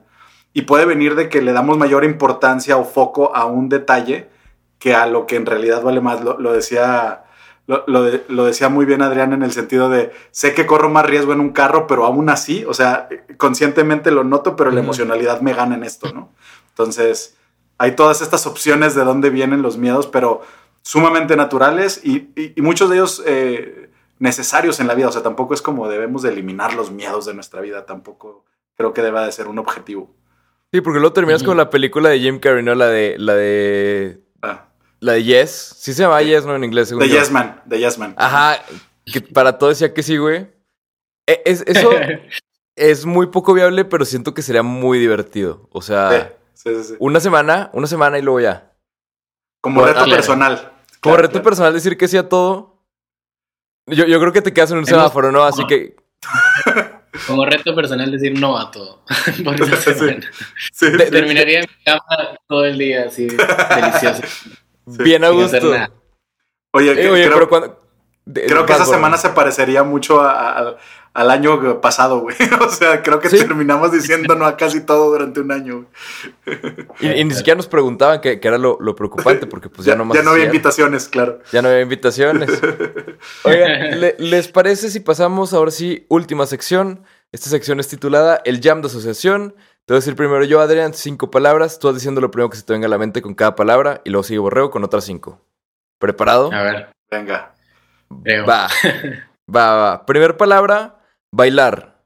Y 0.54 0.63
puede 0.63 0.86
venir 0.86 1.15
de 1.15 1.30
que 1.30 1.41
le 1.41 1.51
damos 1.54 1.78
mayor 1.78 2.04
importancia 2.04 2.78
o 2.78 2.86
foco 2.86 3.36
a 3.36 3.45
un 3.45 3.69
detalle 3.69 4.30
que 4.86 4.93
a 4.93 5.08
lo 5.08 5.26
que 5.26 5.36
en 5.36 5.48
realidad 5.48 5.82
vale 5.82 6.00
más. 6.00 6.24
Lo, 6.24 6.39
lo 6.39 6.54
decía, 6.54 7.24
lo, 7.65 7.84
lo 7.88 8.04
de- 8.04 8.24
lo 8.28 8.45
decía 8.45 8.69
muy 8.69 8.86
bien 8.86 9.02
Adrián 9.02 9.34
en 9.34 9.41
el 9.41 9.52
sentido 9.52 9.89
de, 9.89 10.12
sé 10.30 10.54
que 10.54 10.67
corro 10.67 10.89
más 10.91 11.08
riesgo 11.08 11.34
en 11.34 11.39
un 11.39 11.50
carro, 11.54 11.88
pero 11.88 12.06
aún 12.06 12.30
así, 12.30 12.63
o 12.67 12.74
sea, 12.76 13.10
conscientemente 13.38 14.12
lo 14.12 14.24
noto, 14.24 14.56
pero 14.56 14.69
la 14.69 14.82
emocionalidad 14.82 15.41
me 15.41 15.54
gana 15.56 15.74
en 15.74 15.84
esto, 15.84 16.13
¿no? 16.13 16.30
Entonces, 16.69 17.36
hay 17.80 17.95
todas 17.95 18.21
estas 18.21 18.45
opciones 18.45 18.93
de 18.93 19.04
dónde 19.04 19.32
vienen 19.32 19.63
los 19.63 19.80
miedos, 19.80 20.06
pero 20.06 20.41
sumamente 20.84 21.36
naturales 21.36 22.00
y, 22.04 22.30
y- 22.36 22.54
y 22.56 22.62
muchos 22.62 22.91
de 22.91 22.98
ellos 22.98 23.24
eh, 23.26 23.89
necesarios 24.19 24.80
en 24.80 24.86
la 24.86 24.93
vida. 24.93 25.08
O 25.08 25.12
sea, 25.12 25.24
tampoco 25.24 25.56
es 25.56 25.63
como 25.63 25.89
debemos 25.89 26.21
de 26.21 26.30
eliminar 26.30 26.76
los 26.76 26.91
miedos 26.91 27.26
de 27.26 27.34
nuestra 27.34 27.60
vida, 27.62 27.88
tampoco 27.88 28.45
creo 28.78 28.93
que 28.93 29.02
deba 29.02 29.26
de 29.26 29.32
ser 29.32 29.48
un 29.48 29.58
objetivo. 29.58 30.13
Sí, 30.71 30.82
porque 30.82 31.00
luego 31.00 31.13
terminas 31.13 31.41
con 31.41 31.58
la 31.58 31.71
película 31.71 32.10
de 32.10 32.19
Jim 32.19 32.38
Carrey, 32.39 32.62
¿no? 32.63 32.76
La 32.76 32.86
de, 32.88 33.15
la 33.17 33.34
de, 33.34 34.19
Ah, 34.43 34.65
la 35.06 35.13
de 35.13 35.24
Yes. 35.24 35.52
Sí 35.78 35.94
se 35.94 36.04
llama 36.04 36.22
Yes, 36.22 36.46
¿no? 36.46 36.56
En 36.56 36.63
inglés, 36.63 36.89
según 36.89 37.04
The 37.04 37.10
yo. 37.10 37.20
Yes 37.20 37.32
Man, 37.32 37.62
The 37.70 37.80
Yes 37.80 37.98
Man. 37.98 38.13
Ajá, 38.18 38.62
que 39.06 39.22
para 39.22 39.58
todo 39.58 39.70
decía 39.70 39.94
que 39.94 40.04
sí, 40.04 40.18
güey. 40.18 40.48
E- 41.28 41.41
Es, 41.46 41.63
eso 41.68 41.91
es 42.76 43.06
muy 43.06 43.28
poco 43.28 43.54
viable, 43.54 43.86
pero 43.86 44.06
siento 44.06 44.34
que 44.34 44.41
sería 44.41 44.63
muy 44.63 45.00
divertido. 45.00 45.68
O 45.72 45.82
sea, 45.82 46.34
Sí, 46.54 46.70
sí, 46.70 46.76
sí, 46.76 46.84
sí. 46.89 46.96
una 47.00 47.20
semana, 47.20 47.70
una 47.74 47.88
semana 47.88 48.18
y 48.18 48.22
luego 48.22 48.39
ya. 48.39 48.74
Como 49.62 49.82
Bueno, 49.82 49.94
reto 49.94 50.06
claro. 50.06 50.18
personal. 50.18 50.58
Como 51.02 51.15
Claro, 51.15 51.22
reto 51.22 51.32
claro. 51.34 51.44
personal 51.44 51.74
decir 51.74 51.98
que 51.98 52.08
sí 52.08 52.18
a 52.18 52.28
todo. 52.30 52.84
Yo, 53.88 54.06
yo 54.06 54.20
creo 54.20 54.34
que 54.34 54.41
te 54.41 54.54
quedas 54.54 54.72
en 54.72 54.78
un 54.78 54.84
Hemos- 54.84 54.89
semáforo, 54.89 55.32
¿no? 55.32 55.44
Así 55.44 55.65
que 55.68 55.96
Como 57.28 57.45
reto 57.45 57.74
personal 57.76 58.12
decir 58.12 58.38
no 58.39 58.58
a 58.58 58.72
todo. 58.72 59.03
Por 59.43 59.58
semana. 59.78 60.28
Terminaría 60.80 61.60
en 61.60 61.66
mi 61.70 61.84
cama 61.86 62.38
todo 62.47 62.66
el 62.66 62.78
día 62.78 63.06
así, 63.06 63.28
delicioso. 63.28 64.22
Bien 64.86 65.24
a 65.24 65.30
gusto. 65.30 65.58
Oye, 66.72 66.92
Eh, 66.92 66.96
que- 66.96 67.10
oye, 67.10 67.24
creo, 67.26 67.34
pero 67.36 67.50
cuando. 67.50 67.82
de- 68.26 68.46
creo 68.46 68.66
que 68.66 68.74
esa 68.74 68.86
semana 68.86 69.18
se 69.18 69.30
parecería 69.30 69.84
mucho 69.84 70.20
a- 70.22 70.60
a- 70.60 70.78
al 71.14 71.32
año 71.32 71.80
pasado, 71.80 72.20
güey. 72.20 72.36
O 72.62 72.70
sea, 72.70 73.02
creo 73.02 73.20
que 73.22 73.30
Sí. 73.30 73.38
terminamos 73.38 73.94
diciendo 73.94 74.36
no 74.36 74.46
a 74.46 74.58
casi 74.58 74.82
todo 74.82 75.10
durante 75.12 75.40
un 75.40 75.52
año. 75.54 75.86
Y, 77.00 77.08
y 77.08 77.24
ni 77.24 77.34
siquiera 77.34 77.56
nos 77.56 77.68
preguntaban 77.68 78.20
que, 78.20 78.42
que 78.42 78.48
era 78.50 78.58
lo, 78.58 78.78
lo 78.82 78.96
preocupante, 78.96 79.48
porque 79.48 79.70
pues 79.70 79.86
ya, 79.86 79.94
ya, 79.94 79.98
no 79.98 80.04
más. 80.06 80.18
ya 80.18 80.24
no 80.24 80.32
había 80.32 80.46
invitaciones, 80.46 81.08
claro. 81.08 81.40
Ya 81.54 81.62
no 81.62 81.70
había 81.70 81.82
invitaciones. 81.82 82.50
Oigan, 83.44 84.00
¿le- 84.02 84.16
¿les 84.20 84.48
parece 84.50 84.90
si 84.90 85.00
pasamos 85.00 85.54
ahora 85.54 85.72
sí, 85.72 86.06
última 86.10 86.46
sección? 86.46 87.04
Esta 87.32 87.50
sección 87.50 87.80
es 87.80 87.88
titulada 87.88 88.42
El 88.44 88.60
Jam 88.62 88.82
de 88.82 88.88
Asociación. 88.88 89.56
Te 89.86 89.94
voy 89.94 89.98
a 89.98 90.02
decir 90.02 90.16
primero 90.16 90.44
yo, 90.44 90.62
Adrián, 90.62 90.96
cinco 90.96 91.30
palabras. 91.30 91.78
Tú 91.78 91.86
vas 91.88 91.96
diciendo 91.96 92.20
lo 92.20 92.32
primero 92.32 92.50
que 92.50 92.58
se 92.58 92.64
te 92.64 92.74
venga 92.74 92.88
a 92.88 92.90
la 92.90 92.98
mente 92.98 93.22
con 93.22 93.36
cada 93.36 93.56
palabra 93.56 94.02
y 94.04 94.10
luego 94.10 94.24
sigue 94.24 94.40
Borrego 94.40 94.72
con 94.72 94.84
otras 94.84 95.06
cinco. 95.06 95.46
¿Preparado? 96.00 96.52
A 96.52 96.64
ver, 96.64 96.90
Venga. 97.12 97.54
veo. 98.10 98.46
Va. 98.50 98.68
Va, 99.48 99.76
va. 99.76 100.06
Primer 100.08 100.38
palabra, 100.38 101.00
bailar. 101.32 102.04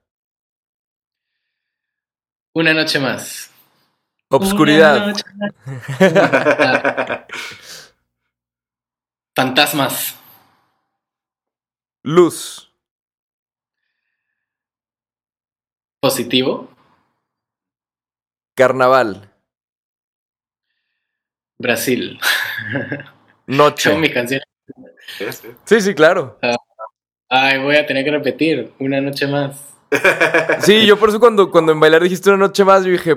Una 2.54 2.74
noche 2.74 3.00
más. 3.00 3.50
Obscuridad. 4.28 4.98
Una 4.98 5.08
noche 5.08 5.24
más. 5.38 5.54
Fantasmas. 9.38 10.20
Luz. 12.04 12.74
Positivo. 16.02 16.69
Carnaval. 18.60 19.32
Brasil. 21.58 22.20
Noche. 23.48 23.90
Son 23.90 24.02
mis 24.02 24.14
canciones. 24.14 24.46
Sí, 25.18 25.26
sí. 25.66 25.80
Sí, 25.82 25.96
claro. 25.96 26.38
Ay, 27.30 27.60
voy 27.60 27.78
a 27.78 27.86
tener 27.86 28.04
que 28.04 28.12
repetir. 28.12 28.74
Una 28.80 29.00
noche 29.00 29.28
más. 29.28 29.66
Sí, 30.60 30.86
yo 30.86 31.00
por 31.00 31.08
eso 31.08 31.22
cuando, 31.22 31.50
cuando 31.50 31.72
en 31.72 31.80
bailar 31.80 32.04
dijiste 32.04 32.30
una 32.30 32.38
noche 32.48 32.66
más, 32.66 32.84
yo 32.84 32.92
dije, 32.92 33.16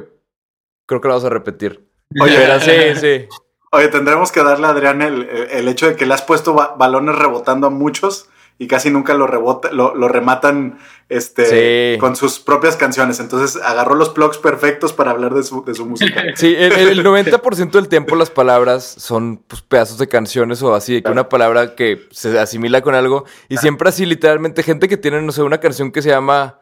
creo 0.87 1.01
que 1.01 1.09
lo 1.09 1.15
vamos 1.15 1.25
a 1.25 1.29
repetir. 1.31 1.89
Oye, 2.21 2.37
Pero 2.37 2.61
sí, 2.61 2.71
sí. 3.01 3.29
Oye, 3.73 3.89
tendremos 3.89 4.31
que 4.31 4.45
darle 4.45 4.69
a 4.69 4.71
Adrián 4.71 5.03
el, 5.03 5.23
el 5.51 5.67
hecho 5.67 5.89
de 5.89 5.97
que 5.97 6.07
le 6.07 6.15
has 6.15 6.23
puesto 6.23 6.55
ba- 6.55 6.77
balones 6.79 7.17
rebotando 7.17 7.67
a 7.67 7.71
muchos 7.71 8.29
y 8.63 8.69
casi 8.69 8.91
nunca 8.91 9.15
lo, 9.15 9.27
rebota, 9.27 9.73
lo, 9.73 9.97
lo 9.97 10.07
rematan 10.07 10.79
este, 11.09 11.95
Sí. 11.95 11.99
con 11.99 12.15
sus 12.15 12.39
propias 12.39 12.77
canciones. 12.77 13.19
Entonces 13.19 13.61
agarró 13.61 13.97
los 13.97 14.11
plugs 14.11 14.39
perfectos 14.39 14.93
para 14.93 15.11
hablar 15.11 15.35
de 15.35 15.43
su, 15.43 15.65
de 15.65 15.75
su 15.75 15.85
música. 15.85 16.23
Sí, 16.37 16.55
el, 16.57 16.73
el 16.73 17.05
90% 17.05 17.73
del 17.73 17.89
tiempo 17.89 18.15
las 18.15 18.31
palabras 18.31 18.85
son 18.85 19.39
pues, 19.49 19.63
pedazos 19.63 19.99
de 19.99 20.07
canciones 20.07 20.63
o 20.63 20.77
así, 20.77 20.95
de 20.95 21.03
que 21.03 21.11
una 21.11 21.29
palabra 21.29 21.75
que 21.75 22.07
se 22.13 22.39
asimila 22.39 22.83
con 22.83 22.95
algo. 22.95 23.25
Y 23.49 23.57
siempre 23.57 23.89
así, 23.89 24.07
literalmente, 24.07 24.63
gente 24.63 24.87
que 24.89 24.97
tiene, 24.97 25.21
no 25.23 25.33
sé, 25.33 25.43
una 25.43 25.59
canción 25.59 25.91
que 25.91 26.01
se 26.01 26.11
llama, 26.11 26.61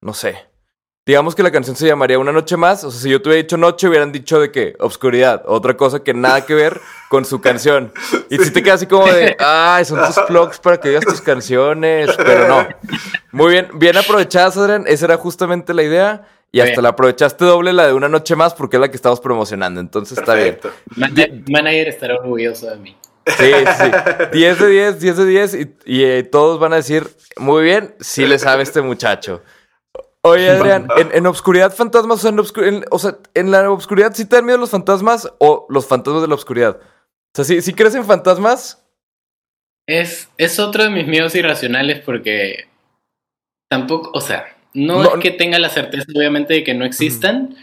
no 0.00 0.14
sé. 0.14 0.49
Digamos 1.06 1.34
que 1.34 1.42
la 1.42 1.50
canción 1.50 1.74
se 1.76 1.86
llamaría 1.86 2.18
Una 2.18 2.30
Noche 2.30 2.56
Más. 2.56 2.84
O 2.84 2.90
sea, 2.90 3.00
si 3.00 3.10
yo 3.10 3.22
te 3.22 3.30
hubiera 3.30 3.42
dicho 3.42 3.56
noche, 3.56 3.88
hubieran 3.88 4.12
dicho 4.12 4.38
de 4.38 4.52
que 4.52 4.76
obscuridad. 4.78 5.42
Otra 5.46 5.76
cosa 5.76 6.04
que 6.04 6.12
nada 6.12 6.44
que 6.44 6.54
ver 6.54 6.80
con 7.08 7.24
su 7.24 7.40
canción. 7.40 7.92
Y 8.28 8.36
si 8.38 8.50
te 8.52 8.62
quedas 8.62 8.76
así 8.76 8.86
como 8.86 9.06
de, 9.06 9.34
ay, 9.40 9.84
son 9.86 10.04
tus 10.06 10.22
plugs 10.26 10.58
para 10.60 10.78
que 10.78 10.90
digas 10.90 11.04
tus 11.06 11.20
canciones. 11.22 12.10
Pero 12.16 12.46
no. 12.48 12.68
Muy 13.32 13.50
bien, 13.52 13.68
bien 13.74 13.96
aprovechadas, 13.96 14.56
Adrián. 14.58 14.84
Esa 14.86 15.06
era 15.06 15.16
justamente 15.16 15.72
la 15.74 15.82
idea. 15.82 16.28
Y 16.52 16.60
hasta 16.60 16.72
Bien. 16.72 16.82
la 16.82 16.88
aprovechaste 16.90 17.44
doble 17.44 17.72
la 17.72 17.86
de 17.86 17.92
una 17.92 18.08
noche 18.08 18.34
más 18.36 18.54
porque 18.54 18.76
es 18.76 18.80
la 18.80 18.90
que 18.90 18.96
estamos 18.96 19.20
promocionando. 19.20 19.80
Entonces 19.80 20.18
está 20.18 20.34
bien. 20.34 20.58
Man- 20.96 21.14
manager 21.48 21.88
estará 21.88 22.16
orgulloso 22.16 22.68
de 22.68 22.76
mí. 22.76 22.96
Sí, 23.26 23.52
sí. 23.78 23.90
10 24.32 24.58
de 24.58 24.66
10, 24.68 25.00
10 25.00 25.16
de 25.16 25.26
10. 25.26 25.54
Y, 25.54 25.74
y, 25.86 26.04
eh, 26.04 26.22
todos 26.24 26.58
van 26.58 26.72
a 26.72 26.76
decir, 26.76 27.06
muy 27.36 27.62
bien, 27.62 27.94
sí 28.00 28.26
le 28.26 28.38
sabe 28.38 28.64
este 28.64 28.80
muchacho. 28.82 29.42
Oye, 30.22 30.50
Adrián, 30.50 30.86
en, 30.96 31.10
en 31.14 31.26
Obscuridad 31.26 31.74
Fantasmas, 31.74 32.18
o 32.18 32.20
sea, 32.20 32.30
en, 32.30 32.36
obscu- 32.38 32.66
en- 32.66 32.84
o 32.90 32.98
sea, 32.98 33.16
en 33.34 33.50
la 33.50 33.70
Obscuridad, 33.70 34.12
¿sí 34.14 34.26
te 34.26 34.36
dan 34.36 34.44
miedo 34.44 34.58
los 34.58 34.70
fantasmas 34.70 35.32
o 35.38 35.66
los 35.70 35.86
fantasmas 35.86 36.22
de 36.22 36.28
la 36.28 36.34
Obscuridad? 36.34 36.78
O 36.78 37.34
sea, 37.34 37.44
¿sí, 37.44 37.62
sí 37.62 37.72
crees 37.72 37.94
en 37.94 38.04
fantasmas? 38.04 38.84
Es, 39.88 40.28
es 40.36 40.58
otro 40.58 40.84
de 40.84 40.90
mis 40.90 41.06
miedos 41.06 41.34
irracionales 41.34 42.00
porque 42.00 42.66
tampoco, 43.70 44.10
o 44.14 44.20
sea, 44.20 44.44
no, 44.74 45.02
No, 45.02 45.14
es 45.14 45.20
que 45.20 45.30
tenga 45.30 45.58
la 45.58 45.68
certeza 45.68 46.04
obviamente 46.14 46.54
de 46.54 46.64
que 46.64 46.74
no 46.74 46.84
existan, 46.84 47.56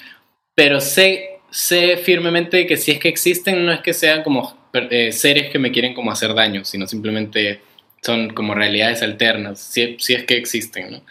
pero 0.56 0.82
sé, 0.82 1.40
sé 1.52 1.98
firmemente 1.98 2.66
que 2.68 2.76
si 2.76 2.92
es 2.92 3.00
que 3.00 3.08
existen, 3.08 3.66
no 3.66 3.72
es 3.72 3.82
que 3.82 3.94
sean 3.94 4.24
como 4.24 4.58
eh, 4.74 5.12
seres 5.12 5.50
que 5.52 5.60
me 5.60 5.72
quieren 5.72 5.94
como 5.94 6.12
hacer 6.12 6.34
daño, 6.34 6.66
sino 6.66 6.88
simplemente 6.88 7.62
son 8.02 8.30
como 8.32 8.54
realidades 8.54 9.02
alternas, 9.04 9.60
si, 9.60 9.98
si 10.00 10.14
es 10.16 10.24
que 10.26 10.38
existen, 10.38 10.92
¿no? 10.92 11.02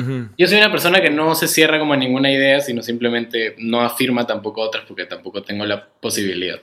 Ujú. 0.00 0.28
Yo 0.38 0.46
soy 0.46 0.58
una 0.58 0.70
persona 0.70 1.00
que 1.00 1.10
no 1.10 1.34
se 1.34 1.46
cierra 1.48 1.78
como 1.78 1.92
a 1.92 1.96
ninguna 1.96 2.30
idea, 2.30 2.60
sino 2.60 2.82
simplemente 2.82 3.54
no 3.58 3.80
afirma 3.82 4.26
tampoco 4.26 4.60
otras 4.62 4.84
porque 4.86 5.06
tampoco 5.06 5.42
tengo 5.42 5.64
la 5.66 5.86
posibilidad. 5.86 6.58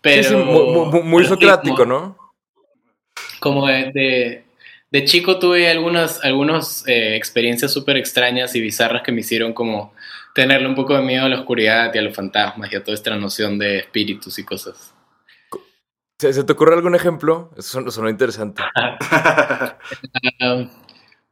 Pero, 0.00 0.22
Sí, 0.22 0.28
sí, 0.30 0.34
mu- 0.36 0.86
mu- 0.90 1.02
muy, 1.02 1.22
sí, 1.24 1.28
socrático, 1.30 1.84
¿no? 1.86 2.16
como 3.40 3.66
de, 3.66 3.90
de, 3.92 4.44
de 4.90 5.04
chico 5.04 5.38
tuve 5.38 5.68
algunas, 5.68 6.24
algunas 6.24 6.84
eh, 6.86 7.16
experiencias 7.16 7.72
súper 7.72 7.96
extrañas 7.96 8.54
y 8.54 8.60
bizarras 8.60 9.02
que 9.02 9.10
me 9.12 9.20
hicieron 9.20 9.52
como 9.52 9.92
tenerle 10.34 10.68
un 10.68 10.74
poco 10.76 10.94
de 10.96 11.02
miedo 11.02 11.24
a 11.26 11.28
la 11.28 11.40
oscuridad 11.40 11.92
y 11.94 11.98
a 11.98 12.02
los 12.02 12.14
fantasmas 12.14 12.72
y 12.72 12.76
a 12.76 12.82
toda 12.84 12.94
esta 12.94 13.14
noción 13.16 13.58
de 13.58 13.78
espíritus 13.78 14.38
y 14.38 14.44
cosas. 14.44 14.94
¿Se, 16.20 16.32
se 16.32 16.44
te 16.44 16.52
ocurre 16.52 16.74
algún 16.74 16.94
ejemplo? 16.94 17.50
Eso 17.58 17.68
son- 17.68 17.90
sonó 17.90 18.08
interesante. 18.08 18.62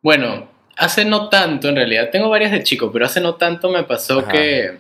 Bueno, 0.03 0.49
hace 0.81 1.05
no 1.05 1.29
tanto 1.29 1.69
en 1.69 1.77
realidad, 1.77 2.11
tengo 2.11 2.29
varias 2.29 2.53
de 2.53 2.63
chico, 2.63 2.91
pero 2.91 3.07
hace 3.07 3.21
no 3.21 3.35
tanto 3.35 3.71
me 3.71 3.85
pasó 3.85 4.21
Ajá. 4.21 4.33
que 4.33 4.79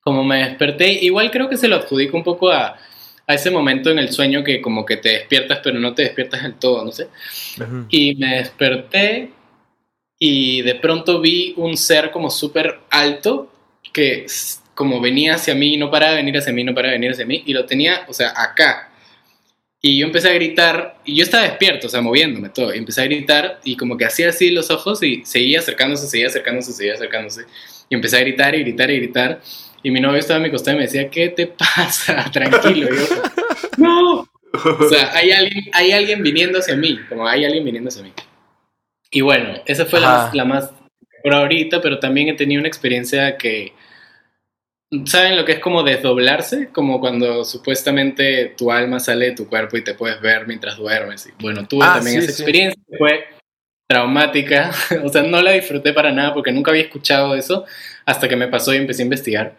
como 0.00 0.24
me 0.24 0.38
desperté, 0.38 0.92
igual 1.04 1.30
creo 1.30 1.48
que 1.48 1.56
se 1.56 1.68
lo 1.68 1.76
adjudico 1.76 2.16
un 2.16 2.24
poco 2.24 2.50
a, 2.50 2.76
a 3.26 3.34
ese 3.34 3.50
momento 3.50 3.90
en 3.90 3.98
el 3.98 4.12
sueño 4.12 4.44
que 4.44 4.60
como 4.60 4.86
que 4.86 4.98
te 4.98 5.10
despiertas 5.10 5.60
pero 5.62 5.78
no 5.78 5.94
te 5.94 6.02
despiertas 6.02 6.42
del 6.42 6.54
todo, 6.54 6.84
no 6.84 6.92
sé. 6.92 7.08
Ujú. 7.60 7.86
Y 7.90 8.14
me 8.16 8.36
desperté 8.36 9.30
y 10.18 10.62
de 10.62 10.74
pronto 10.76 11.20
vi 11.20 11.54
un 11.56 11.76
ser 11.76 12.10
como 12.10 12.30
súper 12.30 12.80
alto 12.90 13.50
que 13.92 14.26
como 14.74 15.00
venía 15.00 15.34
hacia 15.34 15.54
mí, 15.54 15.76
no 15.76 15.90
paraba 15.90 16.12
de 16.12 16.18
venir 16.18 16.38
hacia 16.38 16.52
mí, 16.52 16.64
no 16.64 16.74
paraba 16.74 16.92
de 16.92 16.98
venir 16.98 17.12
hacia 17.12 17.26
mí, 17.26 17.42
y 17.46 17.52
lo 17.52 17.64
tenía, 17.64 18.04
o 18.08 18.12
sea, 18.12 18.32
acá. 18.36 18.90
Y 19.86 19.98
yo 19.98 20.06
empecé 20.06 20.30
a 20.30 20.32
gritar, 20.32 20.96
y 21.04 21.14
yo 21.14 21.24
estaba 21.24 21.42
despierto, 21.42 21.88
o 21.88 21.90
sea, 21.90 22.00
moviéndome 22.00 22.48
todo, 22.48 22.74
y 22.74 22.78
empecé 22.78 23.02
a 23.02 23.04
gritar, 23.04 23.60
y 23.64 23.76
como 23.76 23.98
que 23.98 24.06
hacía 24.06 24.30
así 24.30 24.48
los 24.48 24.70
ojos, 24.70 25.02
y 25.02 25.22
seguía 25.26 25.58
acercándose, 25.58 26.06
seguía 26.06 26.28
acercándose, 26.28 26.72
seguía 26.72 26.94
acercándose, 26.94 27.44
y 27.90 27.94
empecé 27.94 28.16
a 28.16 28.20
gritar 28.20 28.54
y 28.54 28.60
gritar 28.60 28.90
y 28.90 28.96
gritar, 28.96 29.42
y 29.82 29.90
mi 29.90 30.00
novio 30.00 30.20
estaba 30.20 30.40
a 30.40 30.42
mi 30.42 30.50
costado 30.50 30.78
y 30.78 30.78
me 30.78 30.86
decía, 30.86 31.10
¿qué 31.10 31.28
te 31.28 31.48
pasa? 31.48 32.30
Tranquilo, 32.32 32.94
y 32.94 32.96
yo, 32.96 33.22
no, 33.76 34.20
o 34.54 34.88
sea, 34.88 35.14
hay 35.14 35.32
alguien, 35.32 35.64
hay 35.74 35.92
alguien 35.92 36.22
viniendo 36.22 36.60
hacia 36.60 36.76
mí, 36.76 36.98
como 37.06 37.28
hay 37.28 37.44
alguien 37.44 37.62
viniendo 37.66 37.88
hacia 37.88 38.04
mí. 38.04 38.12
Y 39.10 39.20
bueno, 39.20 39.52
esa 39.66 39.84
fue 39.84 40.00
la 40.00 40.30
la 40.32 40.46
más 40.46 40.70
por 41.22 41.34
ahorita, 41.34 41.82
pero 41.82 41.98
también 41.98 42.28
he 42.28 42.34
tenido 42.34 42.58
una 42.58 42.68
experiencia 42.68 43.36
que, 43.36 43.74
¿saben 45.06 45.36
lo 45.36 45.44
que 45.44 45.52
es 45.52 45.58
como 45.58 45.82
desdoblarse? 45.82 46.68
Como 46.72 47.00
cuando 47.00 47.44
supuestamente 47.44 48.54
tu 48.56 48.70
alma 48.70 49.00
sale 49.00 49.26
de 49.26 49.32
tu 49.32 49.48
cuerpo 49.48 49.76
y 49.76 49.84
te 49.84 49.94
puedes 49.94 50.20
ver 50.20 50.46
mientras 50.46 50.76
duermes. 50.76 51.26
Y 51.26 51.42
bueno, 51.42 51.66
tuve 51.66 51.84
Ah, 51.84 51.94
también 51.96 52.20
sí, 52.20 52.26
esa 52.26 52.36
sí. 52.36 52.42
experiencia, 52.42 52.82
fue 52.98 53.24
traumática, 53.86 54.70
o 55.04 55.08
sea, 55.08 55.22
no 55.22 55.42
la 55.42 55.52
disfruté 55.52 55.92
para 55.92 56.10
nada 56.12 56.32
porque 56.32 56.52
nunca 56.52 56.70
había 56.70 56.84
escuchado 56.84 57.34
eso 57.34 57.64
hasta 58.06 58.28
que 58.28 58.36
me 58.36 58.48
pasó 58.48 58.72
y 58.72 58.78
empecé 58.78 59.02
a 59.02 59.04
investigar. 59.04 59.56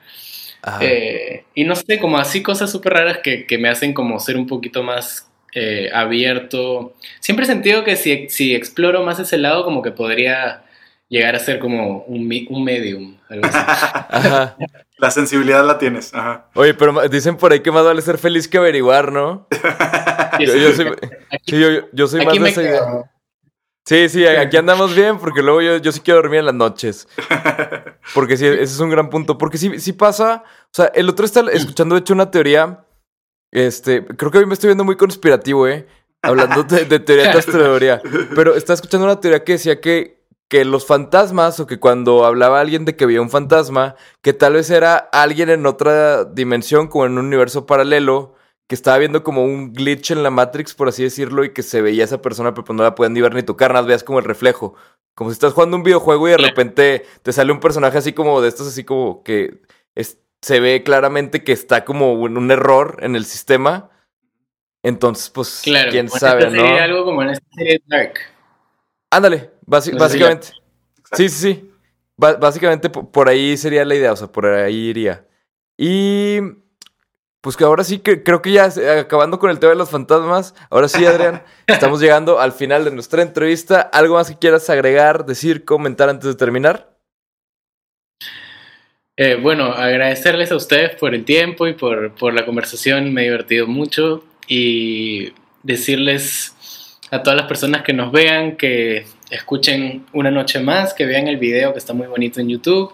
Eh, 0.81 1.43
y 1.53 1.63
no 1.63 1.75
sé, 1.75 1.99
como 1.99 2.17
así 2.17 2.41
cosas 2.41 2.71
súper 2.71 2.93
raras 2.93 3.19
que, 3.19 3.45
que 3.45 3.59
me 3.59 3.69
hacen 3.69 3.93
como 3.93 4.19
ser 4.19 4.35
un 4.35 4.47
poquito 4.47 4.81
más 4.81 5.29
eh, 5.53 5.89
abierto. 5.93 6.95
Siempre 7.19 7.45
he 7.45 7.47
sentido 7.47 7.83
que 7.83 7.95
si, 7.95 8.27
si 8.29 8.55
exploro 8.55 9.03
más 9.03 9.19
ese 9.19 9.37
lado, 9.37 9.63
como 9.63 9.83
que 9.83 9.91
podría 9.91 10.64
llegar 11.09 11.35
a 11.35 11.39
ser 11.39 11.59
como 11.59 12.03
un, 12.03 12.29
un 12.49 12.63
medium. 12.63 13.17
algo 13.29 13.45
así. 13.45 13.57
Ajá. 14.09 14.57
La 14.97 15.11
sensibilidad 15.11 15.65
la 15.65 15.77
tienes. 15.77 16.13
Ajá. 16.13 16.49
Oye, 16.55 16.73
pero 16.73 17.07
dicen 17.09 17.37
por 17.37 17.51
ahí 17.51 17.59
que 17.59 17.71
más 17.71 17.83
vale 17.83 18.01
ser 18.01 18.17
feliz 18.17 18.47
que 18.47 18.57
averiguar, 18.57 19.11
¿no? 19.11 19.47
Yo, 20.39 20.53
yo 20.55 20.71
soy, 20.73 20.91
sí, 21.45 21.59
yo, 21.59 21.67
yo 21.93 22.07
soy 22.07 22.25
más 22.25 22.37
de 22.37 22.49
esa 22.49 22.61
idea. 22.61 23.11
Sí, 23.87 24.09
sí, 24.09 24.25
aquí 24.25 24.57
andamos 24.57 24.95
bien 24.95 25.19
porque 25.19 25.43
luego 25.43 25.61
yo, 25.61 25.77
yo 25.77 25.91
sí 25.91 25.99
quiero 25.99 26.21
dormir 26.21 26.39
en 26.39 26.47
las 26.47 26.55
noches. 26.55 27.07
Porque 28.15 28.35
sí, 28.35 28.47
ese 28.47 28.63
es 28.63 28.79
un 28.79 28.89
gran 28.89 29.09
punto. 29.09 29.37
Porque 29.37 29.59
sí, 29.59 29.79
sí 29.79 29.93
pasa. 29.93 30.43
O 30.65 30.73
sea, 30.73 30.85
el 30.95 31.07
otro 31.07 31.23
está 31.23 31.41
escuchando, 31.51 31.93
de 31.93 32.01
hecho, 32.01 32.13
una 32.13 32.31
teoría. 32.31 32.83
Este, 33.51 34.03
creo 34.03 34.31
que 34.31 34.39
hoy 34.39 34.45
me 34.47 34.55
estoy 34.55 34.69
viendo 34.69 34.83
muy 34.83 34.97
conspirativo, 34.97 35.67
¿eh? 35.67 35.87
Hablando 36.23 36.63
de, 36.63 36.85
de 36.85 36.99
teoría 36.99 37.31
tras 37.31 37.45
teoría. 37.45 38.01
Pero 38.35 38.55
estaba 38.55 38.73
escuchando 38.73 39.05
una 39.05 39.19
teoría 39.21 39.43
que 39.43 39.53
decía 39.53 39.79
que, 39.79 40.24
que 40.55 40.63
los 40.63 40.85
fantasmas, 40.85 41.59
o 41.59 41.67
que 41.67 41.81
cuando 41.81 42.23
hablaba 42.23 42.61
alguien 42.61 42.85
de 42.85 42.95
que 42.95 43.05
veía 43.05 43.21
un 43.21 43.29
fantasma, 43.29 43.95
que 44.21 44.31
tal 44.31 44.53
vez 44.53 44.69
era 44.69 44.95
alguien 44.95 45.49
en 45.49 45.65
otra 45.65 46.23
dimensión, 46.23 46.87
como 46.87 47.05
en 47.05 47.17
un 47.17 47.25
universo 47.25 47.65
paralelo, 47.65 48.35
que 48.69 48.75
estaba 48.75 48.97
viendo 48.97 49.21
como 49.21 49.43
un 49.43 49.73
glitch 49.73 50.11
en 50.11 50.23
la 50.23 50.29
Matrix, 50.29 50.73
por 50.73 50.87
así 50.87 51.03
decirlo, 51.03 51.43
y 51.43 51.51
que 51.51 51.61
se 51.61 51.81
veía 51.81 52.05
esa 52.05 52.21
persona, 52.21 52.53
pero 52.53 52.63
pues 52.63 52.77
no 52.77 52.83
la 52.83 52.95
pueden 52.95 53.11
ni 53.11 53.19
ver 53.19 53.35
ni 53.35 53.43
tocar, 53.43 53.73
nada, 53.73 53.85
veas 53.85 54.05
como 54.05 54.19
el 54.19 54.23
reflejo. 54.23 54.75
Como 55.13 55.29
si 55.29 55.33
estás 55.33 55.51
jugando 55.51 55.75
un 55.75 55.83
videojuego 55.83 56.25
y 56.29 56.31
de 56.31 56.37
repente 56.37 57.05
te 57.21 57.33
sale 57.33 57.51
un 57.51 57.59
personaje 57.59 57.97
así 57.97 58.13
como 58.13 58.39
de 58.39 58.47
estos, 58.47 58.65
así 58.69 58.85
como 58.85 59.23
que 59.23 59.61
es- 59.93 60.19
se 60.41 60.61
ve 60.61 60.83
claramente 60.83 61.43
que 61.43 61.51
está 61.51 61.83
como 61.83 62.13
un, 62.13 62.37
un 62.37 62.49
error 62.49 62.95
en 63.01 63.17
el 63.17 63.25
sistema. 63.25 63.89
Entonces, 64.83 65.29
pues, 65.31 65.59
Claro, 65.65 65.91
quién 65.91 66.05
en 66.05 66.11
sabe, 66.11 66.49
¿no? 66.49 66.63
algo 66.77 67.03
como 67.03 67.23
en 67.23 67.35
serie 67.57 67.81
Dark. 67.87 68.13
Ándale, 69.11 69.51
basi- 69.65 69.97
básicamente. 69.97 70.47
Sí, 71.13 71.29
sí, 71.29 71.53
sí. 71.53 71.71
Básicamente 72.17 72.89
po- 72.89 73.11
por 73.11 73.27
ahí 73.29 73.57
sería 73.57 73.83
la 73.85 73.95
idea, 73.95 74.13
o 74.13 74.15
sea, 74.15 74.27
por 74.27 74.45
ahí 74.45 74.89
iría. 74.89 75.25
Y 75.77 76.39
pues 77.41 77.57
que 77.57 77.63
ahora 77.63 77.83
sí 77.83 77.99
que 77.99 78.23
creo 78.23 78.41
que 78.41 78.51
ya 78.53 78.67
eh, 78.77 78.99
acabando 79.01 79.37
con 79.37 79.49
el 79.51 79.59
tema 79.59 79.71
de 79.71 79.77
los 79.77 79.89
fantasmas, 79.89 80.55
ahora 80.69 80.87
sí, 80.87 81.05
Adrián, 81.05 81.43
estamos 81.67 81.99
llegando 82.01 82.39
al 82.39 82.53
final 82.53 82.85
de 82.85 82.91
nuestra 82.91 83.21
entrevista. 83.21 83.81
¿Algo 83.81 84.15
más 84.15 84.29
que 84.31 84.37
quieras 84.39 84.69
agregar, 84.69 85.25
decir, 85.25 85.65
comentar 85.65 86.09
antes 86.09 86.27
de 86.27 86.35
terminar? 86.35 86.95
Eh, 89.17 89.35
bueno, 89.41 89.65
agradecerles 89.65 90.51
a 90.51 90.55
ustedes 90.57 90.95
por 90.95 91.13
el 91.15 91.23
tiempo 91.23 91.67
y 91.67 91.73
por, 91.73 92.13
por 92.15 92.33
la 92.33 92.45
conversación, 92.45 93.13
me 93.13 93.21
he 93.21 93.25
divertido 93.25 93.65
mucho 93.67 94.23
y 94.47 95.33
decirles 95.63 96.53
a 97.11 97.23
todas 97.23 97.37
las 97.37 97.47
personas 97.47 97.83
que 97.83 97.93
nos 97.93 98.11
vean 98.11 98.57
que 98.57 99.05
escuchen 99.29 100.05
una 100.13 100.31
noche 100.31 100.59
más, 100.59 100.93
que 100.93 101.05
vean 101.05 101.27
el 101.27 101.37
video 101.37 101.73
que 101.73 101.79
está 101.79 101.93
muy 101.93 102.07
bonito 102.07 102.39
en 102.39 102.49
YouTube 102.49 102.93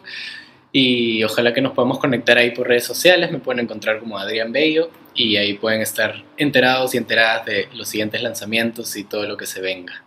y 0.72 1.24
ojalá 1.24 1.54
que 1.54 1.62
nos 1.62 1.74
podamos 1.74 2.00
conectar 2.00 2.38
ahí 2.38 2.52
por 2.52 2.68
redes 2.68 2.86
sociales, 2.86 3.32
me 3.32 3.40
pueden 3.40 3.66
encontrar 3.66 4.00
como 4.00 4.18
Adrián 4.18 4.52
Bello 4.52 4.90
y 5.14 5.36
ahí 5.36 5.54
pueden 5.54 5.82
estar 5.82 6.24
enterados 6.38 6.96
y 6.96 6.98
enteradas 6.98 7.46
de 7.46 7.68
los 7.74 7.90
siguientes 7.90 8.22
lanzamientos 8.22 8.96
y 8.96 9.04
todo 9.04 9.28
lo 9.28 9.36
que 9.36 9.46
se 9.46 9.62
venga. 9.62 10.06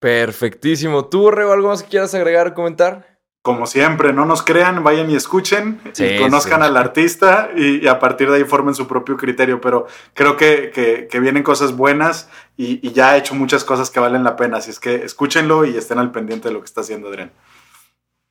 Perfectísimo. 0.00 1.06
¿Tú, 1.06 1.22
Borrego, 1.22 1.52
algo 1.52 1.68
más 1.68 1.82
que 1.82 1.88
quieras 1.88 2.14
agregar, 2.14 2.54
comentar? 2.54 3.13
Como 3.44 3.66
siempre, 3.66 4.14
no 4.14 4.24
nos 4.24 4.42
crean, 4.42 4.82
vayan 4.82 5.10
y 5.10 5.16
escuchen 5.16 5.78
Sí, 5.92 6.02
y 6.06 6.18
conozcan 6.18 6.60
sí. 6.62 6.66
al 6.66 6.78
artista 6.78 7.50
y, 7.54 7.84
y 7.84 7.88
a 7.88 7.98
partir 7.98 8.30
de 8.30 8.38
ahí 8.38 8.44
formen 8.44 8.74
su 8.74 8.86
propio 8.88 9.18
criterio. 9.18 9.60
Pero 9.60 9.86
creo 10.14 10.34
que, 10.38 10.70
que- 10.74 11.08
que 11.10 11.20
vienen 11.20 11.42
cosas 11.42 11.76
buenas 11.76 12.30
y, 12.56 12.80
y 12.86 12.92
ya 12.92 13.10
ha 13.10 13.16
hecho 13.18 13.34
muchas 13.34 13.62
cosas 13.62 13.90
que 13.90 14.00
valen 14.00 14.24
la 14.24 14.36
pena. 14.36 14.56
Así 14.56 14.70
es 14.70 14.80
que 14.80 14.94
escúchenlo 15.04 15.66
y 15.66 15.76
estén 15.76 15.98
al 15.98 16.10
pendiente 16.10 16.48
de 16.48 16.54
lo 16.54 16.60
que 16.60 16.64
está 16.64 16.80
haciendo 16.80 17.08
Adrián. 17.08 17.32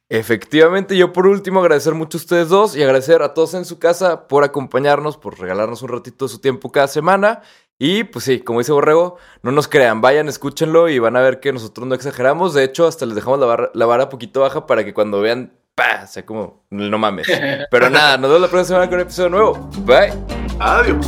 Efectivamente, 0.09 0.97
yo 0.97 1.13
por 1.13 1.27
último 1.27 1.59
agradecer 1.61 1.93
mucho 1.93 2.17
a 2.17 2.21
ustedes 2.21 2.49
dos 2.49 2.75
y 2.75 2.83
agradecer 2.83 3.21
a 3.21 3.33
todos 3.33 3.53
en 3.53 3.65
su 3.65 3.79
casa 3.79 4.27
por 4.27 4.43
acompañarnos, 4.43 5.17
por 5.17 5.39
regalarnos 5.39 5.81
un 5.81 5.89
ratito 5.89 6.25
de 6.25 6.29
su 6.29 6.39
tiempo 6.39 6.71
cada 6.71 6.87
semana. 6.87 7.41
Y 7.79 8.03
pues 8.05 8.23
sí, 8.25 8.39
como 8.39 8.59
dice 8.59 8.71
Borrego, 8.71 9.17
no 9.41 9.51
nos 9.51 9.67
crean, 9.67 9.99
vayan, 9.99 10.29
escúchenlo 10.29 10.87
y 10.89 10.99
van 10.99 11.15
a 11.17 11.21
ver 11.21 11.39
que 11.39 11.51
nosotros 11.51 11.87
no 11.87 11.95
exageramos. 11.95 12.53
De 12.53 12.63
hecho, 12.63 12.87
hasta 12.87 13.05
les 13.05 13.15
dejamos 13.15 13.39
la, 13.39 13.45
barra- 13.45 13.71
la 13.73 13.85
vara 13.85 14.09
poquito 14.09 14.41
baja 14.41 14.65
para 14.67 14.85
que 14.85 14.93
cuando 14.93 15.19
vean, 15.19 15.53
¡pa! 15.75 16.07
sea 16.07 16.25
como, 16.25 16.63
no 16.69 16.97
mames. 16.97 17.27
Pero 17.71 17.89
nada, 17.89 18.17
nos 18.17 18.29
vemos 18.29 18.41
la 18.41 18.47
próxima 18.47 18.65
semana 18.65 18.87
con 18.87 18.95
un 18.95 19.01
episodio 19.01 19.29
nuevo. 19.29 19.69
Bye. 19.85 20.13
Adiós. 20.59 21.05